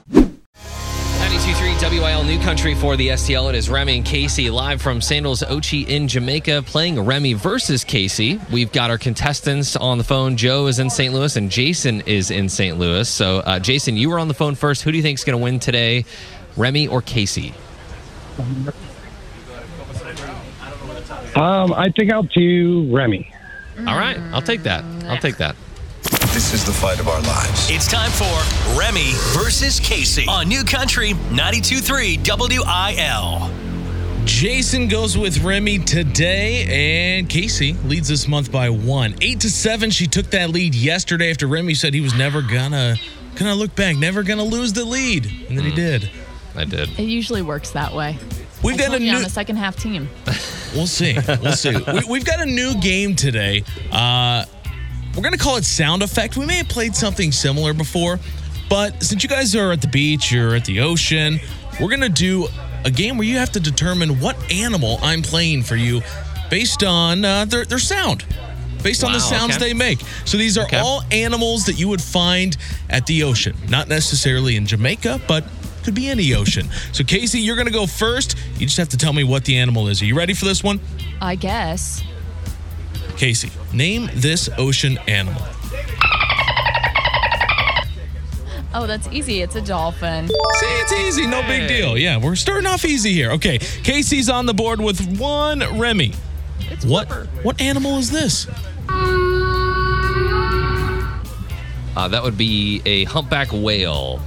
92.3 1.36 2.00
WIL 2.00 2.24
New 2.24 2.40
Country 2.40 2.76
for 2.76 2.96
the 2.96 3.10
STL. 3.10 3.50
It 3.50 3.56
is 3.56 3.70
Remy 3.70 3.98
and 3.98 4.06
Casey 4.06 4.50
live 4.50 4.82
from 4.82 5.02
Sandals 5.02 5.42
Ochi 5.44 5.88
in 5.88 6.08
Jamaica 6.08 6.64
playing 6.66 7.00
Remy 7.00 7.34
versus 7.34 7.84
Casey. 7.84 8.40
We've 8.52 8.72
got 8.72 8.90
our 8.90 8.98
contestants 8.98 9.76
on 9.76 9.98
the 9.98 10.04
phone. 10.04 10.38
Joe 10.38 10.68
is 10.68 10.80
in 10.80 10.90
St. 10.90 11.14
Louis 11.14 11.36
and 11.36 11.52
Jason 11.52 12.02
is 12.02 12.32
in 12.32 12.48
St. 12.48 12.80
Louis. 12.80 13.10
So, 13.10 13.40
uh, 13.40 13.60
Jason, 13.60 13.98
you 13.98 14.10
were 14.10 14.18
on 14.18 14.28
the 14.28 14.34
phone 14.34 14.56
first. 14.56 14.84
Who 14.84 14.92
do 14.92 14.98
you 14.98 15.04
think 15.04 15.20
is 15.20 15.26
going 15.26 15.38
to 15.38 15.44
win 15.44 15.60
today, 15.60 16.06
Remy 16.56 16.88
or 16.88 17.02
Casey? 17.02 17.54
Um, 21.36 21.74
I 21.74 21.90
think 21.90 22.14
I'll 22.14 22.24
do 22.24 22.90
Remy. 22.96 23.30
All 23.80 23.98
right, 23.98 24.18
I'll 24.34 24.42
take 24.42 24.64
that. 24.64 24.84
I'll 25.06 25.18
take 25.18 25.38
that. 25.38 25.56
This 26.34 26.54
is 26.54 26.66
the 26.66 26.72
fight 26.72 27.00
of 27.00 27.08
our 27.08 27.22
lives. 27.22 27.70
It's 27.70 27.88
time 27.88 28.12
for 28.12 28.78
Remy 28.78 29.12
versus 29.34 29.80
Casey 29.80 30.26
on 30.28 30.48
New 30.48 30.64
Country 30.64 31.14
92.3 31.14 32.20
WIL. 32.26 33.66
Jason 34.26 34.88
goes 34.88 35.18
with 35.18 35.44
Remy 35.44 35.80
today, 35.80 37.18
and 37.20 37.30
Casey 37.30 37.74
leads 37.86 38.08
this 38.08 38.28
month 38.28 38.52
by 38.52 38.70
one. 38.70 39.16
Eight 39.22 39.40
to 39.42 39.50
seven. 39.50 39.92
She 39.92 40.08
took 40.08 40.26
that 40.32 40.50
lead 40.50 40.74
yesterday 40.74 41.30
after 41.30 41.48
Remy 41.48 41.76
said 41.76 41.94
he 41.94 42.02
was 42.02 42.16
never 42.16 42.42
gonna 42.42 42.96
gonna 43.36 43.56
look 43.56 43.76
back, 43.76 43.96
never 43.96 44.24
gonna 44.24 44.44
lose 44.44 44.74
the 44.74 44.84
lead, 44.84 45.26
and 45.48 45.58
then 45.58 45.66
he 45.66 45.72
mm. 45.72 45.76
did. 45.76 46.10
I 46.56 46.66
did. 46.66 46.90
It 46.98 47.04
usually 47.04 47.42
works 47.42 47.72
that 47.72 47.94
way. 47.94 48.18
We've 48.64 48.76
I 48.76 48.88
got 48.88 48.96
a 48.96 49.00
you 49.00 49.12
new. 49.12 49.18
on 49.18 49.24
the 49.24 49.30
second 49.30 49.58
half 49.58 49.76
team. 49.76 50.10
We'll 50.76 50.88
see. 50.88 51.18
We'll 51.42 51.54
see. 51.54 51.76
we, 51.76 52.02
we've 52.10 52.26
got 52.26 52.42
a 52.42 52.46
new 52.46 52.76
game 52.76 53.16
today. 53.16 53.64
Uh, 53.92 54.46
we're 55.16 55.22
going 55.24 55.32
to 55.34 55.40
call 55.40 55.56
it 55.56 55.64
Sound 55.64 56.04
Effect. 56.04 56.36
We 56.38 56.46
may 56.46 56.58
have 56.58 56.68
played 56.68 56.96
something 56.96 57.32
similar 57.32 57.74
before, 57.74 58.20
but 58.70 59.02
since 59.02 59.24
you 59.24 59.30
guys 59.30 59.56
are 59.56 59.72
at 59.72 59.82
the 59.82 59.88
beach, 59.88 60.32
you're 60.32 60.56
at 60.56 60.66
the 60.66 60.82
ocean, 60.82 61.40
we're 61.80 61.88
going 61.90 62.02
to 62.02 62.10
do 62.10 62.48
a 62.84 62.92
game 62.92 63.18
where 63.18 63.26
you 63.26 63.38
have 63.38 63.52
to 63.54 63.60
determine 63.60 64.20
what 64.20 64.36
animal 64.52 65.00
I'm 65.02 65.22
playing 65.22 65.64
for 65.64 65.76
you 65.78 66.02
based 66.50 66.84
on 66.84 67.24
uh, 67.24 67.46
their, 67.46 67.66
their 67.66 67.80
sound. 67.80 68.26
Based 68.84 69.04
on 69.04 69.14
the 69.14 69.20
sounds 69.20 69.56
okay. 69.56 69.70
they 69.70 69.74
make. 69.74 70.00
So 70.26 70.38
these 70.38 70.60
are 70.60 70.66
Okay. 70.66 70.78
all 70.78 71.02
animals 71.12 71.66
that 71.66 71.80
you 71.80 71.88
would 71.88 72.02
find 72.02 72.56
at 72.90 73.08
the 73.08 73.24
ocean. 73.24 73.56
Not 73.68 73.88
necessarily 73.88 74.58
in 74.58 74.68
Jamaica, 74.68 75.22
but 75.28 75.44
could 75.86 75.96
be 75.96 76.10
any 76.10 76.34
ocean. 76.34 76.68
So, 76.92 77.04
Casey, 77.04 77.40
you're 77.40 77.56
going 77.56 77.68
to 77.68 77.74
go 77.74 77.86
first. 77.86 78.38
You 78.58 78.66
just 78.66 78.78
have 78.78 78.90
to 78.90 78.98
tell 78.98 79.14
me 79.14 79.24
what 79.24 79.46
the 79.46 79.58
animal 79.58 79.88
is. 79.88 80.02
Are 80.02 80.06
you 80.06 80.18
ready 80.18 80.34
for 80.34 80.46
this 80.46 80.64
one? 80.64 80.82
I 81.22 81.36
guess. 81.36 82.04
Casey, 83.16 83.52
name 83.72 84.10
this 84.16 84.50
ocean 84.58 84.98
animal. 85.08 85.42
Oh, 88.78 88.86
that's 88.86 89.08
easy. 89.08 89.42
It's 89.42 89.56
a 89.56 89.62
dolphin. 89.62 90.28
See, 90.28 90.34
it's 90.66 90.92
easy, 90.92 91.26
no 91.26 91.42
big 91.44 91.70
deal. 91.70 91.98
Yeah, 91.98 92.18
we're 92.18 92.36
starting 92.36 92.68
off 92.68 92.84
easy 92.84 93.14
here. 93.14 93.32
Okay, 93.32 93.58
Casey's 93.58 94.28
on 94.28 94.46
the 94.48 94.54
board 94.54 94.82
with 94.82 95.18
one 95.18 95.60
Remy. 95.80 96.12
what 96.86 97.06
what 97.44 97.62
animal 97.62 97.98
is 97.98 98.12
this? 98.12 98.48
Uh, 101.96 102.10
that 102.10 102.22
would 102.22 102.38
be 102.38 102.82
a 102.86 103.06
humpback 103.06 103.48
whale. 103.54 104.20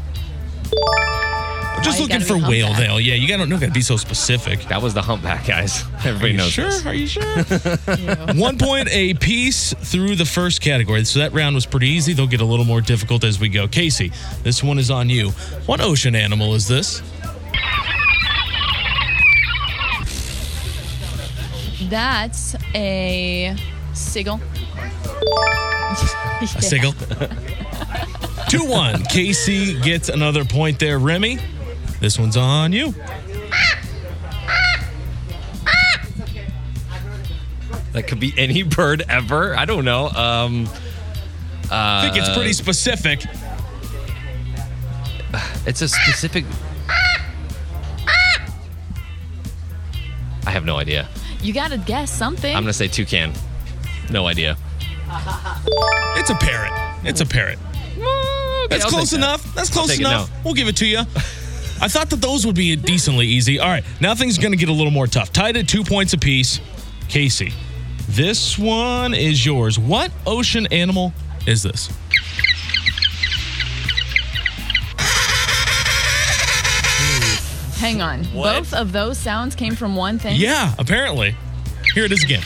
Just 1.82 1.98
you 2.00 2.06
looking 2.06 2.20
for 2.20 2.36
whale 2.36 2.66
humpback. 2.66 2.86
veil. 2.86 3.00
Yeah, 3.00 3.14
you 3.14 3.28
gotta 3.28 3.46
not 3.46 3.60
gotta 3.60 3.72
be 3.72 3.80
so 3.80 3.96
specific. 3.96 4.60
That 4.68 4.82
was 4.82 4.94
the 4.94 5.02
humpback, 5.02 5.46
guys. 5.46 5.84
Everybody 6.04 6.34
Are 6.34 6.36
knows 6.38 6.52
sure? 6.52 6.64
this. 6.66 6.86
Are 6.86 6.94
you 6.94 7.06
sure? 7.06 7.24
One 8.34 8.58
point 8.58 8.88
a 8.90 9.14
piece 9.14 9.72
through 9.74 10.16
the 10.16 10.24
first 10.24 10.60
category. 10.60 11.04
So 11.04 11.20
that 11.20 11.32
round 11.32 11.54
was 11.54 11.66
pretty 11.66 11.88
easy. 11.88 12.12
They'll 12.12 12.26
get 12.26 12.40
a 12.40 12.44
little 12.44 12.64
more 12.64 12.80
difficult 12.80 13.24
as 13.24 13.38
we 13.40 13.48
go. 13.48 13.68
Casey, 13.68 14.12
this 14.42 14.62
one 14.62 14.78
is 14.78 14.90
on 14.90 15.08
you. 15.08 15.30
What 15.66 15.80
ocean 15.80 16.14
animal 16.14 16.54
is 16.54 16.66
this? 16.68 17.02
That's 21.88 22.54
a 22.74 23.56
seagull. 23.94 24.40
A 26.40 26.62
seagull. 26.62 26.92
2 28.50 28.64
1. 28.68 29.04
Casey 29.04 29.78
gets 29.80 30.08
another 30.08 30.44
point 30.44 30.78
there. 30.78 30.98
Remy, 30.98 31.38
this 32.00 32.18
one's 32.18 32.36
on 32.36 32.72
you. 32.72 32.94
That 37.92 38.06
could 38.06 38.20
be 38.20 38.32
any 38.36 38.62
bird 38.62 39.02
ever. 39.08 39.56
I 39.56 39.64
don't 39.64 39.84
know. 39.84 40.08
Um, 40.10 40.68
I 41.70 42.02
think 42.04 42.16
it's 42.16 42.34
pretty 42.34 42.52
specific. 42.52 43.24
it's 45.66 45.82
a 45.82 45.88
specific. 45.88 46.44
I 50.46 50.50
have 50.50 50.64
no 50.64 50.76
idea. 50.78 51.08
You 51.42 51.52
got 51.52 51.70
to 51.72 51.78
guess 51.78 52.10
something. 52.10 52.54
I'm 52.54 52.62
gonna 52.62 52.72
say 52.72 52.88
toucan. 52.88 53.32
No 54.10 54.26
idea. 54.26 54.56
It's 56.16 56.30
a 56.30 56.34
parrot. 56.34 56.72
It's 57.04 57.20
a 57.20 57.26
parrot. 57.26 57.58
That's 58.70 58.84
I'll 58.84 58.90
close 58.90 59.10
take 59.10 59.20
that. 59.20 59.26
enough. 59.26 59.54
That's 59.54 59.70
close 59.70 59.88
take 59.88 60.00
it 60.00 60.06
enough. 60.06 60.30
now. 60.30 60.40
We'll 60.44 60.54
give 60.54 60.68
it 60.68 60.76
to 60.76 60.86
you. 60.86 61.02
I 61.80 61.88
thought 61.88 62.10
that 62.10 62.20
those 62.20 62.44
would 62.44 62.56
be 62.56 62.74
decently 62.76 63.26
easy. 63.26 63.58
All 63.60 63.68
right, 63.68 63.84
now 64.00 64.14
things 64.14 64.38
are 64.38 64.42
going 64.42 64.52
to 64.52 64.58
get 64.58 64.68
a 64.68 64.72
little 64.72 64.90
more 64.90 65.06
tough. 65.06 65.32
Tied 65.32 65.56
at 65.56 65.68
two 65.68 65.84
points 65.84 66.12
apiece. 66.12 66.60
Casey, 67.08 67.52
this 68.08 68.58
one 68.58 69.14
is 69.14 69.44
yours. 69.46 69.78
What 69.78 70.10
ocean 70.26 70.66
animal 70.72 71.12
is 71.46 71.62
this? 71.62 71.88
Hang 77.78 78.02
on. 78.02 78.24
Both 78.34 78.74
of 78.74 78.90
those 78.92 79.16
sounds 79.16 79.54
came 79.54 79.76
from 79.76 79.94
one 79.94 80.18
thing. 80.18 80.36
Yeah, 80.36 80.74
apparently. 80.78 81.36
Here 81.94 82.04
it 82.04 82.12
is 82.12 82.24
again. 82.24 82.42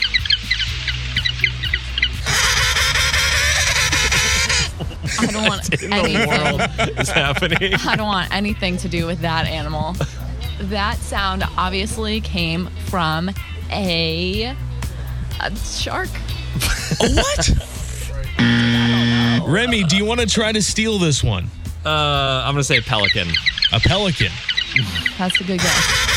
I 5.23 5.31
don't 5.31 5.47
want 5.47 5.83
anything. 5.83 6.97
is 6.99 7.09
happening. 7.09 7.73
I 7.85 7.95
don't 7.95 8.07
want 8.07 8.33
anything 8.33 8.77
to 8.77 8.87
do 8.89 9.05
with 9.05 9.19
that 9.21 9.47
animal. 9.47 9.95
That 10.59 10.97
sound 10.97 11.43
obviously 11.57 12.21
came 12.21 12.67
from 12.85 13.29
a, 13.71 14.55
a 15.41 15.55
shark. 15.55 16.09
A 17.01 17.09
what? 17.13 17.49
Remy, 19.47 19.83
do 19.85 19.97
you 19.97 20.05
want 20.05 20.19
to 20.19 20.27
try 20.27 20.51
to 20.51 20.61
steal 20.61 20.99
this 20.99 21.23
one? 21.23 21.45
Uh, 21.85 22.43
I'm 22.45 22.53
gonna 22.53 22.63
say 22.63 22.79
pelican. 22.81 23.27
A 23.73 23.79
pelican. 23.79 24.31
That's 25.17 25.39
a 25.41 25.43
good 25.43 25.59
guess. 25.59 26.09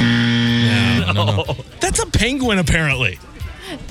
No, 0.00 1.12
no, 1.12 1.24
no. 1.24 1.44
That's 1.80 2.00
a 2.00 2.06
penguin, 2.06 2.58
apparently. 2.58 3.18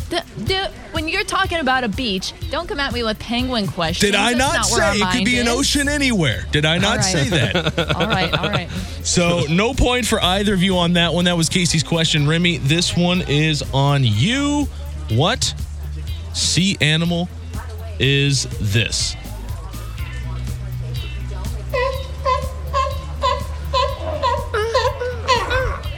D- 0.09 0.17
d- 0.43 0.65
when 0.91 1.07
you're 1.07 1.23
talking 1.23 1.59
about 1.59 1.83
a 1.83 1.87
beach, 1.89 2.33
don't 2.49 2.67
come 2.67 2.79
at 2.79 2.93
me 2.93 3.03
with 3.03 3.19
penguin 3.19 3.67
questions. 3.67 4.11
Did 4.11 4.15
I 4.19 4.33
That's 4.33 4.55
not, 4.55 4.65
say 4.65 4.89
it 4.89 4.93
could 4.93 4.99
mind 5.01 5.25
be 5.25 5.39
an 5.39 5.47
ocean 5.47 5.87
anywhere? 5.87 6.45
Did 6.51 6.65
I 6.65 6.79
not 6.79 6.97
right. 6.97 7.01
say 7.01 7.29
that? 7.29 7.95
All 7.95 8.07
right, 8.07 8.33
all 8.37 8.49
right. 8.49 8.69
So 9.01 9.45
no 9.49 9.73
point 9.73 10.05
for 10.05 10.21
either 10.21 10.53
of 10.53 10.61
you 10.61 10.77
on 10.77 10.93
that 10.93 11.13
one. 11.13 11.25
That 11.25 11.37
was 11.37 11.49
Casey's 11.49 11.83
question. 11.83 12.27
Remy, 12.27 12.57
this 12.57 12.95
one 12.95 13.23
is 13.27 13.63
on 13.73 14.03
you. 14.03 14.65
What 15.09 15.53
sea 16.33 16.77
animal 16.79 17.27
is 17.97 18.43
this? 18.59 19.15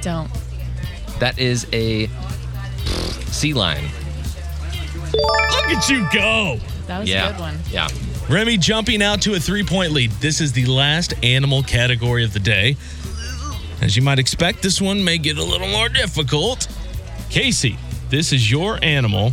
Don't. 0.02 0.32
That 1.19 1.38
is 1.38 1.67
a 1.74 2.08
sea 3.32 3.54
lion. 3.54 3.86
Look 5.72 5.80
at 5.80 5.90
you 5.90 6.06
go. 6.12 6.60
That 6.88 7.00
was 7.00 7.10
yeah. 7.10 7.30
a 7.30 7.32
good 7.32 7.40
one. 7.40 7.58
Yeah. 7.72 7.88
Remy 8.30 8.58
jumping 8.58 9.02
out 9.02 9.22
to 9.22 9.36
a 9.36 9.40
three 9.40 9.64
point 9.64 9.94
lead. 9.94 10.12
This 10.12 10.42
is 10.42 10.52
the 10.52 10.66
last 10.66 11.14
animal 11.24 11.64
category 11.64 12.26
of 12.26 12.34
the 12.34 12.42
day. 12.42 12.76
As 13.82 13.96
you 13.96 14.02
might 14.02 14.20
expect, 14.20 14.62
this 14.62 14.82
one 14.82 15.02
may 15.02 15.18
get 15.18 15.38
a 15.38 15.44
little 15.44 15.70
more 15.70 15.88
difficult. 15.88 16.68
Casey, 17.30 17.78
this 18.10 18.34
is 18.34 18.52
your 18.52 18.80
animal. 18.84 19.32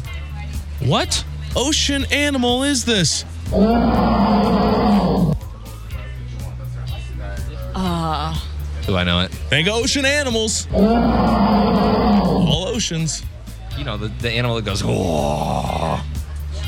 What 0.78 1.24
ocean 1.56 2.04
animal 2.12 2.62
is 2.62 2.84
this? 2.84 3.24
Uh, 7.74 8.38
Do 8.86 8.96
I 8.96 9.02
know 9.02 9.22
it? 9.22 9.32
Think 9.32 9.66
ocean 9.66 10.06
animals. 10.06 10.68
All 10.72 12.68
oceans. 12.68 13.24
You 13.76 13.82
know, 13.82 13.96
the, 13.96 14.06
the 14.06 14.30
animal 14.30 14.54
that 14.54 14.64
goes, 14.64 14.84
oh. 14.84 16.00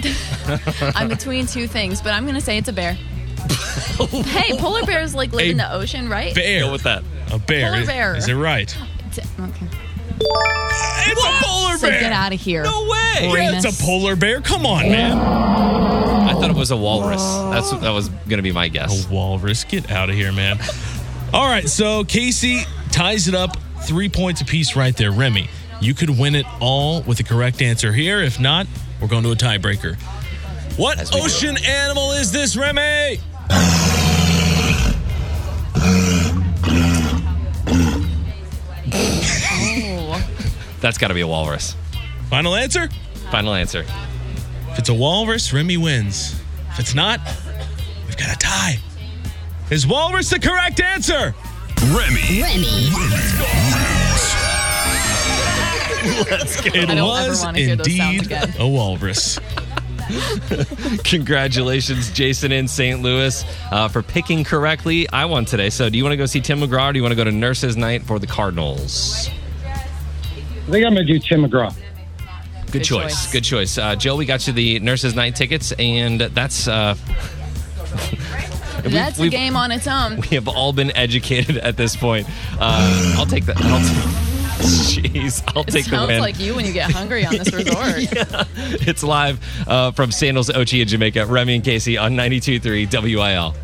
I'm 0.95 1.09
between 1.09 1.47
two 1.47 1.67
things, 1.67 2.01
but 2.03 2.13
I'm 2.13 2.25
going 2.25 2.35
to 2.35 2.41
say 2.41 2.59
it's 2.59 2.69
a 2.69 2.73
bear. 2.73 2.93
hey, 4.11 4.57
polar 4.59 4.85
bears 4.85 5.15
like 5.15 5.33
live 5.33 5.47
A 5.47 5.51
in 5.51 5.57
the 5.57 5.73
ocean, 5.73 6.09
right? 6.09 6.35
Bear. 6.35 6.61
Go 6.61 6.73
with 6.73 6.83
that. 6.83 7.03
A 7.33 7.39
bear. 7.39 7.71
Polar 7.73 7.87
bear. 7.87 8.17
Is 8.17 8.29
it 8.29 8.35
right? 8.35 8.69
T- 9.13 9.23
Okay. 9.41 9.67
It's 10.23 11.25
a 11.25 11.45
polar 11.45 11.79
So 11.79 11.89
bear. 11.89 12.01
get 12.01 12.13
out 12.13 12.33
of 12.35 12.41
here. 12.41 12.63
No 12.65 12.83
way. 12.83 13.31
Yeah, 13.33 13.57
it's 13.57 13.65
a 13.81 13.83
polar 13.83 14.15
bear. 14.17 14.41
Come 14.43 14.67
on, 14.67 14.83
man. 14.91 15.17
I 15.17 16.33
thought 16.35 16.51
it 16.51 16.57
was 16.57 16.71
a 16.71 16.77
walrus. 16.77 17.23
That's 17.51 17.71
that 17.81 17.91
was 17.91 18.09
gonna 18.29 18.43
be 18.43 18.53
my 18.53 18.69
guess. 18.69 19.07
A 19.07 19.13
walrus. 19.13 19.65
Get 19.65 19.91
out 19.91 20.11
of 20.11 20.15
here, 20.17 20.31
man. 20.33 20.59
All 21.33 21.47
right, 21.49 21.67
so 21.69 22.05
Casey 22.05 22.61
ties 22.91 23.29
it 23.29 23.35
up 23.35 23.57
three 23.85 24.09
points 24.11 24.41
apiece 24.43 24.77
right 24.77 24.95
there. 24.97 25.11
Remy, 25.11 25.49
you 25.81 25.95
could 25.95 26.11
win 26.11 26.35
it 26.35 26.45
all 26.61 27.01
with 27.03 27.17
the 27.19 27.25
correct 27.25 27.63
answer 27.63 27.93
here. 27.93 28.21
If 28.21 28.39
not, 28.39 28.67
we're 29.01 29.09
going 29.09 29.23
to 29.25 29.33
a 29.33 29.37
tiebreaker. 29.37 29.97
What 30.77 30.99
As 30.99 31.11
we 31.13 31.19
do. 31.21 31.25
ocean 31.27 31.57
animal 31.65 32.13
is 32.13 32.33
this, 32.33 32.57
Remy? 32.57 33.21
That's 40.81 40.97
got 40.99 41.09
to 41.09 41.15
be 41.15 41.21
a 41.21 41.27
walrus. 41.27 41.77
Final 42.31 42.55
answer? 42.55 42.89
Final 43.31 43.55
answer. 43.55 43.85
If 44.73 44.79
it's 44.79 44.89
a 44.89 44.95
walrus, 44.95 45.53
Remy 45.53 45.77
wins. 45.77 46.41
If 46.71 46.79
it's 46.81 46.95
not, 46.95 47.21
we've 48.07 48.17
got 48.17 48.35
a 48.35 48.39
tie. 48.39 48.79
Is 49.71 49.87
walrus 49.87 50.31
the 50.31 50.39
correct 50.39 50.81
answer? 50.81 51.35
Remy. 51.93 52.43
Let's 56.31 56.61
go. 56.61 56.71
It 56.75 56.89
I 56.91 56.95
don't 56.95 56.99
ever 56.99 57.29
was 57.31 57.43
wanna 57.43 57.59
hear 57.59 57.77
those 57.77 57.97
sounds 57.97 58.31
indeed 58.31 58.55
a 58.59 58.67
walrus. 58.69 59.39
Congratulations, 61.05 62.11
Jason 62.11 62.51
in 62.53 62.67
St. 62.69 63.01
Louis, 63.01 63.45
uh, 63.71 63.89
for 63.89 64.03
picking 64.03 64.43
correctly. 64.45 65.09
I 65.11 65.25
won 65.27 65.45
today. 65.45 65.71
So, 65.71 65.89
do 65.89 65.97
you 65.97 66.03
want 66.05 66.13
to 66.13 66.17
go 66.17 66.27
see 66.27 66.41
Tim 66.41 66.61
McGraw 66.61 66.91
or 66.91 66.93
do 66.93 66.99
you 66.99 67.03
want 67.03 67.13
to 67.13 67.17
go 67.17 67.25
to 67.25 67.31
Nurses 67.33 67.77
Night 67.77 68.03
for 68.03 68.19
the 68.19 68.27
Cardinals? 68.27 69.29
I 69.65 70.73
think 70.73 70.85
I'm 70.87 70.95
going 70.95 71.07
to 71.07 71.13
do 71.13 71.19
Tim 71.19 71.43
McGraw. 71.45 71.73
Good, 72.67 72.73
Good 72.73 72.85
choice. 72.85 73.25
choice. 73.25 73.33
Good 73.33 73.45
choice. 73.45 73.79
Uh, 73.79 73.95
Joe, 73.97 74.17
we 74.17 74.25
got 74.27 74.47
you 74.47 74.53
the 74.53 74.79
Nurses 74.81 75.15
Night 75.15 75.37
tickets, 75.37 75.73
and 75.79 76.21
that's. 76.21 76.67
Uh, 76.69 76.95
That's 78.85 79.19
a 79.19 79.23
we've- 79.23 79.37
game 79.37 79.57
on 79.57 79.73
its 79.73 79.87
own. 79.87 80.21
we 80.23 80.29
have 80.37 80.49
all 80.49 80.73
been 80.73 80.95
educated 80.97 81.59
at 81.59 81.77
this 81.77 81.95
point. 81.97 82.27
Uh, 82.59 83.15
I'll 83.19 83.27
take 83.27 83.45
that. 83.47 83.57
I'll 83.61 83.81
t- 83.81 84.30
Jeez, 84.91 85.43
I'll 85.57 85.63
It 85.63 85.69
take 85.69 85.85
the 85.87 85.97
win. 85.97 86.09
sounds 86.09 86.21
like 86.21 86.39
you 86.39 86.55
when 86.55 86.65
you 86.67 86.73
get 86.73 86.91
hungry 86.91 87.25
on 87.25 87.37
this 87.37 87.53
resort. 87.53 87.95
It's 88.87 89.03
live 89.03 89.41
uh, 89.67 89.93
from 89.93 90.13
Sandals 90.13 90.49
Ochi 90.51 90.83
in 90.83 90.89
Jamaica. 90.89 91.27
Remy 91.27 91.57
and 91.57 91.65
Casey 91.65 91.97
on 91.97 92.13
92.3 92.15 93.15
WIL. 93.17 93.55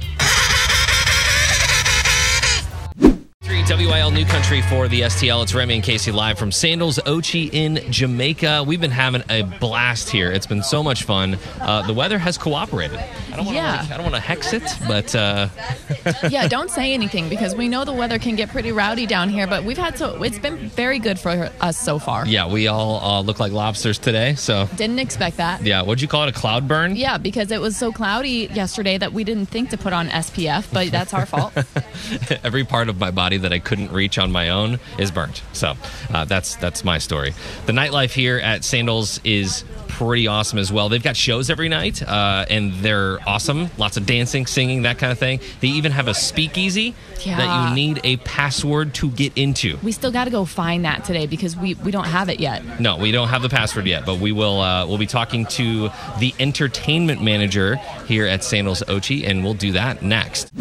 WIL 3.77 4.11
New 4.11 4.25
Country 4.25 4.63
for 4.63 4.89
the 4.89 5.03
STL. 5.03 5.43
It's 5.43 5.55
Remy 5.55 5.75
and 5.75 5.85
Casey 5.85 6.11
live 6.11 6.39
from 6.39 6.51
Sandals 6.51 6.99
Ochi 7.01 7.51
in 7.53 7.81
Jamaica. 7.93 8.65
We've 8.67 8.81
been 8.81 8.91
having 8.91 9.23
a 9.29 9.43
blast 9.43 10.09
here. 10.09 10.33
It's 10.33 10.47
been 10.47 10.63
so 10.63 10.83
much 10.83 11.03
fun. 11.03 11.39
Uh, 11.61 11.87
the 11.87 11.93
weather 11.93 12.17
has 12.17 12.39
cooperated. 12.39 12.99
I 12.99 13.37
don't 13.37 13.45
want 13.45 13.49
to 13.49 13.55
Yeah. 13.55 13.87
I 13.91 13.97
don't 13.99 14.05
want 14.05 14.15
to 14.15 14.21
hex 14.21 14.55
it, 14.55 14.63
but 14.89 15.15
uh, 15.15 15.49
yeah, 16.31 16.49
don't 16.49 16.71
say 16.71 16.95
anything 16.95 17.29
because 17.29 17.55
we 17.55 17.69
know 17.69 17.85
the 17.85 17.93
weather 17.93 18.19
can 18.19 18.35
get 18.35 18.49
pretty 18.49 18.73
rowdy 18.73 19.05
down 19.05 19.29
here, 19.29 19.47
but 19.47 19.63
we've 19.63 19.77
had 19.77 19.99
so 19.99 20.23
it's 20.23 20.39
been 20.39 20.57
very 20.71 20.99
good 20.99 21.19
for 21.19 21.51
us 21.61 21.77
so 21.79 21.99
far. 21.99 22.27
yeah, 22.27 22.51
we 22.51 22.69
all 22.69 22.97
uh, 23.05 23.21
look 23.21 23.39
like 23.41 23.53
lobsters 23.53 23.99
today. 23.99 24.37
So 24.37 24.67
Didn't 24.77 25.01
expect 25.01 25.37
that. 25.37 25.63
yeah, 25.63 25.83
what'd 25.83 26.01
you 26.01 26.09
call 26.09 26.23
it? 26.23 26.31
A 26.31 26.33
cloud 26.33 26.67
burn? 26.67 26.97
Yeah, 26.97 27.19
because 27.19 27.51
it 27.51 27.61
was 27.61 27.77
so 27.77 27.93
cloudy 27.93 28.49
yesterday 28.55 28.97
that 28.97 29.13
we 29.13 29.23
didn't 29.23 29.47
think 29.47 29.69
to 29.71 29.77
put 29.77 29.93
on 29.93 30.09
SPF, 30.09 30.73
but 30.73 30.91
that's 30.91 31.13
our 31.13 31.27
fault. 31.27 31.53
every 32.43 32.65
part 32.65 32.89
of 32.89 32.99
my 32.99 33.11
body 33.11 33.37
that 33.37 33.53
I 33.53 33.59
couldn't 33.67 33.91
reach 33.93 34.17
on 34.17 34.31
my 34.31 34.49
own 34.49 34.79
is 34.97 35.11
burnt. 35.11 35.43
So 35.53 35.75
uh, 36.11 36.25
that's 36.25 36.55
that's 36.57 36.85
my 36.85 36.99
story. 36.99 37.35
The 37.67 37.73
nightlife 37.73 38.13
here 38.13 38.39
at 38.39 38.65
Sandals 38.65 39.21
is 39.25 39.65
pretty 39.89 40.27
awesome 40.27 40.59
as 40.59 40.71
well. 40.71 40.89
They've 40.89 41.03
got 41.03 41.17
shows 41.17 41.51
every 41.51 41.69
night, 41.69 42.03
uh, 42.03 42.45
and 42.49 42.73
they're 42.75 43.19
awesome. 43.27 43.71
Lots 43.77 43.97
of 43.97 44.07
dancing, 44.07 44.47
singing, 44.47 44.83
that 44.83 44.99
kind 44.99 45.11
of 45.11 45.19
thing. 45.19 45.41
They 45.61 45.69
even 45.69 45.91
have 45.93 46.07
a 46.07 46.15
speakeasy 46.15 46.95
that 47.25 47.69
you 47.69 47.75
need 47.75 48.01
a 48.05 48.19
password 48.19 48.95
to 48.95 49.11
get 49.11 49.33
into. 49.37 49.79
we 49.83 49.91
still 49.93 50.13
got 50.13 50.25
to 50.25 50.31
go 50.31 50.45
find 50.45 50.85
that 50.85 51.05
today 51.05 51.27
because 51.27 51.57
we, 51.57 51.75
we 51.75 51.91
don't 51.91 52.05
have 52.05 52.29
it 52.29 52.39
yet. 52.39 52.79
No, 52.79 52.97
we 52.97 53.11
don't 53.11 53.29
have 53.29 53.43
the 53.43 53.49
password 53.49 53.87
yet, 53.87 54.07
but 54.07 54.19
we 54.19 54.33
will. 54.33 54.61
Uh, 54.61 54.87
we'll 54.87 54.99
be 54.99 55.07
talking 55.07 55.45
to 55.47 55.89
the 56.21 56.35
entertainment 56.39 57.23
manager 57.23 57.77
here 58.07 58.27
at 58.27 58.45
Sandals 58.45 58.83
Ochi, 58.87 59.27
and 59.27 59.43
we'll 59.43 59.55
do 59.55 59.73
that 59.73 60.03
next. 60.03 60.53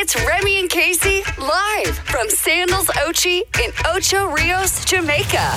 It's 0.00 0.14
Remy 0.14 0.47
and 0.47 0.47
Casey 0.78 1.24
live 1.38 1.98
from 1.98 2.30
Sandals 2.30 2.86
Ochi 2.86 3.40
in 3.60 3.72
Ocho 3.84 4.28
Rios, 4.28 4.84
Jamaica. 4.84 5.52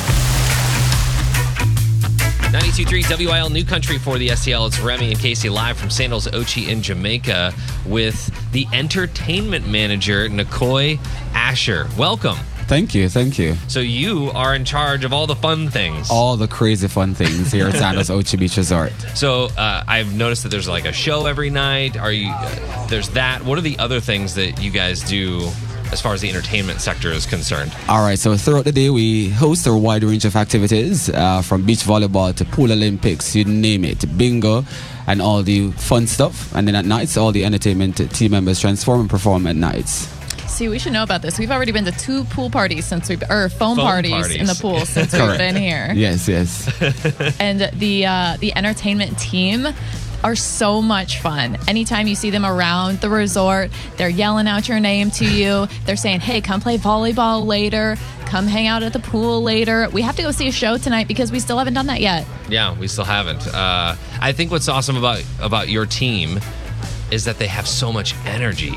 92.3 2.49 3.27
WIL 3.27 3.51
New 3.51 3.63
Country 3.63 3.99
for 3.99 4.17
the 4.17 4.29
STL. 4.29 4.65
It's 4.65 4.79
Remy 4.79 5.11
and 5.11 5.19
Casey 5.19 5.47
live 5.47 5.77
from 5.77 5.91
Sandals 5.91 6.25
Ochi 6.29 6.69
in 6.69 6.81
Jamaica 6.81 7.53
with 7.85 8.31
the 8.51 8.65
entertainment 8.73 9.67
manager, 9.67 10.27
Nikoi 10.27 10.97
Asher. 11.35 11.87
Welcome. 11.99 12.39
Thank 12.71 12.95
you, 12.95 13.09
thank 13.09 13.37
you. 13.37 13.57
So 13.67 13.81
you 13.81 14.31
are 14.33 14.55
in 14.55 14.63
charge 14.63 15.03
of 15.03 15.11
all 15.11 15.27
the 15.27 15.35
fun 15.35 15.69
things. 15.69 16.09
All 16.09 16.37
the 16.37 16.47
crazy 16.47 16.87
fun 16.87 17.13
things 17.13 17.51
here 17.51 17.67
at 17.67 17.73
Sandals 17.73 18.09
Ochi 18.09 18.39
Beach 18.39 18.55
Resort. 18.55 18.93
So 19.13 19.49
uh, 19.57 19.83
I've 19.85 20.15
noticed 20.15 20.43
that 20.43 20.49
there's 20.49 20.69
like 20.69 20.85
a 20.85 20.93
show 20.93 21.25
every 21.25 21.49
night. 21.49 21.97
Are 21.97 22.13
you? 22.13 22.31
Uh, 22.31 22.87
there's 22.87 23.09
that. 23.09 23.43
What 23.43 23.57
are 23.57 23.61
the 23.61 23.77
other 23.77 23.99
things 23.99 24.35
that 24.35 24.63
you 24.63 24.71
guys 24.71 25.01
do 25.01 25.49
as 25.91 25.99
far 25.99 26.13
as 26.13 26.21
the 26.21 26.29
entertainment 26.29 26.79
sector 26.79 27.11
is 27.11 27.25
concerned? 27.25 27.75
All 27.89 28.03
right, 28.05 28.17
so 28.17 28.37
throughout 28.37 28.63
the 28.63 28.71
day, 28.71 28.89
we 28.89 29.31
host 29.31 29.67
a 29.67 29.73
wide 29.73 30.05
range 30.05 30.23
of 30.23 30.37
activities 30.37 31.09
uh, 31.09 31.41
from 31.41 31.65
beach 31.65 31.79
volleyball 31.79 32.33
to 32.33 32.45
pool 32.45 32.71
Olympics, 32.71 33.35
you 33.35 33.43
name 33.43 33.83
it, 33.83 34.17
bingo, 34.17 34.63
and 35.07 35.21
all 35.21 35.43
the 35.43 35.71
fun 35.71 36.07
stuff. 36.07 36.55
And 36.55 36.69
then 36.69 36.75
at 36.75 36.85
nights, 36.85 37.17
all 37.17 37.33
the 37.33 37.43
entertainment 37.43 37.97
team 38.13 38.31
members 38.31 38.61
transform 38.61 39.01
and 39.01 39.09
perform 39.09 39.45
at 39.47 39.57
nights. 39.57 40.20
See, 40.51 40.67
we 40.67 40.79
should 40.79 40.93
know 40.93 41.01
about 41.03 41.21
this. 41.21 41.39
We've 41.39 41.49
already 41.49 41.71
been 41.71 41.85
to 41.85 41.91
two 41.91 42.23
pool 42.25 42.49
parties 42.49 42.85
since 42.85 43.09
we've, 43.09 43.23
or 43.29 43.49
foam, 43.49 43.77
Foam 43.77 43.85
parties, 43.85 44.11
parties. 44.11 44.35
in 44.35 44.45
the 44.45 44.53
pool 44.61 44.85
since 44.85 45.13
we've 45.13 45.37
been 45.37 45.55
here. 45.55 45.91
Yes, 45.95 46.27
yes. 46.27 46.69
and 47.39 47.61
the 47.79 48.05
uh, 48.05 48.37
the 48.39 48.55
entertainment 48.55 49.17
team 49.17 49.65
are 50.23 50.35
so 50.35 50.81
much 50.81 51.19
fun. 51.19 51.57
Anytime 51.67 52.05
you 52.05 52.13
see 52.15 52.29
them 52.29 52.45
around 52.45 52.99
the 52.99 53.09
resort, 53.09 53.71
they're 53.97 54.09
yelling 54.09 54.47
out 54.47 54.67
your 54.67 54.79
name 54.79 55.09
to 55.11 55.25
you. 55.25 55.67
They're 55.85 55.95
saying, 55.95 56.19
"Hey, 56.19 56.41
come 56.41 56.59
play 56.61 56.77
volleyball 56.77 57.45
later. 57.45 57.95
Come 58.25 58.45
hang 58.45 58.67
out 58.67 58.83
at 58.83 58.93
the 58.93 58.99
pool 58.99 59.41
later." 59.41 59.89
We 59.89 60.01
have 60.03 60.15
to 60.17 60.21
go 60.21 60.31
see 60.31 60.47
a 60.47 60.51
show 60.51 60.77
tonight 60.77 61.07
because 61.07 61.31
we 61.31 61.39
still 61.39 61.57
haven't 61.57 61.73
done 61.73 61.87
that 61.87 62.01
yet. 62.01 62.27
Yeah, 62.49 62.77
we 62.77 62.87
still 62.87 63.05
haven't. 63.05 63.47
Uh, 63.47 63.95
I 64.19 64.31
think 64.33 64.51
what's 64.51 64.67
awesome 64.67 64.97
about 64.97 65.23
about 65.41 65.69
your 65.69 65.85
team 65.87 66.39
is 67.09 67.25
that 67.25 67.39
they 67.39 67.47
have 67.47 67.67
so 67.67 67.91
much 67.91 68.13
energy. 68.25 68.73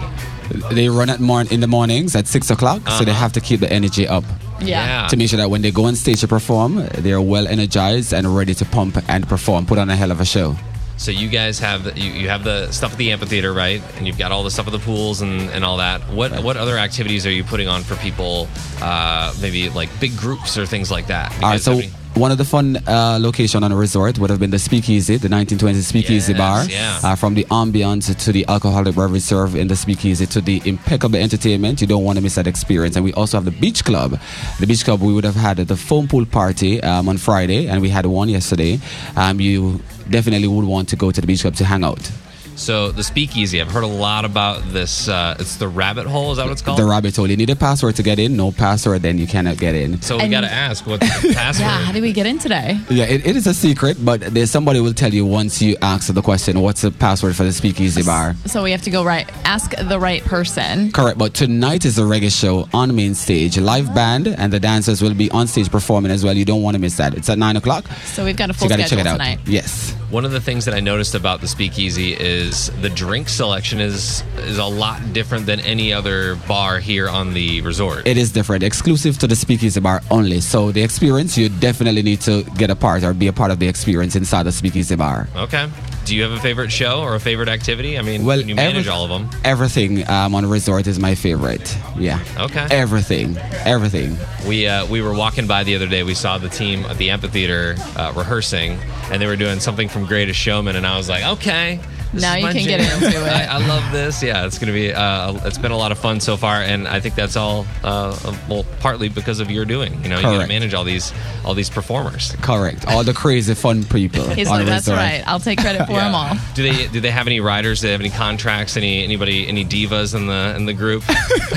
They 0.72 0.88
run 0.88 1.10
at 1.10 1.20
morn 1.20 1.46
in 1.50 1.60
the 1.60 1.66
mornings 1.66 2.14
at 2.16 2.26
six 2.26 2.50
o'clock, 2.50 2.80
so 2.88 3.04
they 3.04 3.10
Uh-huh. 3.10 3.20
have 3.20 3.32
to 3.32 3.40
keep 3.40 3.60
the 3.60 3.72
energy 3.72 4.06
up. 4.08 4.24
Yeah. 4.60 5.06
To 5.08 5.16
make 5.16 5.28
sure 5.30 5.36
that 5.38 5.50
when 5.50 5.62
they 5.62 5.70
go 5.70 5.84
on 5.86 5.96
stage 5.96 6.20
to 6.20 6.28
perform, 6.28 6.86
they're 6.98 7.20
well 7.20 7.46
energized 7.46 8.12
and 8.14 8.34
ready 8.36 8.54
to 8.54 8.64
pump 8.64 8.96
and 9.08 9.28
perform, 9.28 9.66
put 9.66 9.78
on 9.78 9.90
a 9.90 9.96
hell 9.96 10.10
of 10.12 10.20
a 10.20 10.24
show. 10.24 10.56
So 10.96 11.10
you 11.10 11.28
guys 11.28 11.58
have 11.58 11.98
you, 11.98 12.08
you 12.10 12.28
have 12.28 12.44
the 12.44 12.70
stuff 12.70 12.92
at 12.92 12.98
the 12.98 13.10
amphitheater, 13.10 13.52
right? 13.52 13.82
And 13.98 14.06
you've 14.06 14.16
got 14.16 14.30
all 14.30 14.44
the 14.44 14.50
stuff 14.50 14.66
at 14.68 14.72
the 14.72 14.78
pools 14.78 15.22
and, 15.22 15.50
and 15.50 15.64
all 15.64 15.78
that. 15.78 16.00
What 16.08 16.30
what 16.44 16.56
other 16.56 16.78
activities 16.78 17.26
are 17.26 17.32
you 17.32 17.42
putting 17.42 17.66
on 17.68 17.82
for 17.82 17.96
people? 17.96 18.48
Uh, 18.80 19.34
maybe 19.40 19.68
like 19.70 19.90
big 20.00 20.16
groups 20.16 20.56
or 20.56 20.66
things 20.66 20.90
like 20.92 21.08
that. 21.08 21.32
All 21.42 21.50
right, 21.50 21.60
so 21.60 21.72
I 21.72 21.76
mean- 21.78 21.90
one 22.14 22.30
of 22.30 22.38
the 22.38 22.44
fun 22.44 22.76
uh, 22.86 23.18
location 23.20 23.64
on 23.64 23.72
a 23.72 23.76
resort 23.76 24.18
would 24.18 24.30
have 24.30 24.38
been 24.38 24.50
the 24.50 24.58
Speakeasy, 24.58 25.14
the 25.16 25.28
1920 25.28 25.80
Speakeasy 25.80 26.32
Yes, 26.32 26.38
bar. 26.38 26.64
yeah. 26.66 27.00
Uh, 27.02 27.16
from 27.16 27.34
the 27.34 27.44
ambiance 27.46 28.14
to 28.24 28.30
the 28.32 28.44
alcoholic 28.48 28.94
beverage 28.94 29.22
served 29.22 29.56
in 29.56 29.66
the 29.66 29.74
Speakeasy 29.74 30.24
to 30.26 30.40
the 30.40 30.62
impeccable 30.64 31.16
entertainment, 31.18 31.80
you 31.80 31.86
don't 31.88 32.04
want 32.04 32.16
to 32.16 32.22
miss 32.22 32.36
that 32.36 32.46
experience. 32.46 32.94
And 32.94 33.04
we 33.04 33.12
also 33.14 33.36
have 33.38 33.44
the 33.44 33.50
Beach 33.50 33.84
Club. 33.84 34.18
The 34.60 34.66
Beach 34.66 34.84
Club, 34.84 35.00
we 35.00 35.12
would 35.12 35.24
have 35.24 35.34
had 35.34 35.56
the 35.56 35.76
foam 35.76 36.06
pool 36.06 36.24
party 36.24 36.80
um, 36.82 37.08
on 37.08 37.16
Friday, 37.18 37.68
and 37.68 37.82
we 37.82 37.88
had 37.88 38.06
one 38.06 38.28
yesterday. 38.28 38.78
Um, 39.16 39.40
you 39.40 39.80
definitely 40.08 40.46
would 40.48 40.64
want 40.66 40.88
to 40.90 40.96
go 40.96 41.10
to 41.10 41.20
the 41.20 41.26
Beach 41.26 41.40
Club 41.42 41.56
to 41.56 41.64
hang 41.64 41.82
out. 41.82 42.10
So 42.56 42.92
the 42.92 43.02
Speakeasy, 43.02 43.60
I've 43.60 43.70
heard 43.70 43.82
a 43.84 43.88
lot 43.88 44.24
about 44.24 44.62
this. 44.72 45.08
Uh, 45.08 45.36
it's 45.40 45.56
the 45.56 45.66
Rabbit 45.68 46.06
Hole. 46.06 46.30
Is 46.30 46.36
that 46.38 46.44
what 46.44 46.52
it's 46.52 46.62
called? 46.62 46.78
The 46.78 46.84
rabbit 46.84 47.16
hole. 47.16 47.28
You 47.28 47.36
need 47.36 47.50
a 47.50 47.56
password 47.56 47.96
to 47.96 48.02
get 48.02 48.18
in. 48.18 48.36
No 48.36 48.52
password, 48.52 49.02
then 49.02 49.18
you 49.18 49.26
cannot 49.26 49.58
get 49.58 49.74
in. 49.74 50.00
so 50.02 50.16
we 50.16 50.22
And- 50.24 50.30
got 50.30 50.42
to 50.42 50.50
ask 50.52 50.86
what's 50.86 51.22
the 51.22 51.32
password. 51.34 51.66
Yeah, 51.66 51.80
how 51.84 51.92
did 51.92 52.02
we 52.02 52.12
get 52.12 52.26
in 52.26 52.38
today? 52.38 52.78
Yeah, 52.88 53.04
it, 53.04 53.26
it 53.26 53.36
is 53.36 53.46
a 53.48 53.54
secret, 53.54 54.02
but 54.04 54.20
there's 54.20 54.50
somebody 54.50 54.78
will 54.80 54.94
tell 54.94 55.12
you 55.12 55.26
once 55.26 55.60
you 55.60 55.76
ask 55.82 56.12
the 56.12 56.22
question, 56.22 56.60
what's 56.60 56.82
the 56.82 56.90
password 56.92 57.34
for 57.36 57.42
the 57.44 57.52
speakeasy 57.52 58.02
bar? 58.02 58.34
So 58.46 58.62
we 58.62 58.70
have 58.70 58.82
to 58.82 58.90
go 58.90 59.04
right, 59.04 59.28
ask 59.44 59.74
the 59.76 59.98
right 59.98 60.22
person. 60.22 60.92
Correct, 60.92 61.18
but 61.18 61.34
tonight 61.34 61.84
is 61.84 61.98
a 61.98 62.02
reggae 62.02 62.30
show 62.32 62.68
on 62.72 62.94
main 62.94 63.14
stage. 63.14 63.58
Live 63.58 63.92
band 63.94 64.28
and 64.28 64.52
the 64.52 64.60
dancers 64.60 65.02
will 65.02 65.14
be 65.14 65.30
on 65.32 65.48
stage 65.48 65.70
performing 65.70 66.12
as 66.12 66.24
well. 66.24 66.34
You 66.36 66.44
don't 66.44 66.62
want 66.62 66.76
to 66.76 66.80
miss 66.80 66.96
that. 66.98 67.14
It's 67.14 67.28
at 67.28 67.38
9 67.38 67.56
o'clock. 67.56 67.86
So 68.04 68.24
we've 68.24 68.36
got 68.36 68.50
a 68.50 68.54
So 68.54 68.60
full 68.60 68.66
you 68.66 68.76
gotta 68.76 68.86
schedule 68.86 69.04
check 69.04 69.06
it 69.06 69.08
out. 69.08 69.24
tonight. 69.24 69.38
Yes. 69.46 69.92
One 70.10 70.24
of 70.24 70.30
the 70.30 70.40
things 70.40 70.64
that 70.66 70.74
I 70.74 70.80
noticed 70.80 71.16
about 71.16 71.40
the 71.40 71.48
Speakeasy 71.48 72.12
is 72.12 72.43
the 72.50 72.90
drink 72.90 73.28
selection 73.28 73.80
is 73.80 74.22
is 74.38 74.58
a 74.58 74.64
lot 74.64 75.00
different 75.12 75.46
than 75.46 75.60
any 75.60 75.92
other 75.92 76.36
bar 76.48 76.78
here 76.80 77.08
on 77.08 77.32
the 77.34 77.60
resort. 77.62 78.06
It 78.06 78.16
is 78.16 78.32
different, 78.32 78.62
exclusive 78.62 79.18
to 79.18 79.26
the 79.26 79.36
speakeasy 79.36 79.80
bar 79.80 80.02
only. 80.10 80.40
So 80.40 80.72
the 80.72 80.82
experience, 80.82 81.36
you 81.38 81.48
definitely 81.48 82.02
need 82.02 82.20
to 82.22 82.42
get 82.56 82.70
a 82.70 82.76
part 82.76 83.02
or 83.04 83.14
be 83.14 83.28
a 83.28 83.32
part 83.32 83.50
of 83.50 83.58
the 83.58 83.68
experience 83.68 84.16
inside 84.16 84.44
the 84.44 84.52
speakeasy 84.52 84.96
bar. 84.96 85.28
okay. 85.36 85.68
Do 86.04 86.14
you 86.14 86.22
have 86.22 86.32
a 86.32 86.38
favorite 86.40 86.70
show 86.70 87.00
or 87.00 87.14
a 87.14 87.18
favorite 87.20 87.48
activity? 87.48 87.98
I 87.98 88.02
mean, 88.02 88.26
Well, 88.26 88.38
you 88.38 88.54
manage 88.54 88.76
every- 88.86 88.90
all 88.90 89.04
of 89.04 89.08
them. 89.10 89.30
Everything 89.42 90.06
um, 90.10 90.34
on 90.34 90.42
the 90.42 90.50
resort 90.50 90.86
is 90.86 90.98
my 90.98 91.14
favorite. 91.14 91.74
Yeah. 91.96 92.18
Okay. 92.38 92.66
Everything. 92.70 93.38
Everything. 93.64 94.18
We 94.46 94.68
uh, 94.68 94.84
we 94.86 95.00
were 95.00 95.14
walking 95.14 95.46
by 95.46 95.64
the 95.64 95.74
other 95.76 95.86
day. 95.86 96.02
We 96.02 96.12
saw 96.12 96.36
the 96.36 96.50
team 96.50 96.84
at 96.84 96.98
the 96.98 97.08
amphitheater 97.08 97.76
uh, 97.96 98.12
rehearsing, 98.14 98.72
and 99.10 99.16
they 99.22 99.26
were 99.26 99.36
doing 99.36 99.60
something 99.60 99.88
from 99.88 100.04
Greatest 100.04 100.38
Showman, 100.38 100.76
and 100.76 100.86
I 100.86 100.98
was 100.98 101.08
like, 101.08 101.24
okay. 101.38 101.80
This 102.14 102.22
Now 102.22 102.34
you 102.36 102.42
my 102.46 102.52
can 102.52 102.64
get 102.64 102.80
into 102.80 103.06
it. 103.08 103.14
I, 103.32 103.44
I 103.44 103.66
love 103.66 103.90
this. 103.92 104.22
Yeah, 104.22 104.46
it's 104.46 104.58
gonna 104.58 104.72
be. 104.72 104.92
Uh, 104.92 105.34
it's 105.46 105.58
been 105.58 105.72
a 105.72 105.76
lot 105.76 105.92
of 105.92 105.98
fun 105.98 106.20
so 106.20 106.36
far, 106.36 106.56
and 106.62 106.86
I 106.88 107.00
think 107.00 107.14
that's 107.14 107.36
all. 107.36 107.66
Uh, 107.82 108.16
well, 108.48 108.64
partly 108.80 109.08
because 109.08 109.40
of 109.40 109.50
your 109.50 109.64
doing. 109.64 110.02
You 110.02 110.08
know, 110.08 110.16
you 110.16 110.22
got 110.22 110.42
to 110.42 110.46
manage 110.48 110.74
all 110.74 110.84
these 110.84 111.12
all 111.44 111.54
these 111.54 111.70
performers. 111.70 112.34
Correct. 112.40 112.86
All 112.88 113.04
the 113.04 113.14
crazy 113.14 113.54
fun 113.54 113.84
people. 113.84 114.24
He's 114.28 114.48
like, 114.48 114.66
that's 114.66 114.86
resort. 114.86 114.98
right. 114.98 115.22
I'll 115.26 115.40
take 115.40 115.58
credit 115.60 115.86
for 115.86 115.92
them 115.94 116.14
all. 116.14 116.34
Do 116.54 116.62
they 116.62 116.86
do 116.88 117.00
they 117.00 117.10
have 117.10 117.26
any 117.26 117.40
riders? 117.40 117.80
Do 117.80 117.88
they 117.88 117.92
have 117.92 118.00
any 118.00 118.10
contracts? 118.10 118.76
Any 118.76 119.04
anybody 119.04 119.46
any 119.48 119.64
divas 119.64 120.14
in 120.14 120.26
the 120.26 120.54
in 120.56 120.66
the 120.66 120.72
group? 120.74 121.02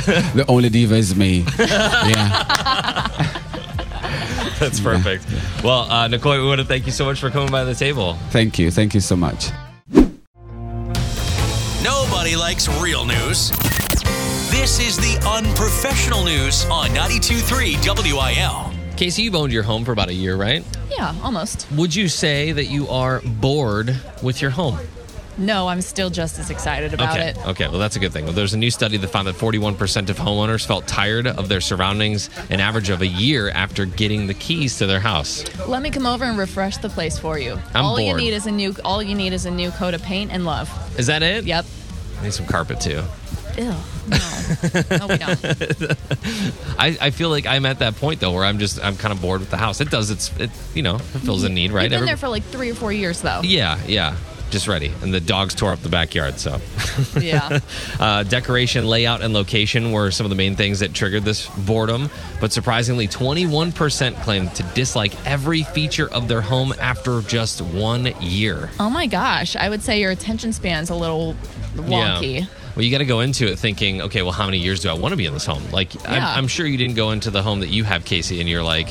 The 0.07 0.45
only 0.47 0.69
diva 0.69 0.95
is 0.95 1.15
me. 1.15 1.45
yeah. 1.59 3.17
That's 4.59 4.79
perfect. 4.79 5.25
Well, 5.63 5.81
uh, 5.91 6.07
Nicole, 6.07 6.33
we 6.39 6.47
want 6.47 6.61
to 6.61 6.65
thank 6.65 6.85
you 6.85 6.91
so 6.91 7.05
much 7.05 7.19
for 7.19 7.29
coming 7.29 7.51
by 7.51 7.63
the 7.63 7.75
table. 7.75 8.13
Thank 8.31 8.57
you. 8.57 8.71
Thank 8.71 8.93
you 8.93 9.01
so 9.01 9.15
much. 9.15 9.49
Nobody 12.27 12.41
likes 12.41 12.67
real 12.81 13.05
news. 13.05 13.51
This 14.51 14.81
is 14.81 14.97
the 14.97 15.17
unprofessional 15.25 16.25
news 16.25 16.65
on 16.65 16.89
92.3 16.89 17.77
WIL. 18.11 18.97
Casey, 18.97 19.21
you've 19.21 19.35
owned 19.35 19.53
your 19.53 19.63
home 19.63 19.85
for 19.85 19.93
about 19.93 20.09
a 20.09 20.13
year, 20.13 20.35
right? 20.35 20.61
Yeah, 20.91 21.15
almost. 21.23 21.71
Would 21.71 21.95
you 21.95 22.09
say 22.09 22.51
that 22.51 22.65
you 22.65 22.89
are 22.89 23.21
bored 23.21 23.97
with 24.21 24.41
your 24.41 24.51
home? 24.51 24.77
No, 25.37 25.69
I'm 25.69 25.81
still 25.81 26.09
just 26.09 26.37
as 26.37 26.49
excited 26.49 26.93
about 26.93 27.17
okay. 27.17 27.29
it. 27.29 27.47
Okay. 27.47 27.69
Well, 27.69 27.79
that's 27.79 27.95
a 27.95 27.99
good 27.99 28.11
thing. 28.11 28.25
Well, 28.25 28.33
there's 28.33 28.53
a 28.53 28.57
new 28.57 28.71
study 28.71 28.97
that 28.97 29.07
found 29.07 29.25
that 29.29 29.35
41% 29.35 30.09
of 30.09 30.17
homeowners 30.17 30.67
felt 30.67 30.85
tired 30.85 31.27
of 31.27 31.47
their 31.47 31.61
surroundings 31.61 32.29
an 32.49 32.59
average 32.59 32.89
of 32.89 33.01
a 33.01 33.07
year 33.07 33.51
after 33.51 33.85
getting 33.85 34.27
the 34.27 34.33
keys 34.33 34.77
to 34.79 34.85
their 34.85 34.99
house. 34.99 35.45
Let 35.65 35.81
me 35.81 35.91
come 35.91 36.05
over 36.05 36.25
and 36.25 36.37
refresh 36.37 36.75
the 36.75 36.89
place 36.89 37.17
for 37.17 37.39
you. 37.39 37.57
I'm 37.73 37.85
all 37.85 37.97
you 38.01 38.17
need 38.17 38.33
is 38.33 38.47
a 38.47 38.51
new 38.51 38.75
all 38.83 39.01
you 39.01 39.15
need 39.15 39.31
is 39.31 39.45
a 39.45 39.51
new 39.51 39.71
coat 39.71 39.93
of 39.93 40.03
paint 40.03 40.33
and 40.33 40.43
love. 40.43 40.69
Is 40.99 41.07
that 41.07 41.23
it? 41.23 41.45
Yep. 41.45 41.65
I 42.19 42.23
need 42.23 42.33
some 42.33 42.45
carpet 42.47 42.79
too. 42.81 43.03
Ew. 43.57 43.73
No. 44.07 44.17
no, 44.97 45.07
we 45.07 45.17
don't. 45.17 45.43
I, 46.79 46.97
I 47.01 47.09
feel 47.09 47.29
like 47.29 47.45
I'm 47.45 47.65
at 47.65 47.79
that 47.79 47.95
point 47.97 48.19
though 48.19 48.31
where 48.33 48.45
I'm 48.45 48.59
just 48.59 48.83
I'm 48.83 48.95
kind 48.97 49.11
of 49.13 49.21
bored 49.21 49.39
with 49.41 49.49
the 49.49 49.57
house. 49.57 49.81
It 49.81 49.89
does 49.89 50.09
its 50.11 50.35
it 50.39 50.49
you 50.73 50.83
know 50.83 50.95
it 50.95 51.01
fills 51.01 51.43
a 51.43 51.49
need, 51.49 51.71
right? 51.71 51.83
You've 51.83 51.89
been 51.91 51.97
Every- 51.97 52.07
there 52.07 52.17
for 52.17 52.29
like 52.29 52.43
three 52.43 52.71
or 52.71 52.75
four 52.75 52.91
years 52.93 53.21
though. 53.21 53.41
yeah, 53.43 53.79
yeah. 53.87 54.15
Just 54.49 54.69
ready. 54.69 54.93
And 55.01 55.13
the 55.13 55.19
dogs 55.19 55.53
tore 55.53 55.73
up 55.73 55.79
the 55.81 55.89
backyard, 55.89 56.39
so. 56.39 56.61
Yeah. 57.19 57.59
Uh, 57.99 58.21
decoration, 58.23 58.85
layout, 58.87 59.21
and 59.21 59.33
location 59.33 59.91
were 59.91 60.11
some 60.11 60.25
of 60.25 60.29
the 60.29 60.35
main 60.35 60.55
things 60.55 60.79
that 60.79 60.93
triggered 60.93 61.23
this 61.23 61.47
boredom. 61.65 62.09
But 62.39 62.53
surprisingly, 62.53 63.07
21% 63.07 64.21
claimed 64.21 64.53
to 64.55 64.63
dislike 64.75 65.13
every 65.25 65.63
feature 65.63 66.07
of 66.13 66.27
their 66.27 66.41
home 66.41 66.73
after 66.79 67.21
just 67.21 67.59
one 67.61 68.05
year. 68.21 68.69
Oh 68.79 68.89
my 68.89 69.07
gosh. 69.07 69.55
I 69.55 69.67
would 69.67 69.81
say 69.81 69.99
your 69.99 70.11
attention 70.11 70.53
span's 70.53 70.91
a 70.91 70.95
little 70.95 71.35
wonky. 71.75 72.39
Yeah. 72.41 72.45
Well, 72.75 72.83
you 72.85 72.91
got 72.91 72.99
to 72.99 73.05
go 73.05 73.21
into 73.21 73.47
it 73.51 73.57
thinking, 73.57 74.01
okay, 74.03 74.21
well, 74.21 74.31
how 74.31 74.45
many 74.45 74.59
years 74.59 74.81
do 74.81 74.89
I 74.89 74.93
want 74.93 75.11
to 75.13 75.15
be 75.17 75.25
in 75.25 75.33
this 75.33 75.45
home? 75.45 75.63
Like, 75.71 75.93
Yeah. 75.95 76.01
I'm, 76.31 76.37
I'm 76.39 76.47
sure 76.47 76.65
you 76.65 76.77
didn't 76.77 76.95
go 76.95 77.11
into 77.11 77.31
the 77.31 77.41
home 77.41 77.61
that 77.61 77.69
you 77.69 77.83
have, 77.83 78.05
Casey, 78.05 78.39
and 78.39 78.47
you're 78.47 78.61
like, 78.63 78.87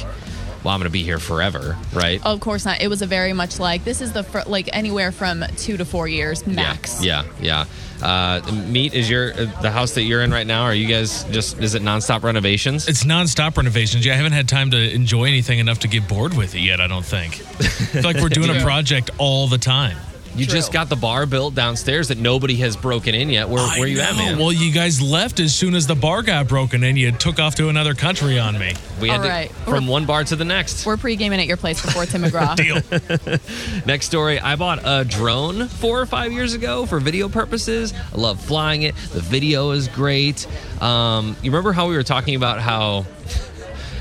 well, 0.65 0.75
I'm 0.75 0.81
going 0.81 0.89
to 0.89 0.91
be 0.93 1.05
here 1.05 1.21
forever, 1.21 1.77
right? 1.93 2.25
Of 2.27 2.41
course 2.41 2.65
not. 2.65 2.81
It 2.81 2.89
was 2.89 3.01
a 3.01 3.07
very 3.07 3.33
much 3.33 3.61
like 3.61 3.85
this 3.85 4.01
is 4.01 4.13
the 4.13 4.25
fir- 4.25 4.43
like 4.49 4.69
anywhere 4.73 5.13
from 5.13 5.45
two 5.57 5.77
to 5.77 5.85
four 5.85 6.09
years 6.09 6.45
max. 6.45 7.05
Yeah, 7.05 7.25
yeah. 7.41 7.67
Uh, 8.03 8.41
Meat 8.67 8.93
is 8.93 9.09
your 9.09 9.33
uh, 9.33 9.45
the 9.63 9.71
house 9.71 9.95
that 9.95 10.03
you're 10.03 10.23
in 10.23 10.33
right 10.33 10.47
now. 10.47 10.65
Are 10.65 10.75
you 10.75 10.89
guys 10.89 11.23
just 11.31 11.61
is 11.61 11.77
it 11.77 11.83
nonstop 11.83 12.25
renovations? 12.25 12.89
It's 12.89 13.05
nonstop 13.05 13.57
renovations. 13.57 14.05
Yeah, 14.05 14.15
I 14.15 14.17
haven't 14.17 14.33
had 14.33 14.49
time 14.49 14.73
to 14.73 14.93
enjoy 14.93 15.27
anything 15.27 15.61
enough 15.61 15.79
to 15.81 15.89
get 15.89 16.09
bored 16.09 16.37
with 16.37 16.55
it 16.57 16.61
yet. 16.61 16.81
I 16.81 16.89
don't 16.89 17.05
think. 17.07 17.35
I 17.61 17.63
feel 17.63 18.03
like 18.03 18.17
we're 18.17 18.29
doing 18.29 18.51
a 18.55 18.61
project 18.61 19.11
all 19.19 19.47
the 19.47 19.59
time. 19.59 19.97
You 20.37 20.47
just 20.47 20.73
got 20.73 20.89
the 20.89 20.97
bar 20.97 21.27
built 21.27 21.55
downstairs 21.55 22.09
that 22.09 22.19
nobody 22.19 22.57
has 22.57 22.77
broken 22.77 23.15
in 23.15 23.31
yet. 23.31 23.49
Where, 23.49 23.63
I 23.63 23.79
where 23.79 23.89
you 23.89 24.01
at, 24.01 24.15
man? 24.17 24.39
Well, 24.39 24.53
you 24.53 24.73
guys 24.73 25.01
left 25.01 25.41
as 25.41 25.55
soon 25.55 25.75
as 25.75 25.87
the 25.87 25.95
bar 25.95 26.23
got 26.23 26.47
broken 26.49 26.85
and 26.85 26.99
you 26.99 27.11
took 27.13 27.39
off 27.39 27.55
to 27.57 27.69
another 27.69 27.95
country 27.95 28.39
on 28.39 28.59
me. 28.59 28.75
we 29.01 29.09
had 29.09 29.19
All 29.19 29.23
to, 29.25 29.29
right. 29.29 29.51
from 29.65 29.87
one 29.87 30.05
bar 30.05 30.25
to 30.25 30.37
the 30.37 30.45
next. 30.45 30.85
We're 30.85 30.97
pre-gaming 30.97 31.41
at 31.41 31.47
your 31.47 31.57
place 31.57 31.81
before 31.81 32.05
Tim 32.07 32.23
McGraw. 32.25 32.57
Deal. 32.57 33.83
Next 33.87 34.07
story. 34.07 34.39
I 34.39 34.57
bought 34.57 34.81
a 34.85 35.05
drone 35.05 35.69
four 35.69 36.01
or 36.01 36.07
five 36.07 36.33
years 36.33 36.55
ago 36.55 36.87
for 36.87 37.01
video 37.01 37.29
purposes. 37.29 37.95
I 38.13 38.17
love 38.17 38.41
flying 38.41 38.83
it. 38.83 38.95
The 38.97 39.21
video 39.21 39.71
is 39.71 39.89
great. 39.89 40.47
Um, 40.83 41.37
you 41.43 41.51
remember 41.51 41.73
how 41.73 41.89
we 41.89 41.97
were 41.97 42.03
talking 42.03 42.35
about 42.35 42.61
how 42.61 43.07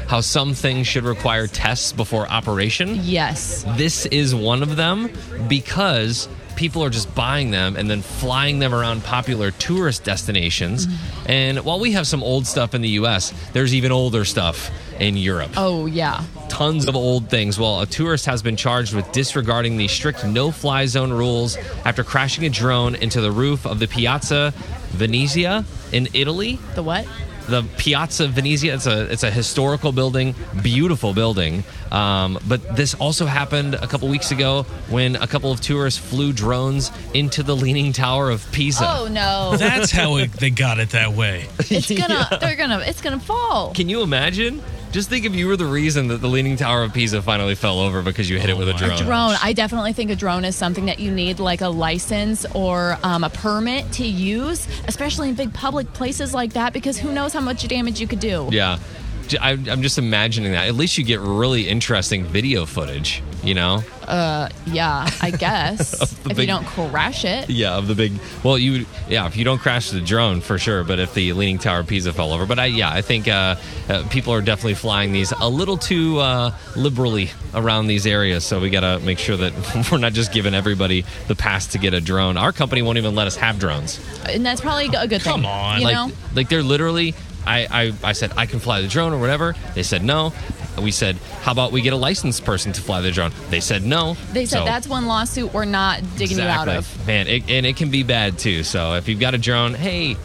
how 0.07 0.21
some 0.21 0.53
things 0.53 0.87
should 0.87 1.03
require 1.03 1.47
tests 1.47 1.91
before 1.91 2.27
operation? 2.27 2.99
Yes. 3.01 3.65
This 3.75 4.05
is 4.07 4.33
one 4.35 4.63
of 4.63 4.75
them 4.75 5.09
because 5.47 6.27
people 6.55 6.83
are 6.83 6.89
just 6.89 7.13
buying 7.13 7.51
them 7.51 7.75
and 7.75 7.89
then 7.89 8.01
flying 8.01 8.59
them 8.59 8.73
around 8.73 9.03
popular 9.03 9.51
tourist 9.51 10.03
destinations. 10.03 10.87
Mm-hmm. 10.87 11.31
And 11.31 11.59
while 11.59 11.79
we 11.79 11.91
have 11.93 12.07
some 12.07 12.23
old 12.23 12.47
stuff 12.47 12.73
in 12.73 12.81
the 12.81 12.89
US, 12.89 13.33
there's 13.53 13.73
even 13.73 13.91
older 13.91 14.25
stuff 14.25 14.71
in 14.99 15.17
Europe. 15.17 15.51
Oh 15.57 15.85
yeah. 15.85 16.23
Tons 16.47 16.87
of 16.87 16.95
old 16.95 17.29
things. 17.29 17.59
Well, 17.59 17.81
a 17.81 17.85
tourist 17.85 18.25
has 18.25 18.41
been 18.41 18.55
charged 18.55 18.93
with 18.93 19.11
disregarding 19.11 19.77
the 19.77 19.87
strict 19.87 20.25
no 20.25 20.51
fly 20.51 20.85
zone 20.85 21.11
rules 21.11 21.57
after 21.83 22.03
crashing 22.03 22.45
a 22.45 22.49
drone 22.49 22.95
into 22.95 23.21
the 23.21 23.31
roof 23.31 23.65
of 23.65 23.79
the 23.79 23.87
Piazza 23.87 24.53
Venezia 24.91 25.65
in 25.91 26.07
Italy 26.13 26.57
The 26.75 26.83
what? 26.83 27.05
The 27.47 27.63
Piazza 27.77 28.27
Venezia. 28.27 28.75
It's 28.75 28.87
a 28.87 29.11
it's 29.11 29.23
a 29.23 29.31
historical 29.31 29.91
building, 29.91 30.35
beautiful 30.61 31.13
building. 31.13 31.63
Um, 31.91 32.39
but 32.47 32.75
this 32.75 32.93
also 32.95 33.25
happened 33.25 33.75
a 33.75 33.87
couple 33.87 34.07
weeks 34.09 34.31
ago 34.31 34.63
when 34.89 35.15
a 35.15 35.27
couple 35.27 35.51
of 35.51 35.61
tourists 35.61 35.99
flew 35.99 36.33
drones 36.33 36.91
into 37.13 37.43
the 37.43 37.55
Leaning 37.55 37.93
Tower 37.93 38.29
of 38.29 38.49
Pisa. 38.51 38.85
Oh 38.85 39.07
no. 39.07 39.55
That's 39.57 39.91
how 39.91 40.17
it, 40.17 40.31
they 40.33 40.49
got 40.49 40.79
it 40.79 40.89
that 40.91 41.13
way. 41.13 41.47
It's 41.59 41.89
gonna 41.89 42.27
they're 42.41 42.55
gonna 42.55 42.79
it's 42.85 43.01
gonna 43.01 43.19
fall. 43.19 43.73
Can 43.73 43.89
you 43.89 44.01
imagine? 44.01 44.61
Just 44.95 45.09
think 45.09 45.25
if 45.25 45.35
you 45.35 45.47
were 45.47 45.57
the 45.57 45.65
reason 45.65 46.07
that 46.07 46.21
the 46.21 46.29
Leaning 46.29 46.55
Tower 46.55 46.81
of 46.83 46.93
Pisa 46.93 47.21
finally 47.21 47.53
fell 47.53 47.81
over 47.81 48.01
because 48.01 48.29
you 48.29 48.39
hit 48.39 48.49
it 48.49 48.55
with 48.55 48.69
a 48.69 48.71
my 48.71 48.77
drone. 48.77 48.97
drone. 48.99 49.35
I 49.43 49.51
definitely 49.51 49.91
think 49.91 50.09
a 50.09 50.15
drone 50.15 50.45
is 50.45 50.55
something 50.55 50.85
that 50.85 50.99
you 50.99 51.11
need 51.11 51.39
like 51.39 51.59
a 51.59 51.67
license 51.67 52.45
or 52.55 52.97
um, 53.03 53.25
a 53.25 53.29
permit 53.29 53.91
to 53.91 54.05
use, 54.05 54.69
especially 54.87 55.27
in 55.27 55.35
big 55.35 55.53
public 55.53 55.91
places 55.91 56.33
like 56.33 56.53
that, 56.53 56.71
because 56.71 56.97
who 56.97 57.11
knows 57.11 57.33
how 57.33 57.41
much 57.41 57.67
damage 57.67 57.99
you 57.99 58.07
could 58.07 58.21
do. 58.21 58.47
Yeah. 58.53 58.79
J- 59.27 59.37
I, 59.37 59.51
am 59.51 59.81
just 59.81 59.97
imagining 59.97 60.51
that. 60.51 60.67
At 60.67 60.75
least 60.75 60.97
you 60.97 61.03
get 61.03 61.19
really 61.19 61.67
interesting 61.67 62.25
video 62.25 62.65
footage, 62.65 63.23
you 63.43 63.53
know? 63.53 63.83
Uh, 64.03 64.49
yeah, 64.67 65.09
I 65.21 65.31
guess 65.31 66.01
if 66.01 66.23
big- 66.23 66.39
you 66.39 66.47
don't 66.47 66.65
crash 66.65 67.25
it. 67.25 67.49
Yeah, 67.49 67.77
of 67.77 67.87
the 67.87 67.95
big. 67.95 68.13
Well, 68.43 68.57
you. 68.57 68.85
Yeah, 69.09 69.25
if 69.25 69.35
you 69.35 69.43
don't 69.43 69.57
crash 69.57 69.89
the 69.89 70.01
drone 70.01 70.41
for 70.41 70.57
sure, 70.57 70.83
but 70.83 70.99
if 70.99 71.13
the 71.13 71.33
Leaning 71.33 71.57
Tower 71.57 71.79
of 71.79 71.87
Pisa 71.87 72.13
fell 72.13 72.31
over, 72.31 72.45
but 72.45 72.59
I 72.59 72.65
yeah, 72.65 72.91
I 72.91 73.01
think 73.01 73.27
uh, 73.27 73.55
uh, 73.89 74.07
people 74.09 74.33
are 74.33 74.41
definitely 74.41 74.75
flying 74.75 75.11
these 75.11 75.31
a 75.31 75.49
little 75.49 75.77
too 75.77 76.19
uh, 76.19 76.53
liberally 76.75 77.31
around 77.55 77.87
these 77.87 78.05
areas. 78.05 78.45
So 78.45 78.59
we 78.59 78.69
got 78.69 78.81
to 78.81 78.99
make 79.05 79.17
sure 79.17 79.37
that 79.37 79.89
we're 79.91 79.97
not 79.97 80.13
just 80.13 80.31
giving 80.31 80.53
everybody 80.53 81.05
the 81.27 81.35
pass 81.35 81.67
to 81.67 81.79
get 81.79 81.93
a 81.93 82.01
drone. 82.01 82.37
Our 82.37 82.51
company 82.51 82.81
won't 82.81 82.97
even 82.97 83.15
let 83.15 83.27
us 83.27 83.35
have 83.37 83.59
drones. 83.59 83.99
And 84.27 84.45
that's 84.45 84.61
probably 84.61 84.87
a 84.87 85.07
good 85.07 85.21
thing. 85.21 85.33
Come 85.33 85.45
on. 85.45 85.79
You 85.79 85.85
like, 85.85 85.95
know? 85.95 86.11
like 86.35 86.49
they're 86.49 86.63
literally 86.63 87.15
I, 87.45 87.67
I, 87.69 87.93
I 88.03 88.13
said, 88.13 88.33
I 88.37 88.45
can 88.45 88.59
fly 88.59 88.81
the 88.81 88.87
drone 88.87 89.13
or 89.13 89.19
whatever. 89.19 89.55
They 89.73 89.83
said 89.83 90.03
no. 90.03 90.33
We 90.81 90.91
said, 90.91 91.15
how 91.41 91.51
about 91.53 91.71
we 91.71 91.81
get 91.81 91.93
a 91.93 91.97
licensed 91.97 92.43
person 92.43 92.73
to 92.73 92.81
fly 92.81 93.01
the 93.01 93.11
drone? 93.11 93.31
They 93.49 93.59
said 93.61 93.83
no. 93.83 94.15
They 94.33 94.45
said 94.45 94.59
So- 94.59 94.65
that's 94.65 94.87
one 94.87 95.05
lawsuit 95.05 95.53
we're 95.53 95.65
not 95.65 96.01
digging 96.17 96.37
you 96.37 96.43
out 96.43 96.67
of. 96.67 97.07
Man, 97.07 97.27
it, 97.27 97.49
and 97.49 97.65
it 97.65 97.77
can 97.77 97.89
be 97.91 98.03
bad 98.03 98.37
too. 98.37 98.63
So 98.63 98.95
if 98.95 99.07
you've 99.07 99.19
got 99.19 99.33
a 99.33 99.37
drone, 99.37 99.73
hey, 99.73 100.17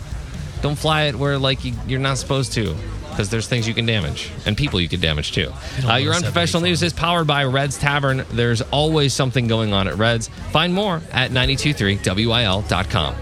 don't 0.63 0.77
fly 0.79 1.03
it 1.05 1.15
where 1.15 1.39
like 1.39 1.65
you, 1.65 1.75
you're 1.87 2.01
not 2.01 2.19
supposed 2.19 2.53
to. 2.55 2.75
Because 3.11 3.29
there's 3.29 3.49
things 3.49 3.67
you 3.69 3.75
can 3.75 3.87
damage 3.87 4.31
and 4.47 4.57
people 4.57 4.81
you 4.81 4.89
can 4.89 5.01
damage 5.01 5.33
too. 5.33 5.53
Uh, 5.85 5.97
your 5.97 6.15
unprofessional 6.15 6.63
news 6.63 6.83
is 6.83 6.93
powered 6.93 7.27
by 7.27 7.45
Red's 7.45 7.77
Tavern. 7.77 8.25
There's 8.31 8.63
always 8.63 9.13
something 9.13 9.47
going 9.49 9.73
on 9.75 9.89
at 9.89 9.97
Red's. 9.99 10.29
Find 10.53 10.73
more 10.73 11.03
at 11.13 11.31
923wil.com. 11.33 13.15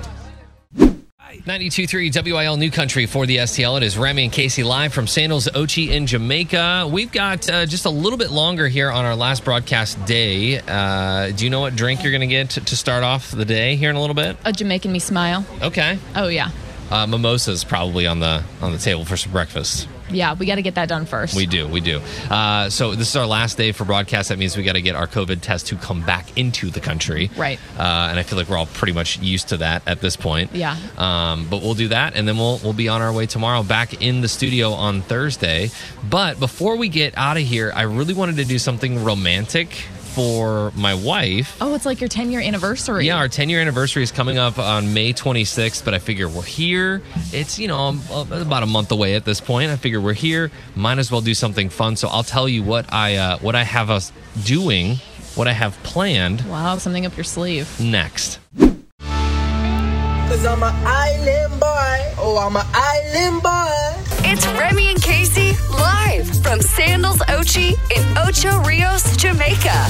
92.3 1.48 2.24
WIL 2.26 2.58
New 2.58 2.70
Country 2.70 3.06
for 3.06 3.24
the 3.24 3.38
STL. 3.38 3.78
It 3.78 3.82
is 3.82 3.96
Remy 3.96 4.24
and 4.24 4.32
Casey 4.32 4.62
live 4.62 4.92
from 4.92 5.06
Sandals 5.06 5.48
Ochi 5.48 5.88
in 5.88 6.06
Jamaica. 6.06 6.86
We've 6.92 7.10
got 7.10 7.48
uh, 7.48 7.64
just 7.64 7.86
a 7.86 7.90
little 7.90 8.18
bit 8.18 8.30
longer 8.30 8.68
here 8.68 8.90
on 8.90 9.06
our 9.06 9.16
last 9.16 9.46
broadcast 9.46 10.04
day. 10.04 10.60
Uh, 10.60 11.30
do 11.30 11.44
you 11.44 11.50
know 11.50 11.60
what 11.60 11.74
drink 11.74 12.02
you're 12.02 12.12
going 12.12 12.20
to 12.20 12.26
get 12.26 12.50
to 12.50 12.76
start 12.76 13.02
off 13.02 13.30
the 13.30 13.46
day 13.46 13.76
here 13.76 13.88
in 13.88 13.96
a 13.96 14.00
little 14.00 14.12
bit? 14.12 14.36
A 14.44 14.52
Jamaican 14.52 14.92
me 14.92 14.98
smile. 14.98 15.46
Okay. 15.62 15.98
Oh 16.14 16.28
yeah, 16.28 16.50
Uh, 16.90 17.06
mimosas 17.06 17.64
probably 17.64 18.06
on 18.06 18.20
the 18.20 18.44
on 18.60 18.72
the 18.72 18.78
table 18.78 19.06
for 19.06 19.16
some 19.16 19.32
breakfast. 19.32 19.88
Yeah. 20.10 20.34
We 20.34 20.46
got 20.46 20.56
to 20.56 20.62
get 20.62 20.74
that 20.76 20.88
done 20.88 21.06
first. 21.06 21.34
We 21.34 21.46
do, 21.46 21.68
we 21.68 21.80
do. 21.80 22.00
Uh, 22.30 22.70
so 22.70 22.94
this 22.94 23.08
is 23.08 23.16
our 23.16 23.26
last 23.26 23.56
day 23.56 23.72
for 23.72 23.84
broadcast. 23.84 24.28
That 24.28 24.38
means 24.38 24.56
we 24.56 24.62
got 24.62 24.74
to 24.74 24.82
get 24.82 24.96
our 24.96 25.06
COVID 25.06 25.40
test 25.40 25.68
to 25.68 25.76
come 25.76 26.04
back 26.04 26.36
into 26.36 26.70
the 26.70 26.80
country. 26.80 27.30
Right. 27.36 27.58
Uh, 27.78 28.08
and 28.10 28.18
I 28.18 28.22
feel 28.22 28.38
like 28.38 28.48
we're 28.48 28.56
all 28.56 28.66
pretty 28.66 28.92
much 28.92 29.18
used 29.18 29.48
to 29.48 29.58
that 29.58 29.82
at 29.86 30.00
this 30.00 30.16
point. 30.16 30.54
Yeah. 30.54 30.76
Um, 30.96 31.48
but 31.48 31.62
we'll 31.62 31.74
do 31.74 31.88
that, 31.88 32.14
and 32.14 32.26
then 32.26 32.36
we'll 32.36 32.58
we'll 32.62 32.72
be 32.72 32.88
on 32.88 33.02
our 33.02 33.12
way 33.12 33.26
tomorrow 33.26 33.62
back 33.62 34.02
in 34.02 34.20
the 34.20 34.28
studio 34.28 34.72
on 34.72 35.02
Thursday. 35.02 35.70
But 36.08 36.38
before 36.40 36.76
we 36.76 36.88
get 36.88 37.16
out 37.16 37.36
of 37.36 37.42
here, 37.42 37.72
I 37.74 37.82
really 37.82 38.14
wanted 38.14 38.36
to 38.36 38.44
do 38.44 38.58
something 38.58 39.04
romantic 39.04 39.84
for 40.14 40.72
my 40.74 40.94
wife. 40.94 41.56
Oh, 41.60 41.74
it's 41.74 41.86
like 41.86 42.00
your 42.00 42.08
10 42.08 42.30
year 42.30 42.40
anniversary. 42.40 43.06
Yeah, 43.06 43.16
our 43.16 43.28
10 43.28 43.48
year 43.48 43.60
anniversary 43.60 44.02
is 44.02 44.10
coming 44.10 44.38
up 44.38 44.58
on 44.58 44.92
May 44.94 45.12
26th, 45.12 45.84
but 45.84 45.94
I 45.94 45.98
figure 45.98 46.28
we're 46.28 46.42
here. 46.42 47.02
It's, 47.32 47.58
you 47.58 47.68
know, 47.68 47.98
about 48.10 48.62
a 48.62 48.66
month 48.66 48.90
away 48.92 49.14
at 49.14 49.24
this 49.24 49.40
point. 49.40 49.70
I 49.70 49.76
figure 49.76 50.00
we're 50.00 50.12
here. 50.14 50.50
Might 50.74 50.98
as 50.98 51.10
well 51.12 51.20
do 51.20 51.34
something 51.34 51.68
fun. 51.68 51.96
So 51.96 52.08
I'll 52.08 52.22
tell 52.22 52.48
you 52.48 52.62
what 52.62 52.92
I 52.92 53.16
uh, 53.16 53.38
what 53.38 53.54
I 53.54 53.62
have 53.64 53.90
us 53.90 54.12
doing, 54.44 54.96
what 55.34 55.46
I 55.48 55.52
have 55.52 55.74
planned 55.82 56.44
Wow, 56.48 56.78
something 56.78 57.06
up 57.06 57.16
your 57.16 57.24
sleeve. 57.24 57.68
next. 57.80 58.38
Cause 58.58 60.44
I'm 60.44 60.62
an 60.62 60.74
island 60.86 61.58
boy. 61.60 62.14
Oh, 62.18 62.38
I'm 62.38 62.54
an 62.56 62.66
island 62.74 63.42
boy. 63.42 63.87
It's 64.24 64.46
Remy 64.46 64.90
and 64.90 65.02
Casey 65.02 65.52
live 65.70 66.26
from 66.42 66.60
Sandals 66.60 67.18
Ochi 67.18 67.72
in 67.96 68.18
Ocho 68.18 68.60
Rios, 68.62 69.16
Jamaica. 69.16 69.86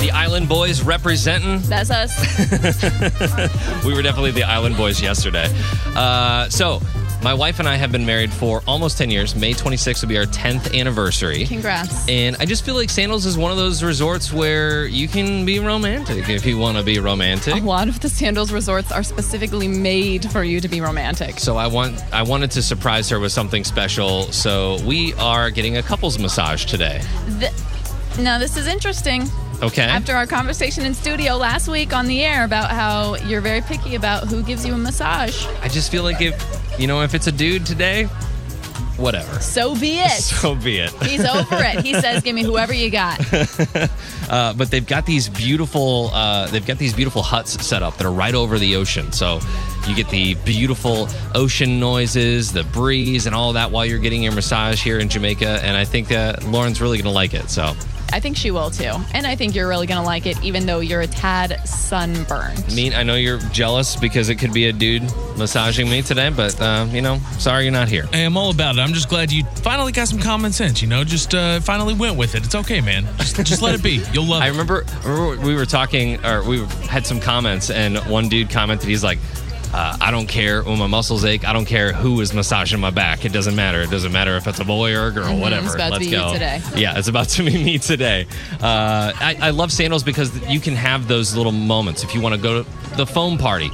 The 0.00 0.10
Island 0.12 0.48
Boys 0.48 0.82
representing. 0.82 1.60
That's 1.62 1.90
us. 1.90 2.14
we 3.84 3.94
were 3.94 4.02
definitely 4.02 4.32
the 4.32 4.44
Island 4.44 4.76
Boys 4.76 5.00
yesterday. 5.00 5.46
Uh, 5.94 6.48
so, 6.48 6.80
my 7.24 7.32
wife 7.32 7.58
and 7.58 7.66
I 7.66 7.76
have 7.76 7.90
been 7.90 8.04
married 8.04 8.30
for 8.30 8.62
almost 8.66 8.98
10 8.98 9.08
years. 9.10 9.34
May 9.34 9.54
26th 9.54 10.02
will 10.02 10.10
be 10.10 10.18
our 10.18 10.26
10th 10.26 10.78
anniversary. 10.78 11.46
Congrats. 11.46 12.06
And 12.06 12.36
I 12.38 12.44
just 12.44 12.66
feel 12.66 12.74
like 12.74 12.90
Sandals 12.90 13.24
is 13.24 13.38
one 13.38 13.50
of 13.50 13.56
those 13.56 13.82
resorts 13.82 14.30
where 14.30 14.84
you 14.84 15.08
can 15.08 15.46
be 15.46 15.58
romantic 15.58 16.28
if 16.28 16.44
you 16.44 16.58
want 16.58 16.76
to 16.76 16.84
be 16.84 16.98
romantic. 16.98 17.54
A 17.54 17.64
lot 17.64 17.88
of 17.88 17.98
the 18.00 18.10
Sandals 18.10 18.52
resorts 18.52 18.92
are 18.92 19.02
specifically 19.02 19.68
made 19.68 20.30
for 20.30 20.44
you 20.44 20.60
to 20.60 20.68
be 20.68 20.82
romantic. 20.82 21.40
So 21.40 21.56
I 21.56 21.66
want 21.66 22.04
I 22.12 22.22
wanted 22.22 22.50
to 22.52 22.62
surprise 22.62 23.08
her 23.08 23.18
with 23.18 23.32
something 23.32 23.64
special. 23.64 24.24
So 24.30 24.76
we 24.84 25.14
are 25.14 25.50
getting 25.50 25.78
a 25.78 25.82
couples 25.82 26.18
massage 26.18 26.66
today. 26.66 27.00
Th- 27.40 27.52
now, 28.18 28.38
this 28.38 28.56
is 28.56 28.68
interesting. 28.68 29.28
Okay. 29.64 29.82
After 29.82 30.14
our 30.14 30.26
conversation 30.26 30.84
in 30.84 30.92
studio 30.92 31.36
last 31.36 31.68
week 31.68 31.94
on 31.94 32.06
the 32.06 32.22
air 32.22 32.44
about 32.44 32.70
how 32.70 33.14
you're 33.26 33.40
very 33.40 33.62
picky 33.62 33.94
about 33.94 34.28
who 34.28 34.42
gives 34.42 34.66
you 34.66 34.74
a 34.74 34.78
massage, 34.78 35.46
I 35.62 35.68
just 35.68 35.90
feel 35.90 36.02
like 36.02 36.20
if 36.20 36.34
you 36.78 36.86
know 36.86 37.00
if 37.02 37.14
it's 37.14 37.28
a 37.28 37.32
dude 37.32 37.64
today, 37.64 38.04
whatever. 38.98 39.40
so 39.40 39.74
be 39.74 39.98
it. 40.00 40.10
So 40.44 40.54
be 40.54 40.78
it. 40.78 40.90
He's 41.02 41.24
over 41.24 41.56
it. 41.56 41.82
He 41.82 41.94
says, 41.94 42.22
"Give 42.22 42.34
me 42.34 42.42
whoever 42.44 42.72
you 42.74 42.90
got." 42.90 43.20
Uh, 44.30 44.54
but 44.54 44.70
they've 44.70 44.86
got 44.86 45.04
these 45.04 45.28
beautiful 45.28 46.08
uh, 46.14 46.46
they've 46.46 46.66
got 46.66 46.78
these 46.78 46.94
beautiful 46.94 47.22
huts 47.22 47.64
set 47.64 47.82
up 47.82 47.96
that 47.98 48.06
are 48.06 48.12
right 48.12 48.34
over 48.34 48.58
the 48.58 48.74
ocean 48.74 49.12
so 49.12 49.38
you 49.86 49.94
get 49.94 50.08
the 50.08 50.32
beautiful 50.46 51.06
ocean 51.34 51.78
noises 51.78 52.50
the 52.50 52.64
breeze 52.64 53.26
and 53.26 53.34
all 53.34 53.52
that 53.52 53.70
while 53.70 53.84
you're 53.84 53.98
getting 53.98 54.22
your 54.22 54.32
massage 54.32 54.82
here 54.82 54.98
in 54.98 55.10
jamaica 55.10 55.60
and 55.62 55.76
i 55.76 55.84
think 55.84 56.10
uh, 56.10 56.34
lauren's 56.46 56.80
really 56.80 56.96
gonna 56.96 57.14
like 57.14 57.34
it 57.34 57.50
so 57.50 57.74
I 58.14 58.20
think 58.20 58.36
she 58.36 58.52
will 58.52 58.70
too, 58.70 58.92
and 59.12 59.26
I 59.26 59.34
think 59.34 59.56
you're 59.56 59.66
really 59.66 59.88
gonna 59.88 60.06
like 60.06 60.24
it, 60.26 60.40
even 60.44 60.66
though 60.66 60.78
you're 60.78 61.00
a 61.00 61.06
tad 61.08 61.60
sunburned. 61.68 62.64
I 62.70 62.74
mean 62.74 62.94
i 62.94 63.02
know 63.02 63.16
you're 63.16 63.40
jealous 63.50 63.96
because 63.96 64.28
it 64.28 64.36
could 64.36 64.52
be 64.52 64.66
a 64.68 64.72
dude 64.72 65.02
massaging 65.36 65.90
me 65.90 66.00
today 66.00 66.30
but 66.30 66.60
uh, 66.60 66.86
you 66.90 67.02
know 67.02 67.18
sorry 67.38 67.64
you're 67.64 67.72
not 67.72 67.88
here 67.88 68.06
Hey, 68.12 68.24
I'm 68.24 68.36
all 68.36 68.50
about 68.52 68.76
it. 68.76 68.80
I'm 68.80 68.92
just 68.92 69.08
glad 69.08 69.32
you 69.32 69.42
finally 69.56 69.90
got 69.90 70.06
some 70.06 70.20
common 70.20 70.52
sense. 70.52 70.80
You 70.80 70.86
know, 70.88 71.02
just 71.02 71.34
uh, 71.34 71.58
finally 71.60 71.94
went 71.94 72.16
with 72.16 72.36
it. 72.36 72.44
It's 72.44 72.54
okay, 72.54 72.80
man. 72.80 73.04
Just, 73.18 73.36
just 73.44 73.62
let 73.62 73.74
it 73.74 73.82
be. 73.82 74.00
You'll 74.12 74.26
love 74.26 74.42
I 74.42 74.46
it. 74.46 74.50
remember, 74.50 74.84
remember 75.04 75.44
we 75.44 75.56
were 75.56 75.66
talking, 75.66 76.24
or 76.24 76.44
we 76.48 76.64
had 76.88 77.04
some 77.06 77.18
comments, 77.20 77.70
and 77.70 77.98
one 78.08 78.28
dude 78.28 78.50
commented, 78.50 78.88
he's 78.88 79.02
like, 79.02 79.18
uh, 79.74 79.96
I 80.00 80.10
don't 80.12 80.26
care 80.28 80.62
when 80.62 80.78
my 80.78 80.86
muscles 80.86 81.24
ache. 81.24 81.44
I 81.46 81.52
don't 81.52 81.64
care 81.64 81.92
who 81.92 82.20
is 82.20 82.32
massaging 82.32 82.78
my 82.80 82.90
back. 82.90 83.24
It 83.24 83.32
doesn't 83.32 83.56
matter. 83.56 83.82
It 83.82 83.90
doesn't 83.90 84.12
matter 84.12 84.36
if 84.36 84.46
it's 84.46 84.60
a 84.60 84.64
boy 84.64 84.94
or 84.94 85.08
a 85.08 85.10
girl, 85.10 85.26
Mhm, 85.26 85.40
whatever. 85.40 85.66
it's 85.66 85.74
about 85.74 85.86
to 85.86 85.90
Let's 85.94 86.04
be 86.06 86.10
you 86.12 86.16
go. 86.18 86.32
today. 86.32 86.62
Yeah, 86.76 86.96
it's 86.98 87.08
about 87.08 87.28
to 87.30 87.42
be 87.42 87.52
me 87.64 87.78
today. 87.78 88.26
Uh, 88.62 89.12
I, 89.20 89.36
I 89.40 89.50
love 89.50 89.72
sandals 89.72 90.04
because 90.04 90.30
you 90.48 90.60
can 90.60 90.76
have 90.76 91.08
those 91.08 91.34
little 91.36 91.52
moments. 91.52 92.04
If 92.04 92.14
you 92.14 92.20
want 92.20 92.34
to 92.36 92.40
go 92.40 92.62
to 92.62 92.96
the 92.96 93.06
foam 93.06 93.36
party, 93.36 93.68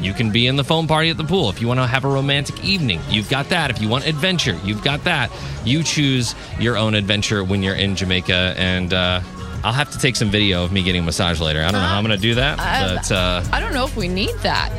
you 0.00 0.12
can 0.12 0.32
be 0.32 0.48
in 0.48 0.56
the 0.56 0.64
foam 0.64 0.88
party 0.88 1.08
at 1.10 1.16
the 1.16 1.24
pool. 1.24 1.48
If 1.50 1.60
you 1.60 1.68
want 1.68 1.78
to 1.78 1.86
have 1.86 2.04
a 2.04 2.08
romantic 2.08 2.62
evening, 2.64 3.00
you've 3.08 3.28
got 3.30 3.48
that. 3.50 3.70
If 3.70 3.80
you 3.80 3.88
want 3.88 4.06
adventure, 4.08 4.58
you've 4.64 4.82
got 4.82 5.04
that. 5.04 5.30
You 5.64 5.84
choose 5.84 6.34
your 6.58 6.76
own 6.76 6.94
adventure 6.96 7.44
when 7.44 7.62
you're 7.62 7.76
in 7.76 7.94
Jamaica. 7.94 8.54
And 8.58 8.92
uh, 8.92 9.20
I'll 9.62 9.72
have 9.72 9.92
to 9.92 9.98
take 9.98 10.16
some 10.16 10.30
video 10.30 10.64
of 10.64 10.72
me 10.72 10.82
getting 10.82 11.02
a 11.02 11.04
massage 11.04 11.40
later. 11.40 11.60
I 11.60 11.70
don't 11.70 11.80
know 11.80 11.86
how 11.86 11.96
I'm 11.96 12.04
going 12.04 12.16
to 12.18 12.20
do 12.22 12.34
that, 12.34 12.58
Uh, 12.58 12.96
but 12.96 13.12
uh, 13.12 13.44
I 13.52 13.60
don't 13.60 13.72
know 13.72 13.84
if 13.84 13.96
we 13.96 14.08
need 14.08 14.34
that. 14.42 14.70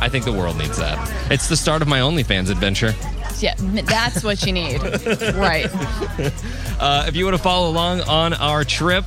I 0.00 0.08
think 0.08 0.24
the 0.24 0.32
world 0.32 0.56
needs 0.56 0.78
that. 0.78 1.30
It's 1.30 1.48
the 1.48 1.56
start 1.56 1.82
of 1.82 1.88
my 1.88 2.00
OnlyFans 2.00 2.50
adventure. 2.50 2.94
Yeah, 3.38 3.54
that's 3.56 4.24
what 4.24 4.44
you 4.44 4.52
need. 4.52 4.82
right. 5.34 5.68
Uh, 6.80 7.04
if 7.06 7.16
you 7.16 7.24
want 7.24 7.36
to 7.36 7.42
follow 7.42 7.70
along 7.70 8.00
on 8.02 8.32
our 8.34 8.64
trip, 8.64 9.04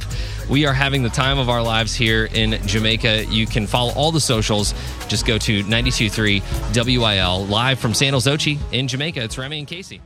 we 0.49 0.65
are 0.65 0.73
having 0.73 1.03
the 1.03 1.09
time 1.09 1.37
of 1.37 1.49
our 1.49 1.61
lives 1.61 1.93
here 1.93 2.25
in 2.25 2.65
Jamaica. 2.67 3.25
You 3.25 3.45
can 3.45 3.67
follow 3.67 3.93
all 3.93 4.11
the 4.11 4.19
socials. 4.21 4.73
Just 5.07 5.25
go 5.25 5.37
to 5.37 5.63
923 5.63 6.41
WIL 6.75 7.45
live 7.45 7.79
from 7.79 7.93
San 7.93 8.13
Ochi 8.13 8.57
in 8.71 8.87
Jamaica. 8.87 9.23
It's 9.23 9.37
Remy 9.37 9.59
and 9.59 9.67
Casey. 9.67 10.01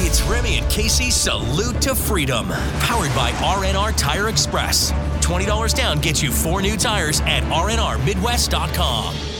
It's 0.00 0.22
Remy 0.22 0.58
and 0.58 0.70
Casey 0.70 1.10
Salute 1.10 1.82
to 1.82 1.94
Freedom, 1.94 2.48
powered 2.80 3.14
by 3.14 3.30
RNR 3.32 3.94
Tire 3.96 4.28
Express. 4.28 4.92
$20 5.20 5.74
down 5.74 6.00
gets 6.00 6.22
you 6.22 6.32
four 6.32 6.62
new 6.62 6.76
tires 6.76 7.20
at 7.22 7.42
rnrmidwest.com. 7.42 9.37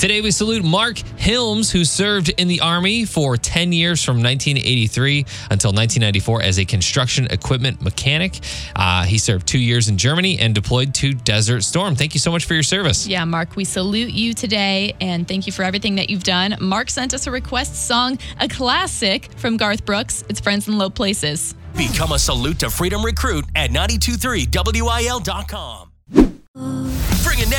Today 0.00 0.22
we 0.22 0.30
salute 0.30 0.64
Mark 0.64 0.96
Hilms, 0.96 1.70
who 1.70 1.84
served 1.84 2.30
in 2.30 2.48
the 2.48 2.60
Army 2.60 3.04
for 3.04 3.36
10 3.36 3.70
years 3.70 4.02
from 4.02 4.22
1983 4.22 5.26
until 5.50 5.72
1994 5.72 6.40
as 6.40 6.58
a 6.58 6.64
construction 6.64 7.26
equipment 7.26 7.82
mechanic. 7.82 8.38
Uh, 8.74 9.04
he 9.04 9.18
served 9.18 9.46
two 9.46 9.58
years 9.58 9.90
in 9.90 9.98
Germany 9.98 10.38
and 10.38 10.54
deployed 10.54 10.94
to 10.94 11.12
Desert 11.12 11.64
Storm. 11.64 11.96
Thank 11.96 12.14
you 12.14 12.20
so 12.20 12.30
much 12.30 12.46
for 12.46 12.54
your 12.54 12.62
service. 12.62 13.06
Yeah, 13.06 13.26
Mark, 13.26 13.56
we 13.56 13.64
salute 13.64 14.12
you 14.12 14.32
today 14.32 14.96
and 15.02 15.28
thank 15.28 15.46
you 15.46 15.52
for 15.52 15.64
everything 15.64 15.96
that 15.96 16.08
you've 16.08 16.24
done. 16.24 16.56
Mark 16.58 16.88
sent 16.88 17.12
us 17.12 17.26
a 17.26 17.30
request 17.30 17.86
song, 17.86 18.18
a 18.40 18.48
classic 18.48 19.28
from 19.36 19.58
Garth 19.58 19.84
Brooks. 19.84 20.24
It's 20.30 20.40
Friends 20.40 20.66
in 20.66 20.78
Low 20.78 20.88
Places. 20.88 21.54
Become 21.76 22.12
a 22.12 22.18
Salute 22.18 22.60
to 22.60 22.70
Freedom 22.70 23.04
recruit 23.04 23.44
at 23.54 23.68
923wil.com. 23.68 25.89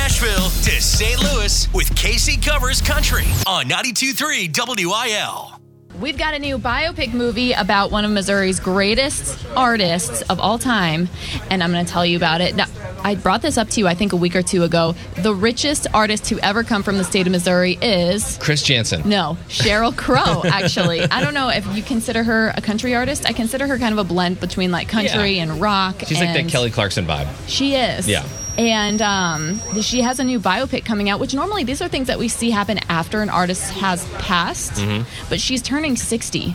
Bringing 0.02 0.34
Nashville 0.34 0.50
to 0.64 0.80
St. 0.82 1.22
Louis 1.22 1.72
with 1.72 1.94
Casey 1.94 2.36
Covers 2.36 2.80
Country 2.80 3.24
on 3.46 3.68
923 3.68 4.50
WIL. 4.84 5.52
We've 6.00 6.18
got 6.18 6.34
a 6.34 6.38
new 6.40 6.58
biopic 6.58 7.12
movie 7.12 7.52
about 7.52 7.92
one 7.92 8.04
of 8.04 8.10
Missouri's 8.10 8.58
greatest 8.58 9.46
artists 9.54 10.22
of 10.22 10.40
all 10.40 10.58
time, 10.58 11.08
and 11.50 11.62
I'm 11.62 11.70
going 11.70 11.84
to 11.84 11.90
tell 11.92 12.04
you 12.04 12.16
about 12.16 12.40
it. 12.40 12.56
Now, 12.56 12.64
I 13.04 13.14
brought 13.14 13.42
this 13.42 13.56
up 13.58 13.68
to 13.70 13.80
you, 13.80 13.86
I 13.86 13.94
think, 13.94 14.12
a 14.12 14.16
week 14.16 14.34
or 14.34 14.42
two 14.42 14.64
ago. 14.64 14.96
The 15.18 15.34
richest 15.34 15.86
artist 15.94 16.24
to 16.26 16.40
ever 16.40 16.64
come 16.64 16.82
from 16.82 16.98
the 16.98 17.04
state 17.04 17.26
of 17.26 17.30
Missouri 17.32 17.78
is. 17.80 18.38
Chris 18.38 18.62
Janson. 18.64 19.08
No, 19.08 19.36
Sheryl 19.48 19.96
Crow, 19.96 20.42
actually. 20.50 21.02
I 21.02 21.22
don't 21.22 21.34
know 21.34 21.48
if 21.50 21.64
you 21.76 21.82
consider 21.82 22.24
her 22.24 22.52
a 22.56 22.60
country 22.60 22.94
artist. 22.96 23.24
I 23.28 23.32
consider 23.34 23.68
her 23.68 23.78
kind 23.78 23.92
of 23.92 23.98
a 23.98 24.04
blend 24.04 24.40
between 24.40 24.72
like 24.72 24.88
country 24.88 25.36
Yeah. 25.36 25.42
and 25.44 25.60
rock. 25.60 26.00
She's 26.06 26.18
like 26.18 26.32
that 26.34 26.48
Kelly 26.48 26.70
Clarkson 26.70 27.06
vibe. 27.06 27.28
She 27.46 27.76
is. 27.76 28.08
Yeah. 28.08 28.26
And 28.58 29.00
um, 29.00 29.60
she 29.80 30.02
has 30.02 30.20
a 30.20 30.24
new 30.24 30.38
biopic 30.38 30.84
coming 30.84 31.08
out, 31.08 31.20
which 31.20 31.34
normally 31.34 31.64
these 31.64 31.80
are 31.80 31.88
things 31.88 32.08
that 32.08 32.18
we 32.18 32.28
see 32.28 32.50
happen 32.50 32.78
after 32.88 33.22
an 33.22 33.30
artist 33.30 33.70
has 33.72 34.04
passed, 34.18 34.74
Mhm. 34.74 35.04
but 35.30 35.40
she's 35.40 35.62
turning 35.62 35.96
60. 35.96 36.54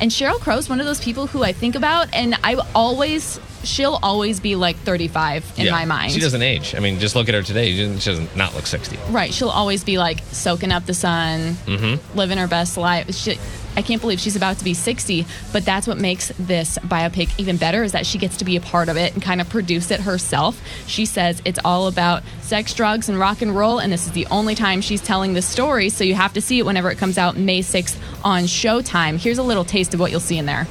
And 0.00 0.10
Sheryl 0.12 0.38
Crow 0.38 0.58
is 0.58 0.68
one 0.68 0.78
of 0.78 0.86
those 0.86 1.00
people 1.00 1.26
who 1.26 1.42
I 1.42 1.52
think 1.52 1.74
about, 1.74 2.08
and 2.12 2.36
I 2.44 2.54
always, 2.74 3.40
she'll 3.64 3.98
always 4.02 4.38
be 4.38 4.54
like 4.54 4.76
35 4.84 5.44
in 5.56 5.64
Yeah. 5.66 5.70
my 5.72 5.86
mind. 5.86 6.12
She 6.12 6.20
doesn't 6.20 6.42
age. 6.42 6.74
I 6.76 6.80
mean, 6.80 7.00
just 7.00 7.16
look 7.16 7.28
at 7.28 7.34
her 7.34 7.42
today. 7.42 7.72
She 7.72 7.78
doesn't, 7.82 8.00
she 8.00 8.10
doesn't 8.10 8.36
not 8.36 8.54
look 8.54 8.66
60. 8.66 8.96
Right. 9.08 9.32
She'll 9.34 9.48
always 9.48 9.82
be 9.82 9.98
like 9.98 10.20
soaking 10.30 10.70
up 10.70 10.86
the 10.86 10.94
sun, 10.94 11.56
Mm-hmm. 11.66 12.16
living 12.16 12.38
her 12.38 12.46
best 12.46 12.76
life. 12.76 13.12
She, 13.14 13.38
I 13.76 13.82
can't 13.82 14.00
believe 14.00 14.20
she's 14.20 14.36
about 14.36 14.58
to 14.58 14.64
be 14.64 14.74
60, 14.74 15.26
but 15.52 15.64
that's 15.64 15.86
what 15.86 15.98
makes 15.98 16.28
this 16.38 16.78
biopic 16.78 17.38
even 17.38 17.56
better 17.56 17.82
is 17.82 17.92
that 17.92 18.06
she 18.06 18.18
gets 18.18 18.36
to 18.38 18.44
be 18.44 18.56
a 18.56 18.60
part 18.60 18.88
of 18.88 18.96
it 18.96 19.14
and 19.14 19.22
kind 19.22 19.40
of 19.40 19.48
produce 19.48 19.90
it 19.90 20.00
herself. 20.00 20.60
She 20.86 21.06
says 21.06 21.40
it's 21.44 21.58
all 21.64 21.86
about 21.86 22.22
sex, 22.40 22.74
drugs, 22.74 23.08
and 23.08 23.18
rock 23.18 23.42
and 23.42 23.56
roll, 23.56 23.78
and 23.78 23.92
this 23.92 24.06
is 24.06 24.12
the 24.12 24.26
only 24.26 24.54
time 24.54 24.80
she's 24.80 25.00
telling 25.00 25.32
this 25.34 25.46
story, 25.46 25.88
so 25.88 26.04
you 26.04 26.14
have 26.14 26.32
to 26.34 26.40
see 26.40 26.58
it 26.58 26.66
whenever 26.66 26.90
it 26.90 26.98
comes 26.98 27.18
out 27.18 27.36
May 27.36 27.60
6th 27.60 27.96
on 28.24 28.44
Showtime. 28.44 29.16
Here's 29.16 29.38
a 29.38 29.42
little 29.42 29.64
taste 29.64 29.94
of 29.94 30.00
what 30.00 30.10
you'll 30.10 30.20
see 30.20 30.38
in 30.38 30.46
there. 30.46 30.66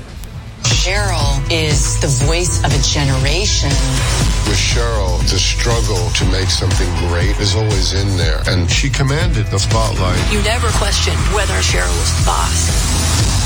Sheryl 0.64 1.41
is 1.51 1.99
the 2.01 2.07
voice 2.26 2.64
of 2.64 2.74
a 2.74 2.82
generation. 2.82 3.70
With 4.47 4.57
Sheryl, 4.57 5.20
the 5.30 5.39
struggle 5.39 6.09
to 6.12 6.26
make 6.32 6.49
something 6.49 6.89
great 7.07 7.38
is 7.39 7.55
always 7.55 7.93
in 7.93 8.18
there, 8.18 8.41
and 8.47 8.70
she 8.70 8.89
commanded 8.89 9.47
the 9.47 9.59
spotlight. 9.59 10.20
You 10.32 10.41
never 10.43 10.70
question 10.78 11.14
whether 11.34 11.53
Sheryl 11.62 11.97
was 11.99 12.20
the 12.20 12.26
boss. 12.26 13.40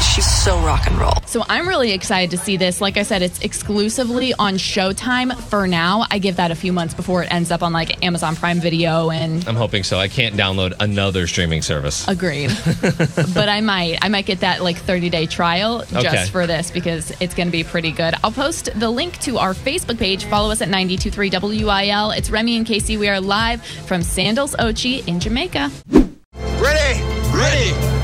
She's 0.00 0.26
so 0.26 0.58
rock 0.64 0.86
and 0.86 0.98
roll. 0.98 1.12
So 1.26 1.44
I'm 1.48 1.68
really 1.68 1.92
excited 1.92 2.30
to 2.32 2.36
see 2.38 2.56
this. 2.56 2.80
Like 2.80 2.96
I 2.96 3.02
said, 3.04 3.22
it's 3.22 3.38
exclusively 3.40 4.34
on 4.34 4.54
Showtime 4.54 5.36
for 5.48 5.68
now. 5.68 6.04
I 6.10 6.18
give 6.18 6.36
that 6.36 6.50
a 6.50 6.54
few 6.54 6.72
months 6.72 6.94
before 6.94 7.22
it 7.22 7.32
ends 7.32 7.50
up 7.52 7.62
on 7.62 7.72
like 7.72 8.04
Amazon 8.04 8.34
Prime 8.34 8.58
Video 8.60 9.10
and 9.10 9.46
I'm 9.46 9.54
hoping 9.54 9.84
so. 9.84 9.98
I 9.98 10.08
can't 10.08 10.34
download 10.34 10.74
another 10.80 11.26
streaming 11.26 11.62
service. 11.62 12.08
Agreed. 12.08 12.50
but 13.34 13.48
I 13.48 13.60
might. 13.60 13.98
I 14.02 14.08
might 14.08 14.26
get 14.26 14.40
that 14.40 14.62
like 14.64 14.76
30 14.78 15.10
day 15.10 15.26
trial 15.26 15.82
Okay. 15.92 16.02
just 16.02 16.32
for 16.32 16.46
this 16.46 16.70
because 16.70 17.12
it's 17.20 17.34
going 17.34 17.46
to 17.48 17.52
be 17.52 17.62
pretty 17.62 17.92
good. 17.92 18.14
I'll 18.24 18.32
post 18.32 18.70
the 18.74 18.90
link 18.90 19.18
to 19.20 19.38
our 19.38 19.54
Facebook 19.54 19.98
page. 19.98 20.24
Follow 20.24 20.50
us 20.50 20.60
at 20.60 20.68
923 20.68 21.30
WIL. 21.64 22.10
It's 22.10 22.30
Remy 22.30 22.56
and 22.56 22.66
Casey. 22.66 22.96
We 22.96 23.08
are 23.08 23.20
live 23.20 23.64
from 23.64 24.02
Sandals 24.02 24.56
Ochi 24.56 25.06
in 25.06 25.20
Jamaica. 25.20 25.70
Ready? 26.58 27.02
Ready. 27.32 27.99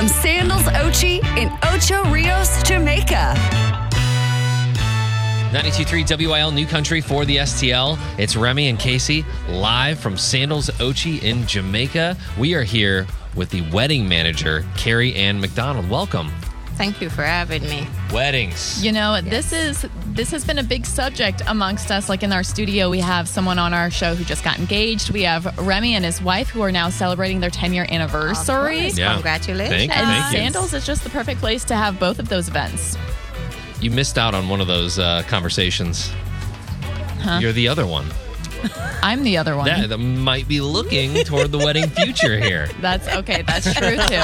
From 0.00 0.08
Sandals 0.08 0.62
Ochi 0.62 1.22
in 1.36 1.50
Ocho 1.62 2.02
Rios, 2.10 2.62
Jamaica. 2.62 3.34
92.3 5.52 6.26
WIL 6.26 6.52
New 6.52 6.64
Country 6.64 7.02
for 7.02 7.26
the 7.26 7.36
STL. 7.36 7.98
It's 8.18 8.34
Remy 8.34 8.70
and 8.70 8.78
Casey 8.78 9.26
live 9.50 10.00
from 10.00 10.16
Sandals 10.16 10.70
Ochi 10.78 11.22
in 11.22 11.46
Jamaica. 11.46 12.16
We 12.38 12.54
are 12.54 12.62
here 12.62 13.06
with 13.36 13.50
the 13.50 13.60
wedding 13.72 14.08
manager, 14.08 14.64
Carrie 14.74 15.14
Ann 15.16 15.38
McDonald. 15.38 15.90
Welcome. 15.90 16.32
Thank 16.80 17.02
you 17.02 17.10
for 17.10 17.22
having 17.22 17.62
me. 17.64 17.86
Weddings. 18.10 18.82
You 18.82 18.90
know, 18.90 19.20
this 19.20 19.52
is 19.52 19.86
this 20.06 20.30
has 20.30 20.46
been 20.46 20.56
a 20.56 20.62
big 20.62 20.86
subject 20.86 21.42
amongst 21.46 21.90
us. 21.90 22.08
Like 22.08 22.22
in 22.22 22.32
our 22.32 22.42
studio, 22.42 22.88
we 22.88 23.00
have 23.00 23.28
someone 23.28 23.58
on 23.58 23.74
our 23.74 23.90
show 23.90 24.14
who 24.14 24.24
just 24.24 24.42
got 24.42 24.58
engaged. 24.58 25.10
We 25.10 25.24
have 25.24 25.58
Remy 25.58 25.94
and 25.94 26.06
his 26.06 26.22
wife 26.22 26.48
who 26.48 26.62
are 26.62 26.72
now 26.72 26.88
celebrating 26.88 27.40
their 27.40 27.50
10 27.50 27.74
year 27.74 27.86
anniversary. 27.90 28.80
course. 28.80 28.96
Yeah. 28.96 29.12
Congratulations. 29.12 29.76
Thank 29.76 29.92
you, 29.92 30.00
and 30.00 30.06
thank 30.06 30.32
you. 30.32 30.38
Sandals 30.38 30.72
is 30.72 30.86
just 30.86 31.04
the 31.04 31.10
perfect 31.10 31.40
place 31.40 31.64
to 31.64 31.76
have 31.76 32.00
both 32.00 32.18
of 32.18 32.30
those 32.30 32.48
events. 32.48 32.96
You 33.82 33.90
missed 33.90 34.16
out 34.16 34.34
on 34.34 34.48
one 34.48 34.62
of 34.62 34.66
those 34.66 34.98
uh, 34.98 35.22
conversations. 35.28 36.10
Huh? 37.20 37.40
You're 37.42 37.52
the 37.52 37.68
other 37.68 37.86
one. 37.86 38.06
I'm 39.02 39.22
the 39.22 39.36
other 39.38 39.56
one. 39.56 39.66
That, 39.66 39.88
that 39.88 39.98
might 39.98 40.46
be 40.48 40.60
looking 40.60 41.14
toward 41.24 41.50
the 41.52 41.58
wedding 41.58 41.88
future 41.88 42.38
here. 42.38 42.68
That's 42.80 43.08
okay. 43.08 43.42
That's 43.42 43.72
true 43.74 43.96
too. 43.96 44.20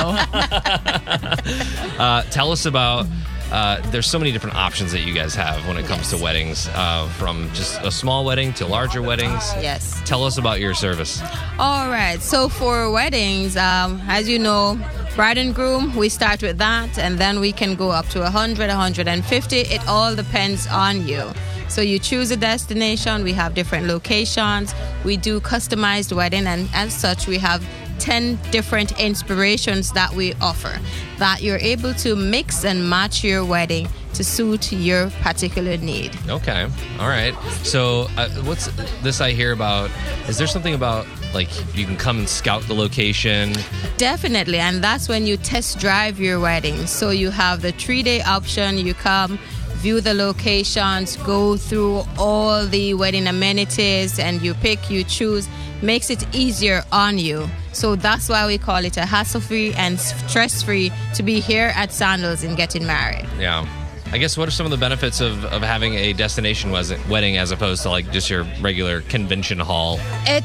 Uh, 1.98 2.22
tell 2.24 2.52
us 2.52 2.66
about. 2.66 3.06
Uh, 3.50 3.80
there's 3.90 4.06
so 4.06 4.18
many 4.18 4.32
different 4.32 4.56
options 4.56 4.90
that 4.92 5.00
you 5.00 5.14
guys 5.14 5.34
have 5.34 5.66
when 5.68 5.76
it 5.76 5.86
comes 5.86 6.10
to 6.10 6.16
weddings, 6.22 6.68
uh, 6.74 7.08
from 7.16 7.48
just 7.54 7.80
a 7.82 7.90
small 7.92 8.24
wedding 8.24 8.52
to 8.52 8.66
larger 8.66 9.00
weddings. 9.00 9.52
Yes. 9.60 10.02
Tell 10.04 10.24
us 10.24 10.36
about 10.36 10.58
your 10.60 10.74
service. 10.74 11.22
All 11.58 11.88
right. 11.88 12.20
So 12.20 12.48
for 12.48 12.90
weddings, 12.90 13.56
um, 13.56 14.02
as 14.08 14.28
you 14.28 14.38
know, 14.40 14.76
bride 15.14 15.38
and 15.38 15.54
groom, 15.54 15.94
we 15.94 16.08
start 16.08 16.42
with 16.42 16.58
that, 16.58 16.98
and 16.98 17.18
then 17.18 17.38
we 17.38 17.52
can 17.52 17.76
go 17.76 17.90
up 17.90 18.06
to 18.08 18.20
100, 18.20 18.68
150. 18.68 19.56
It 19.56 19.86
all 19.86 20.14
depends 20.16 20.66
on 20.66 21.06
you. 21.06 21.30
So 21.68 21.80
you 21.80 21.98
choose 21.98 22.30
a 22.30 22.36
destination. 22.36 23.24
We 23.24 23.32
have 23.32 23.54
different 23.54 23.86
locations. 23.86 24.74
We 25.04 25.16
do 25.16 25.40
customized 25.40 26.14
wedding, 26.14 26.46
and 26.46 26.68
as 26.74 26.94
such, 26.94 27.26
we 27.26 27.38
have 27.38 27.64
10 27.98 28.38
different 28.50 29.00
inspirations 29.00 29.92
that 29.92 30.12
we 30.12 30.34
offer 30.34 30.78
that 31.18 31.42
you're 31.42 31.58
able 31.58 31.94
to 31.94 32.14
mix 32.14 32.64
and 32.64 32.88
match 32.88 33.24
your 33.24 33.44
wedding 33.44 33.88
to 34.12 34.24
suit 34.24 34.72
your 34.72 35.10
particular 35.22 35.76
need. 35.76 36.16
Okay. 36.28 36.68
All 36.98 37.08
right. 37.08 37.34
So, 37.62 38.08
uh, 38.16 38.28
what's 38.44 38.68
this 39.02 39.20
I 39.20 39.32
hear 39.32 39.52
about? 39.52 39.90
Is 40.28 40.38
there 40.38 40.46
something 40.46 40.74
about 40.74 41.06
like 41.34 41.48
you 41.76 41.84
can 41.84 41.96
come 41.96 42.18
and 42.18 42.28
scout 42.28 42.62
the 42.62 42.74
location? 42.74 43.54
Definitely, 43.98 44.58
and 44.58 44.82
that's 44.82 45.08
when 45.08 45.26
you 45.26 45.36
test 45.36 45.78
drive 45.78 46.18
your 46.18 46.40
wedding. 46.40 46.86
So 46.86 47.10
you 47.10 47.30
have 47.30 47.60
the 47.60 47.72
three 47.72 48.02
day 48.02 48.22
option, 48.22 48.78
you 48.78 48.94
come, 48.94 49.38
view 49.76 50.00
the 50.00 50.14
locations, 50.14 51.16
go 51.18 51.56
through 51.56 52.02
all 52.18 52.66
the 52.66 52.94
wedding 52.94 53.26
amenities, 53.26 54.18
and 54.18 54.42
you 54.42 54.54
pick, 54.54 54.90
you 54.90 55.04
choose. 55.04 55.48
Makes 55.82 56.10
it 56.10 56.26
easier 56.34 56.82
on 56.90 57.18
you. 57.18 57.48
So 57.72 57.96
that's 57.96 58.28
why 58.28 58.46
we 58.46 58.56
call 58.56 58.84
it 58.84 58.96
a 58.96 59.04
hassle 59.04 59.42
free 59.42 59.74
and 59.74 60.00
stress 60.00 60.62
free 60.62 60.90
to 61.14 61.22
be 61.22 61.40
here 61.40 61.72
at 61.76 61.92
Sandals 61.92 62.42
and 62.42 62.56
getting 62.56 62.86
married. 62.86 63.26
Yeah. 63.38 63.66
I 64.12 64.18
guess 64.18 64.38
what 64.38 64.48
are 64.48 64.52
some 64.52 64.64
of 64.66 64.70
the 64.70 64.78
benefits 64.78 65.20
of, 65.20 65.44
of 65.46 65.62
having 65.62 65.94
a 65.94 66.12
destination 66.12 66.70
wedding 66.70 67.36
as 67.36 67.50
opposed 67.50 67.82
to 67.82 67.90
like 67.90 68.10
just 68.12 68.30
your 68.30 68.44
regular 68.60 69.02
convention 69.02 69.58
hall? 69.58 69.98
It 70.26 70.44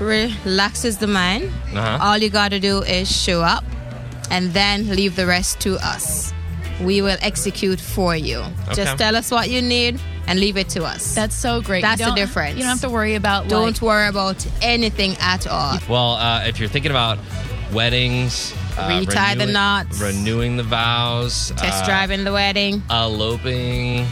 relaxes 0.00 0.98
the 0.98 1.06
mind. 1.06 1.50
Uh-huh. 1.72 1.98
All 2.00 2.18
you 2.18 2.30
got 2.30 2.50
to 2.50 2.60
do 2.60 2.82
is 2.82 3.10
show 3.10 3.42
up 3.42 3.64
and 4.30 4.52
then 4.52 4.88
leave 4.88 5.16
the 5.16 5.26
rest 5.26 5.60
to 5.60 5.76
us. 5.76 6.32
We 6.82 7.02
will 7.02 7.16
execute 7.20 7.80
for 7.80 8.16
you. 8.16 8.38
Okay. 8.68 8.74
Just 8.84 8.98
tell 8.98 9.14
us 9.16 9.30
what 9.30 9.48
you 9.50 9.62
need 9.62 10.00
and 10.26 10.40
leave 10.40 10.56
it 10.56 10.68
to 10.70 10.84
us. 10.84 11.14
That's 11.14 11.34
so 11.34 11.60
great. 11.62 11.82
That's 11.82 12.04
the 12.04 12.12
difference. 12.14 12.56
you 12.56 12.62
don't 12.62 12.70
have 12.70 12.80
to 12.80 12.90
worry 12.90 13.14
about, 13.14 13.48
Don't 13.48 13.74
like- 13.74 13.82
worry 13.82 14.08
about 14.08 14.44
anything 14.62 15.16
at 15.20 15.46
all. 15.46 15.78
Well, 15.88 16.12
uh, 16.14 16.44
if 16.46 16.58
you're 16.58 16.68
thinking 16.68 16.90
about 16.90 17.18
weddings, 17.72 18.52
uh, 18.78 18.86
Retie 18.88 19.06
the 19.06 19.20
renewing- 19.36 19.52
knots. 19.52 20.00
renewing 20.00 20.56
the 20.56 20.62
vows, 20.62 21.52
Test 21.56 21.82
uh, 21.82 21.86
driving 21.86 22.24
the 22.24 22.32
wedding. 22.32 22.82
eloping. 22.90 24.06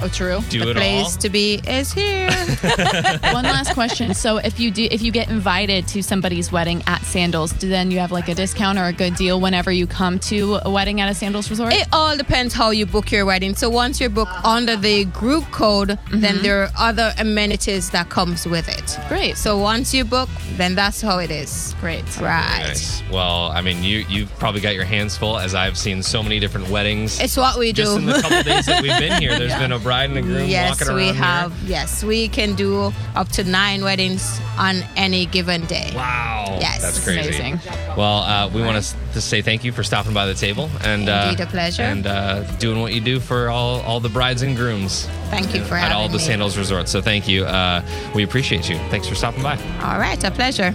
Oh, 0.00 0.08
true. 0.08 0.40
Do 0.48 0.60
the 0.60 0.70
it 0.70 0.76
place 0.76 1.14
all. 1.14 1.20
to 1.22 1.28
be 1.28 1.60
is 1.66 1.92
here. 1.92 2.30
One 3.32 3.44
last 3.44 3.74
question. 3.74 4.14
So 4.14 4.38
if 4.38 4.60
you 4.60 4.70
do 4.70 4.86
if 4.90 5.02
you 5.02 5.10
get 5.10 5.28
invited 5.28 5.88
to 5.88 6.02
somebody's 6.02 6.52
wedding 6.52 6.82
at 6.86 7.02
Sandals, 7.02 7.52
do 7.52 7.68
then 7.68 7.90
you 7.90 7.98
have 7.98 8.12
like 8.12 8.28
a 8.28 8.34
discount 8.34 8.78
or 8.78 8.84
a 8.84 8.92
good 8.92 9.16
deal 9.16 9.40
whenever 9.40 9.72
you 9.72 9.86
come 9.86 10.18
to 10.20 10.60
a 10.64 10.70
wedding 10.70 11.00
at 11.00 11.10
a 11.10 11.14
Sandals 11.14 11.50
resort? 11.50 11.72
It 11.72 11.88
all 11.92 12.16
depends 12.16 12.54
how 12.54 12.70
you 12.70 12.86
book 12.86 13.10
your 13.10 13.24
wedding. 13.24 13.54
So 13.54 13.68
once 13.68 14.00
you're 14.00 14.10
booked 14.10 14.44
under 14.44 14.76
the 14.76 15.04
group 15.06 15.44
code, 15.50 15.98
then 16.10 16.34
mm-hmm. 16.34 16.42
there 16.42 16.62
are 16.62 16.70
other 16.78 17.12
amenities 17.18 17.90
that 17.90 18.08
comes 18.08 18.46
with 18.46 18.68
it. 18.68 18.98
Great. 19.08 19.36
So 19.36 19.58
once 19.58 19.92
you 19.92 20.04
book, 20.04 20.28
then 20.56 20.74
that's 20.74 21.00
how 21.00 21.18
it 21.18 21.30
is. 21.30 21.74
Great. 21.80 22.04
Right. 22.20 22.64
Nice. 22.66 23.02
Well, 23.10 23.50
I 23.50 23.60
mean, 23.60 23.82
you 23.82 24.04
you've 24.08 24.30
probably 24.38 24.60
got 24.60 24.74
your 24.74 24.84
hands 24.84 25.16
full, 25.16 25.38
as 25.38 25.54
I've 25.54 25.78
seen 25.78 26.02
so 26.02 26.22
many 26.22 26.38
different 26.38 26.68
weddings. 26.68 27.20
It's 27.20 27.36
what 27.36 27.58
we 27.58 27.72
Just 27.72 27.92
do. 27.92 27.98
in 27.98 28.06
the 28.06 28.20
couple 28.20 28.42
days 28.42 28.66
that 28.66 28.82
we've 28.82 28.98
been 28.98 29.20
here, 29.20 29.38
there's 29.38 29.54
been 29.58 29.72
a 29.72 29.78
bride 29.88 30.10
and 30.10 30.18
a 30.18 30.22
groom 30.22 30.46
yes, 30.46 30.68
walking 30.68 30.88
around 30.88 30.96
we 30.96 31.04
here. 31.04 31.14
have. 31.14 31.62
Yes, 31.64 32.04
we 32.04 32.28
can 32.28 32.54
do 32.54 32.92
up 33.16 33.28
to 33.30 33.42
nine 33.42 33.82
weddings 33.82 34.38
on 34.58 34.82
any 34.96 35.24
given 35.24 35.64
day. 35.64 35.90
Wow. 35.94 36.58
Yes. 36.60 36.82
That's 36.82 37.02
crazy. 37.02 37.40
Amazing. 37.40 37.60
Well, 37.96 38.18
uh, 38.18 38.50
we 38.50 38.60
want 38.60 38.84
to, 38.84 39.20
say 39.20 39.42
thank 39.42 39.64
you 39.64 39.72
for 39.72 39.82
stopping 39.82 40.12
by 40.14 40.26
the 40.26 40.34
table 40.34 40.70
and 40.82 41.08
Indeed, 41.08 41.40
uh, 41.40 41.44
a 41.44 41.46
pleasure. 41.46 41.82
and 41.82 42.06
uh, 42.06 42.42
doing 42.58 42.80
what 42.80 42.92
you 42.92 43.00
do 43.00 43.18
for 43.18 43.48
all, 43.48 43.80
all 43.80 43.98
the 43.98 44.10
brides 44.10 44.42
and 44.42 44.54
grooms. 44.54 45.06
Thank 45.30 45.54
you 45.54 45.64
for 45.64 45.74
at 45.74 45.90
all 45.90 46.08
the 46.08 46.18
me. 46.18 46.22
Sandals 46.22 46.56
Resorts. 46.58 46.92
So 46.92 47.00
thank 47.00 47.26
you. 47.26 47.44
Uh, 47.44 47.82
we 48.14 48.22
appreciate 48.22 48.68
you. 48.68 48.76
Thanks 48.90 49.08
for 49.08 49.14
stopping 49.14 49.42
by. 49.42 49.56
All 49.80 49.98
right, 49.98 50.22
a 50.22 50.30
pleasure. 50.30 50.74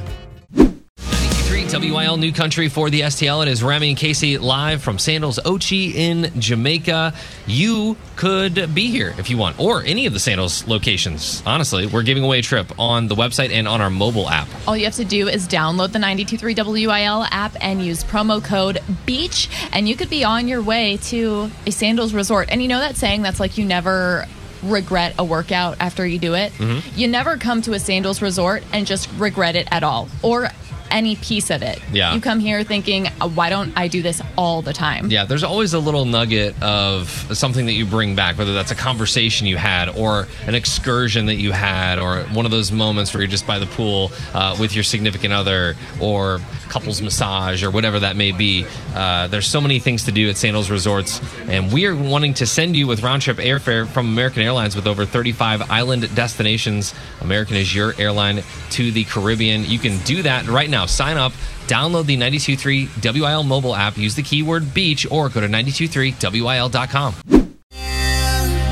93 1.74 1.92
WIL 1.92 2.18
New 2.18 2.32
Country 2.32 2.70
for 2.70 2.92
the 2.92 3.02
STL. 3.02 3.42
It 3.42 3.48
is 3.48 3.64
Remy 3.64 3.90
and 3.90 3.98
Casey 3.98 4.38
live 4.38 4.84
from 4.84 5.00
Sandals 5.00 5.40
Ochi 5.44 5.96
in 5.96 6.32
Jamaica. 6.40 7.16
You 7.48 7.98
could 8.16 8.76
be 8.76 8.92
here 8.92 9.16
if 9.18 9.32
you 9.32 9.38
want, 9.38 9.60
or 9.60 9.82
any 9.82 10.06
of 10.06 10.14
the 10.14 10.20
Sandals 10.20 10.68
locations. 10.68 11.42
Honestly, 11.48 11.88
we're 11.88 12.04
giving 12.04 12.24
away 12.24 12.38
a 12.38 12.42
trip 12.44 12.72
on 12.78 13.08
the 13.08 13.16
website 13.16 13.50
and 13.50 13.68
on 13.68 13.82
our 13.82 13.90
mobile 13.90 14.30
app. 14.30 14.48
All 14.68 14.78
you 14.78 14.86
have 14.86 14.94
to 14.98 15.04
do 15.04 15.28
is 15.28 15.48
download 15.48 15.94
the 15.94 16.00
923 16.00 16.54
WIL 16.86 17.24
app 17.32 17.56
and 17.60 17.84
use 17.84 18.04
promo 18.04 18.44
code 18.44 18.80
BEACH, 19.08 19.50
and 19.72 19.90
you 19.90 19.96
could 19.96 20.12
be 20.12 20.24
on 20.24 20.48
your 20.48 20.62
way 20.62 20.98
to 21.06 21.50
a 21.66 21.72
Sandals 21.72 22.14
resort. 22.14 22.50
And 22.52 22.62
you 22.62 22.68
know 22.68 22.82
that 22.82 22.98
saying 22.98 23.24
that's 23.24 23.40
like 23.40 23.58
you 23.58 23.66
never 23.66 24.28
regret 24.62 25.14
a 25.20 25.24
workout 25.26 25.78
after 25.80 26.06
you 26.06 26.20
do 26.20 26.36
it? 26.36 26.54
Mhm. 26.54 26.82
You 26.96 27.08
never 27.08 27.38
come 27.38 27.62
to 27.64 27.74
a 27.74 27.80
Sandals 27.80 28.22
resort 28.22 28.64
and 28.72 28.88
just 28.88 29.10
regret 29.18 29.56
it 29.56 29.68
at 29.72 29.84
all 29.84 30.08
or 30.22 30.50
any 30.94 31.18
piece 31.18 31.50
of 31.50 31.62
it. 31.62 31.80
Yeah. 31.92 32.14
You 32.14 32.22
come 32.22 32.40
here 32.40 32.64
thinking, 32.64 33.08
"Uh, 33.20 33.28
why 33.28 33.50
don't 33.50 33.74
I 33.76 33.88
do 33.90 34.02
this 34.02 34.22
all 34.38 34.62
the 34.62 34.72
time? 34.72 35.10
Yeah, 35.10 35.26
there's 35.26 35.44
always 35.44 35.74
a 35.74 35.80
little 35.80 36.06
nugget 36.06 36.56
of 36.62 37.10
something 37.34 37.66
that 37.66 37.74
you 37.74 37.86
bring 37.86 38.16
back, 38.16 38.38
whether 38.38 38.54
that's 38.54 38.72
a 38.72 38.76
conversation 38.76 39.48
you 39.48 39.58
had, 39.58 39.90
or 39.90 40.28
an 40.48 40.56
excursion 40.56 41.26
that 41.26 41.36
you 41.36 41.52
had, 41.52 42.00
or 42.00 42.20
one 42.34 42.46
of 42.46 42.52
those 42.52 42.72
moments 42.72 43.14
where 43.14 43.22
you're 43.22 43.30
just 43.32 43.48
by 43.48 43.60
the 43.60 43.66
pool 43.66 44.12
uh, 44.34 44.56
with 44.60 44.74
your 44.76 44.84
significant 44.84 45.34
other, 45.34 45.76
or 46.00 46.40
couples 46.74 47.04
massage, 47.04 47.64
or 47.64 47.70
whatever 47.70 48.00
that 48.00 48.16
may 48.16 48.32
be. 48.32 48.66
Uh, 48.96 49.28
there's 49.28 49.46
so 49.46 49.62
many 49.62 49.78
things 49.78 50.06
to 50.06 50.12
do 50.12 50.28
at 50.28 50.36
Sandals 50.38 50.72
Resorts, 50.72 51.22
and 51.48 51.72
we 51.72 51.86
are 51.86 51.96
wanting 51.96 52.34
to 52.34 52.48
send 52.48 52.76
you 52.76 52.88
with 52.88 53.04
round 53.04 53.22
trip 53.22 53.38
airfare 53.38 53.88
from 53.88 54.08
American 54.08 54.42
Airlines 54.42 54.76
with 54.76 54.88
over 54.88 55.06
35 55.06 55.70
island 55.70 56.14
destinations. 56.16 56.96
American 57.22 57.58
is 57.58 57.76
your 57.76 57.94
airline 58.00 58.42
to 58.72 58.92
the 58.92 59.04
Caribbean. 59.04 59.66
You 59.66 59.78
can 59.78 60.00
do 60.00 60.24
that 60.24 60.48
right 60.48 60.70
now. 60.70 60.88
Sign 60.88 61.16
up. 61.16 61.32
Download 61.68 62.08
the 62.08 62.18
923 62.18 62.90
WIL 63.04 63.44
mobile 63.44 63.76
app, 63.76 63.96
use 63.96 64.16
the 64.16 64.24
keyword 64.24 64.74
beach, 64.74 65.06
or 65.12 65.30
go 65.30 65.42
to 65.42 65.48
923WIL.com. 65.48 67.14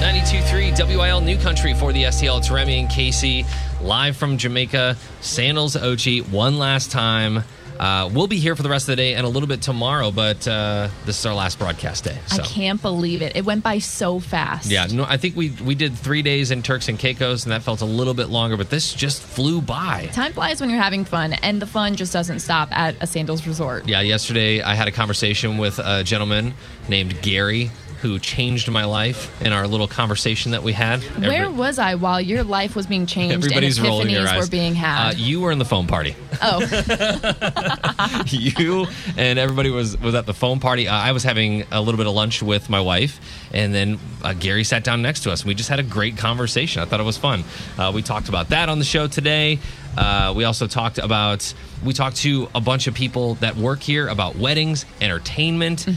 923 0.01 0.97
WIL 0.97 1.21
New 1.21 1.37
Country 1.37 1.75
for 1.75 1.93
the 1.93 2.03
STL. 2.05 2.39
It's 2.39 2.49
Remy 2.49 2.79
and 2.79 2.89
Casey 2.89 3.45
live 3.83 4.17
from 4.17 4.37
Jamaica, 4.37 4.97
Sandals 5.21 5.75
Ochi, 5.75 6.27
one 6.29 6.57
last 6.57 6.91
time. 6.91 7.43
Uh, 7.81 8.07
we'll 8.13 8.27
be 8.27 8.37
here 8.37 8.55
for 8.55 8.61
the 8.61 8.69
rest 8.69 8.83
of 8.83 8.91
the 8.91 8.95
day 8.95 9.15
and 9.15 9.25
a 9.25 9.29
little 9.29 9.47
bit 9.47 9.59
tomorrow, 9.59 10.11
but 10.11 10.47
uh, 10.47 10.87
this 11.05 11.19
is 11.19 11.25
our 11.25 11.33
last 11.33 11.57
broadcast 11.57 12.03
day. 12.03 12.15
I 12.31 12.37
can't 12.37 12.79
believe 12.79 13.23
it. 13.23 13.35
It 13.35 13.43
went 13.43 13.63
by 13.63 13.79
so 13.79 14.19
fast. 14.19 14.69
Yeah, 14.69 14.85
no, 14.85 15.03
I 15.03 15.17
think 15.17 15.35
we 15.35 15.49
we 15.65 15.73
did 15.73 15.97
three 15.97 16.21
days 16.21 16.51
in 16.51 16.61
Turks 16.61 16.89
and 16.89 16.99
Caicos, 16.99 17.43
and 17.43 17.51
that 17.51 17.63
felt 17.63 17.81
a 17.81 17.85
little 17.85 18.13
bit 18.13 18.29
longer, 18.29 18.55
but 18.55 18.69
this 18.69 18.93
just 18.93 19.23
flew 19.23 19.63
by. 19.63 20.05
Time 20.13 20.31
flies 20.31 20.61
when 20.61 20.69
you're 20.69 20.79
having 20.79 21.05
fun, 21.05 21.33
and 21.33 21.59
the 21.59 21.65
fun 21.65 21.95
just 21.95 22.13
doesn't 22.13 22.39
stop 22.41 22.69
at 22.71 22.95
a 23.01 23.07
Sandals 23.07 23.47
resort. 23.47 23.87
Yeah, 23.87 24.01
yesterday 24.01 24.61
I 24.61 24.75
had 24.75 24.87
a 24.87 24.91
conversation 24.91 25.57
with 25.57 25.79
a 25.79 26.03
gentleman 26.03 26.53
named 26.87 27.19
Gary 27.23 27.71
who 28.01 28.17
changed 28.19 28.69
my 28.71 28.83
life 28.85 29.29
in 29.41 29.53
our 29.53 29.67
little 29.67 29.87
conversation 29.87 30.51
that 30.53 30.63
we 30.63 30.73
had. 30.73 31.01
Where 31.19 31.43
Every- 31.45 31.53
was 31.55 31.77
I 31.79 31.95
while 31.95 32.19
your 32.19 32.43
life 32.43 32.75
was 32.75 32.87
being 32.87 33.05
changed 33.05 33.33
Everybody's 33.35 33.77
and 33.77 33.87
rolling 33.87 34.07
epiphanies 34.07 34.27
eyes. 34.27 34.45
were 34.45 34.49
being 34.51 34.73
had? 34.75 35.09
Uh, 35.11 35.13
you 35.17 35.39
were 35.41 35.51
in 35.51 35.59
the 35.59 35.65
phone 35.65 35.85
party. 35.87 36.15
oh, 36.41 36.59
you 38.27 38.87
and 39.17 39.37
everybody 39.39 39.69
was 39.69 39.97
was 39.99 40.15
at 40.15 40.25
the 40.25 40.33
phone 40.33 40.59
party. 40.59 40.87
Uh, 40.87 40.95
I 40.95 41.11
was 41.11 41.23
having 41.23 41.63
a 41.71 41.81
little 41.81 41.97
bit 41.97 42.07
of 42.07 42.13
lunch 42.13 42.41
with 42.41 42.69
my 42.69 42.81
wife, 42.81 43.19
and 43.53 43.73
then 43.73 43.99
uh, 44.23 44.33
Gary 44.33 44.63
sat 44.63 44.83
down 44.83 45.01
next 45.01 45.21
to 45.21 45.31
us, 45.31 45.41
and 45.41 45.47
we 45.47 45.53
just 45.55 45.69
had 45.69 45.79
a 45.79 45.83
great 45.83 46.17
conversation. 46.17 46.81
I 46.81 46.85
thought 46.85 46.99
it 46.99 47.03
was 47.03 47.17
fun. 47.17 47.43
Uh, 47.77 47.91
we 47.93 48.01
talked 48.01 48.29
about 48.29 48.49
that 48.49 48.69
on 48.69 48.79
the 48.79 48.85
show 48.85 49.07
today. 49.07 49.59
Uh, 49.97 50.33
we 50.35 50.43
also 50.43 50.67
talked 50.67 50.97
about 50.97 51.53
we 51.83 51.93
talked 51.93 52.17
to 52.17 52.47
a 52.53 52.61
bunch 52.61 52.85
of 52.85 52.93
people 52.93 53.35
that 53.35 53.55
work 53.55 53.81
here 53.81 54.07
about 54.07 54.35
weddings, 54.35 54.85
entertainment. 55.01 55.87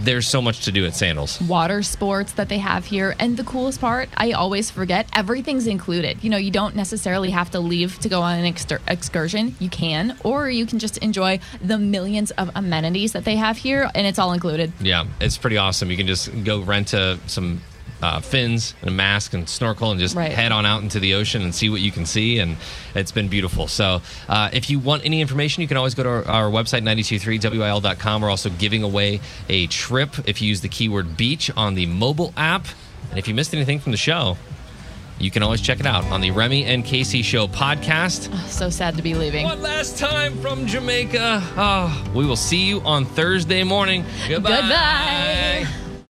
There's 0.00 0.26
so 0.26 0.42
much 0.42 0.64
to 0.64 0.72
do 0.72 0.84
at 0.84 0.96
Sandals. 0.96 1.40
water 1.42 1.82
sports 1.82 2.32
that 2.32 2.48
they 2.48 2.58
have 2.58 2.84
here. 2.86 3.14
And 3.20 3.36
the 3.36 3.44
coolest 3.44 3.80
part, 3.80 4.08
I 4.16 4.32
always 4.32 4.70
forget, 4.70 5.08
everything's 5.12 5.66
included. 5.68 6.24
You 6.24 6.30
know, 6.30 6.36
you 6.38 6.50
don't 6.50 6.74
necessarily 6.74 7.30
have 7.30 7.50
to 7.52 7.60
leave 7.60 7.98
to 8.00 8.08
go 8.08 8.20
on 8.20 8.38
an 8.38 8.46
exter- 8.46 8.80
excursion. 8.88 9.54
You 9.60 9.70
can, 9.70 10.16
or 10.24 10.50
you 10.50 10.66
can 10.66 10.80
just 10.80 10.98
enjoy 10.98 11.38
the 11.62 11.78
millions 11.78 12.32
of 12.32 12.50
amenities 12.56 13.12
that 13.12 13.24
they 13.24 13.36
have 13.36 13.58
here, 13.58 13.88
and 13.94 14.06
it's 14.06 14.18
all 14.18 14.32
included. 14.32 14.72
Yeah, 14.80 15.06
it's 15.20 15.38
pretty 15.38 15.56
awesome. 15.56 15.90
You 15.90 15.96
can 15.96 16.08
just 16.08 16.44
go 16.44 16.60
rent 16.62 16.92
uh, 16.94 17.16
some 17.28 17.60
uh, 18.00 18.20
fins 18.20 18.74
and 18.80 18.90
a 18.90 18.92
mask 18.92 19.34
and 19.34 19.48
snorkel 19.48 19.90
and 19.90 19.98
just 19.98 20.14
Right. 20.14 20.30
head 20.32 20.52
on 20.52 20.64
out 20.64 20.82
into 20.82 21.00
the 21.00 21.14
ocean 21.14 21.42
and 21.42 21.54
see 21.54 21.68
what 21.68 21.80
you 21.80 21.90
can 21.90 22.06
see. 22.06 22.38
And 22.38 22.56
it's 22.94 23.10
been 23.12 23.28
beautiful. 23.28 23.66
So 23.68 24.02
uh, 24.28 24.50
if 24.52 24.70
you 24.70 24.78
want 24.78 25.04
any 25.04 25.20
information, 25.20 25.62
you 25.62 25.68
can 25.68 25.76
always 25.76 25.94
go 25.94 26.02
to 26.04 26.08
our, 26.08 26.28
our 26.28 26.50
website, 26.50 26.82
923wil.com. 26.84 28.22
We're 28.22 28.30
also 28.30 28.50
giving 28.50 28.82
away 28.82 29.20
a 29.48 29.66
trip 29.66 30.10
if 30.28 30.40
you 30.42 30.48
use 30.48 30.60
the 30.60 30.68
keyword 30.68 31.16
beach 31.16 31.50
on 31.56 31.74
the 31.74 31.86
mobile 31.86 32.32
app. 32.36 32.66
And 33.10 33.18
if 33.18 33.26
you 33.26 33.34
missed 33.34 33.54
anything 33.54 33.78
from 33.80 33.92
the 33.92 33.98
show, 33.98 34.36
you 35.18 35.32
can 35.32 35.42
always 35.42 35.60
check 35.60 35.80
it 35.80 35.86
out 35.86 36.04
on 36.12 36.20
the 36.20 36.30
Remy 36.30 36.64
and 36.66 36.84
Casey 36.84 37.22
Show 37.22 37.48
podcast. 37.48 38.32
So 38.46 38.70
sad 38.70 38.96
to 38.98 39.02
be 39.02 39.14
leaving. 39.14 39.44
One 39.44 39.60
last 39.62 39.98
time 39.98 40.36
from 40.38 40.66
Jamaica. 40.66 41.42
Oh, 41.56 42.10
we 42.14 42.24
will 42.24 42.36
see 42.36 42.64
you 42.66 42.80
on 42.82 43.04
Thursday 43.04 43.64
morning. 43.64 44.04
Goodbye. 44.28 44.60
Goodbye. 44.60 45.87